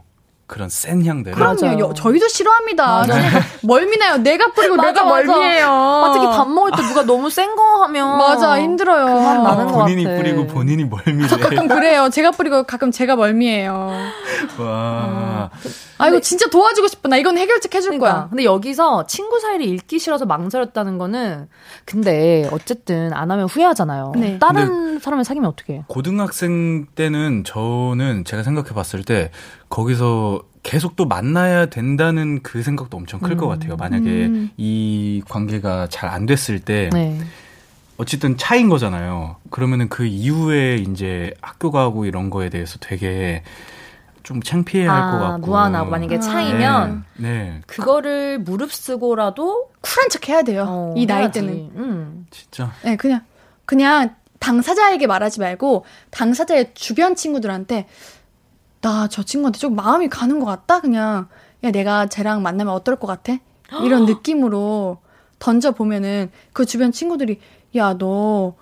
[0.51, 1.31] 그런 센 향들.
[1.33, 1.95] 그럼요.
[1.95, 3.05] 저희도 싫어합니다.
[3.63, 4.17] 멀미나요.
[4.19, 5.05] 내가 뿌리고 맞아, 내가.
[5.05, 5.69] 멀미해요.
[5.71, 9.07] 아, 특히 밥 먹을 때 누가 너무 센 거 하면 맞아 힘들어요.
[9.07, 10.17] 그만 나는 것 본인이 같아.
[10.17, 11.29] 뿌리고 본인이 멀미래.
[11.29, 12.09] 가끔 그래요.
[12.11, 13.91] 제가 뿌리고 가끔 제가 멀미해요.
[14.59, 15.51] 와.
[15.99, 17.09] 아 이거 진짜 도와주고 싶어.
[17.09, 18.13] 나 이건 해결책 해줄 그러니까.
[18.13, 18.27] 거야.
[18.31, 21.49] 근데 여기서 친구 사이를 잃기 싫어서 망설였다는 거는
[21.85, 24.13] 근데 어쨌든 안 하면 후회하잖아요.
[24.17, 24.39] 네.
[24.39, 25.85] 다른 사람을 사귀면 어떻게 해요?
[25.89, 29.31] 고등학생 때는 저는 제가 생각해 봤을 때
[29.71, 33.77] 거기서 계속 또 만나야 된다는 그 생각도 엄청 클것 같아요.
[33.77, 34.51] 만약에 음.
[34.59, 37.19] 이 관계가 잘 안 됐을 때 네.
[37.97, 39.37] 어쨌든 차인 거잖아요.
[39.51, 43.43] 그러면은 그 이후에 이제 학교 가고 이런 거에 대해서 되게
[44.23, 45.47] 좀 창피해 할것 아, 같고.
[45.47, 46.21] 무한하고 만약에 아.
[46.21, 47.29] 차이면 네.
[47.29, 47.61] 네.
[47.67, 50.65] 그거를 무릅쓰고라도 쿨한 척 해야 돼요.
[50.69, 51.41] 어, 이 나이 해야지.
[51.41, 51.71] 때는.
[51.77, 52.27] 음.
[52.31, 52.73] 진짜.
[52.83, 53.23] 네 그냥
[53.65, 57.87] 그냥 당사자에게 말하지 말고 당사자의 주변 친구들한테
[58.81, 60.81] 나 저 친구한테 좀 마음이 가는 것 같다.
[60.81, 61.29] 그냥
[61.65, 63.37] 야 내가 쟤랑 만나면 어떨 것 같아?
[63.85, 64.99] 이런 느낌으로
[65.39, 67.41] 던져 보면은 그 주변 친구들이
[67.75, 68.55] 야너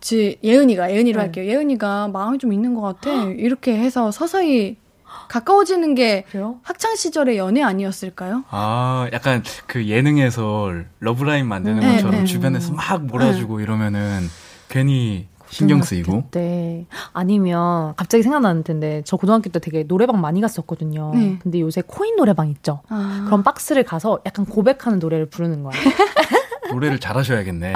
[0.00, 1.24] 지 예은이가 예은이로 네.
[1.26, 1.44] 할게요.
[1.46, 3.10] 예은이가 마음이 좀 있는 것 같아.
[3.36, 4.76] 이렇게 해서 서서히
[5.28, 6.58] 가까워지는 게 그래요?
[6.62, 8.44] 학창 시절의 연애 아니었을까요?
[8.50, 12.24] 아, 약간 그 예능에서 러브라인 만드는 네, 것처럼 네.
[12.24, 14.20] 주변에서 막 몰아주고 이러면은
[14.68, 16.24] 괜히 신경 쓰이고.
[16.30, 16.86] 네.
[17.12, 21.12] 아니면 갑자기 생각나는 텐데 저 고등학교 때 되게 노래방 많이 갔었거든요.
[21.14, 21.38] 네.
[21.42, 22.80] 근데 요새 코인 노래방 있죠.
[22.88, 25.74] 아, 그런 박스를 가서 약간 고백하는 노래를 부르는 거야.
[26.72, 27.74] 노래를 잘하셔야겠네.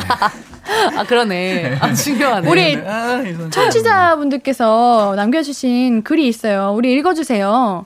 [0.97, 1.77] 아 그러네.
[1.81, 2.49] 아 중요하네.
[2.51, 6.73] 우리 아, 청취자분들께서 남겨주신 글이 있어요.
[6.75, 7.85] 우리 읽어주세요.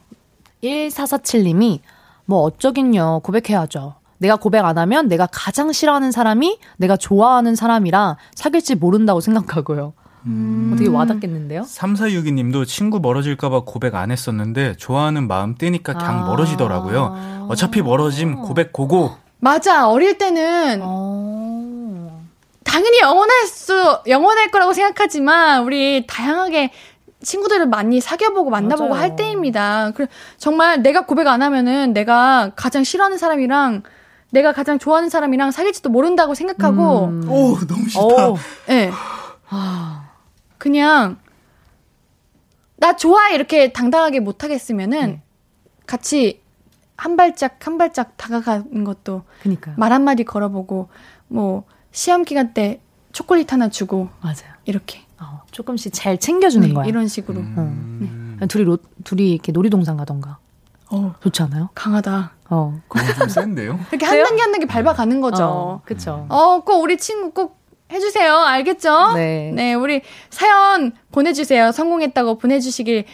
[0.63, 1.81] 1447님이
[2.27, 3.21] 뭐 어쩌긴요.
[3.25, 3.95] 고백해야죠.
[4.21, 9.95] 내가 고백 안 하면 내가 가장 싫어하는 사람이 내가 좋아하는 사람이라 사귈지 모른다고 생각하고요.
[10.27, 10.77] 음.
[10.79, 11.63] 되게 와닿겠는데요?
[11.63, 16.27] 3462님도 친구 멀어질까봐 고백 안 했었는데 좋아하는 마음 뜨니까 그냥 아.
[16.27, 17.47] 멀어지더라고요.
[17.49, 19.13] 어차피 멀어짐 고백 고고.
[19.39, 19.89] 맞아.
[19.89, 22.21] 어릴 때는 어.
[22.63, 26.71] 당연히 영원할 수, 영원할 거라고 생각하지만, 우리 다양하게
[27.23, 29.03] 친구들을 많이 사귀어보고 만나보고 맞아요.
[29.03, 29.91] 할 때입니다.
[29.93, 30.07] 그래,
[30.39, 33.83] 정말 내가 고백 안 하면은 내가 가장 싫어하는 사람이랑,
[34.31, 37.29] 내가 가장 좋아하는 사람이랑 사귈지도 모른다고 생각하고, 음.
[37.29, 38.31] 오, 너무 싫다.
[38.31, 38.37] 어.
[38.71, 38.91] 예.
[39.49, 40.11] 아.
[40.59, 41.19] 그냥
[42.77, 45.23] 나 좋아 이렇게 당당하게 못 하겠으면은 네.
[45.87, 46.41] 같이
[46.97, 49.75] 한 발짝 한 발짝 다가가는 것도 그니까요.
[49.79, 50.89] 말 한마디 걸어보고
[51.29, 52.81] 뭐 시험 기간 때
[53.13, 54.53] 초콜릿 하나 주고 맞아요.
[54.67, 56.87] 이렇게 어, 조금씩 잘 챙겨주는 네, 거야.
[56.87, 57.41] 이런 식으로.
[57.41, 58.37] 음.
[58.41, 58.47] 네.
[58.47, 60.39] 둘이 로, 둘이 이렇게 놀이동산 가던가.
[60.91, 61.69] 어, 좋지 않아요?
[61.75, 62.33] 강하다.
[62.51, 63.79] 어, 그건 좀 센데요.
[63.93, 65.45] 이렇게 한 단계 한 단계 밟아가는 거죠.
[65.45, 66.27] 어, 그쵸.
[66.29, 67.61] 어, 꼭 우리 친구 꼭
[67.93, 68.37] 해주세요.
[68.37, 69.13] 알겠죠?
[69.15, 69.51] 네.
[69.55, 71.73] 네, 우리 사연 보내주세요.
[71.73, 73.05] 성공했다고 보내주시길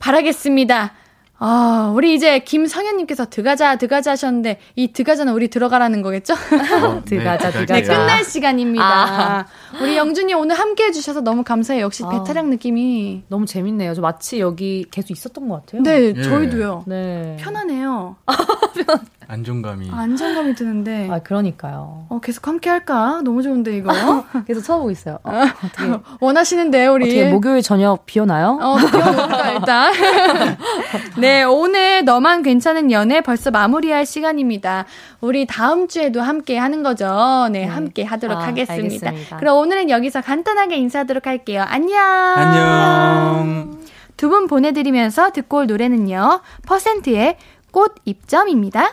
[0.00, 0.92] 바라겠습니다.
[1.38, 6.34] 아, 우리 이제 김성현님께서 드가자, 드가자 하셨는데, 이 드가자는 우리 들어가라는 거겠죠?
[6.34, 7.74] 어, 드가자, 네, 드가자.
[7.74, 8.84] 네, 끝날 시간입니다.
[8.84, 9.46] 아.
[9.82, 11.84] 우리 영준이 오늘 함께 해주셔서 너무 감사해요.
[11.84, 12.08] 역시 아.
[12.08, 13.24] 배타령 느낌이.
[13.28, 13.94] 너무 재밌네요.
[13.94, 15.82] 저 마치 여기 계속 있었던 것 같아요.
[15.82, 16.22] 네, 예.
[16.22, 16.84] 저희도요.
[16.86, 17.36] 네.
[17.40, 18.16] 편하네요.
[19.28, 19.90] 안정감이.
[19.90, 21.08] 안정감이 드는데.
[21.10, 22.06] 아, 그러니까요.
[22.08, 23.20] 어, 계속 함께 할까?
[23.24, 23.90] 너무 좋은데, 이거.
[24.46, 25.18] 계속 쳐보고 있어요.
[25.24, 25.30] 어,
[25.64, 25.92] 어떻게.
[26.20, 27.04] 원하시는데, 우리.
[27.06, 28.58] 어떻게 목요일 저녁 비어나요?
[28.60, 29.92] 어, 비어놓을까, 일단.
[31.18, 34.84] 네, 오늘 너만 괜찮은 연애 벌써 마무리할 시간입니다.
[35.20, 37.48] 우리 다음 주에도 함께 하는 거죠.
[37.50, 37.64] 네, 네.
[37.66, 39.06] 함께 하도록 아, 하겠습니다.
[39.08, 39.36] 알겠습니다.
[39.38, 41.64] 그럼 오늘은 여기서 간단하게 인사하도록 할게요.
[41.66, 41.98] 안녕!
[41.98, 43.78] 안녕!
[44.16, 47.36] 두 분 보내드리면서 듣고 올 노래는요, 퍼센트의
[47.72, 48.92] 꽃 입점입니다.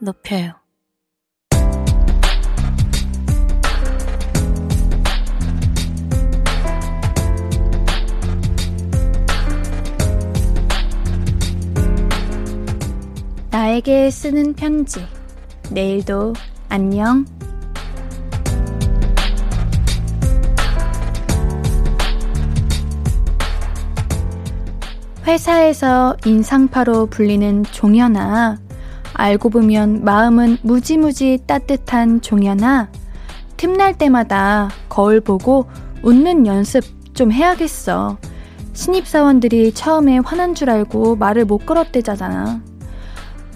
[0.00, 0.60] 높여요
[13.50, 15.04] 나에게 쓰는 편지.
[15.70, 16.34] 내일도
[16.68, 17.24] 안녕.
[25.26, 28.69] 회사에서 인상파로 불리는 종현아.
[29.20, 32.88] 알고 보면 마음은 무지무지 따뜻한 종현아.
[33.58, 35.66] 틈날 때마다 거울 보고
[36.02, 36.82] 웃는 연습
[37.12, 38.16] 좀 해야겠어.
[38.72, 42.62] 신입사원들이 처음에 화난 줄 알고 말을 못 걸었대잖아.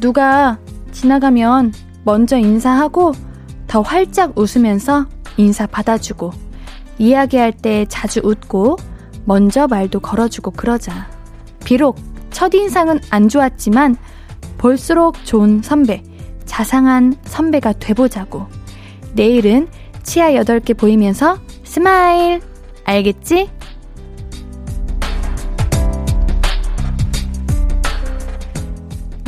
[0.00, 0.58] 누가
[0.92, 1.72] 지나가면
[2.04, 3.12] 먼저 인사하고
[3.66, 5.06] 더 활짝 웃으면서
[5.38, 6.32] 인사 받아주고
[6.98, 8.76] 이야기할 때 자주 웃고
[9.24, 11.08] 먼저 말도 걸어주고 그러자.
[11.64, 11.96] 비록
[12.32, 13.96] 첫인상은 안 좋았지만
[14.64, 16.02] 볼수록 좋은 선배,
[16.46, 18.46] 자상한 선배가 돼보자고.
[19.12, 19.68] 내일은
[20.02, 22.40] 치아 8개 보이면서 smile.
[22.84, 23.50] 알겠지?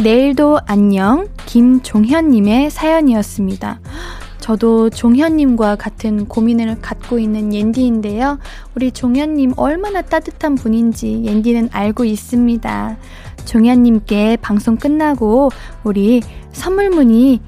[0.02, 3.80] 내일도 안녕 김종현님의 사연이었습니다.
[4.38, 8.38] 저도 종현님과 같은 고민을 갖고 있는 옌디인데요.
[8.74, 12.96] 우리 종현님 얼마나 따뜻한 분인지 옌디는 알고 있습니다.
[13.46, 15.50] 종현님께 방송 끝나고
[15.84, 16.20] 우리
[16.52, 17.40] 선물 문의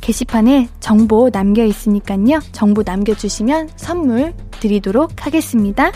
[0.00, 2.40] 게시판에 정보 남겨 있으니까요.
[2.52, 5.92] 정보 남겨주시면 선물 드리도록 하겠습니다.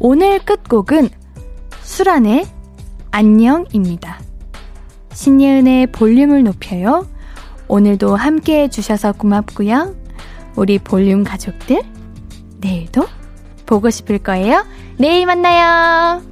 [0.00, 1.10] 오늘 끝곡은
[1.82, 2.46] 수란의
[3.10, 4.20] 안녕입니다.
[5.12, 7.06] 신예은의 볼륨을 높여요.
[7.66, 9.94] 오늘도 함께 해주셔서 고맙고요.
[10.56, 11.82] 우리 볼륨 가족들,
[12.60, 13.06] 내일도
[13.66, 14.64] 보고 싶을 거예요.
[14.96, 16.27] 내일 만나요.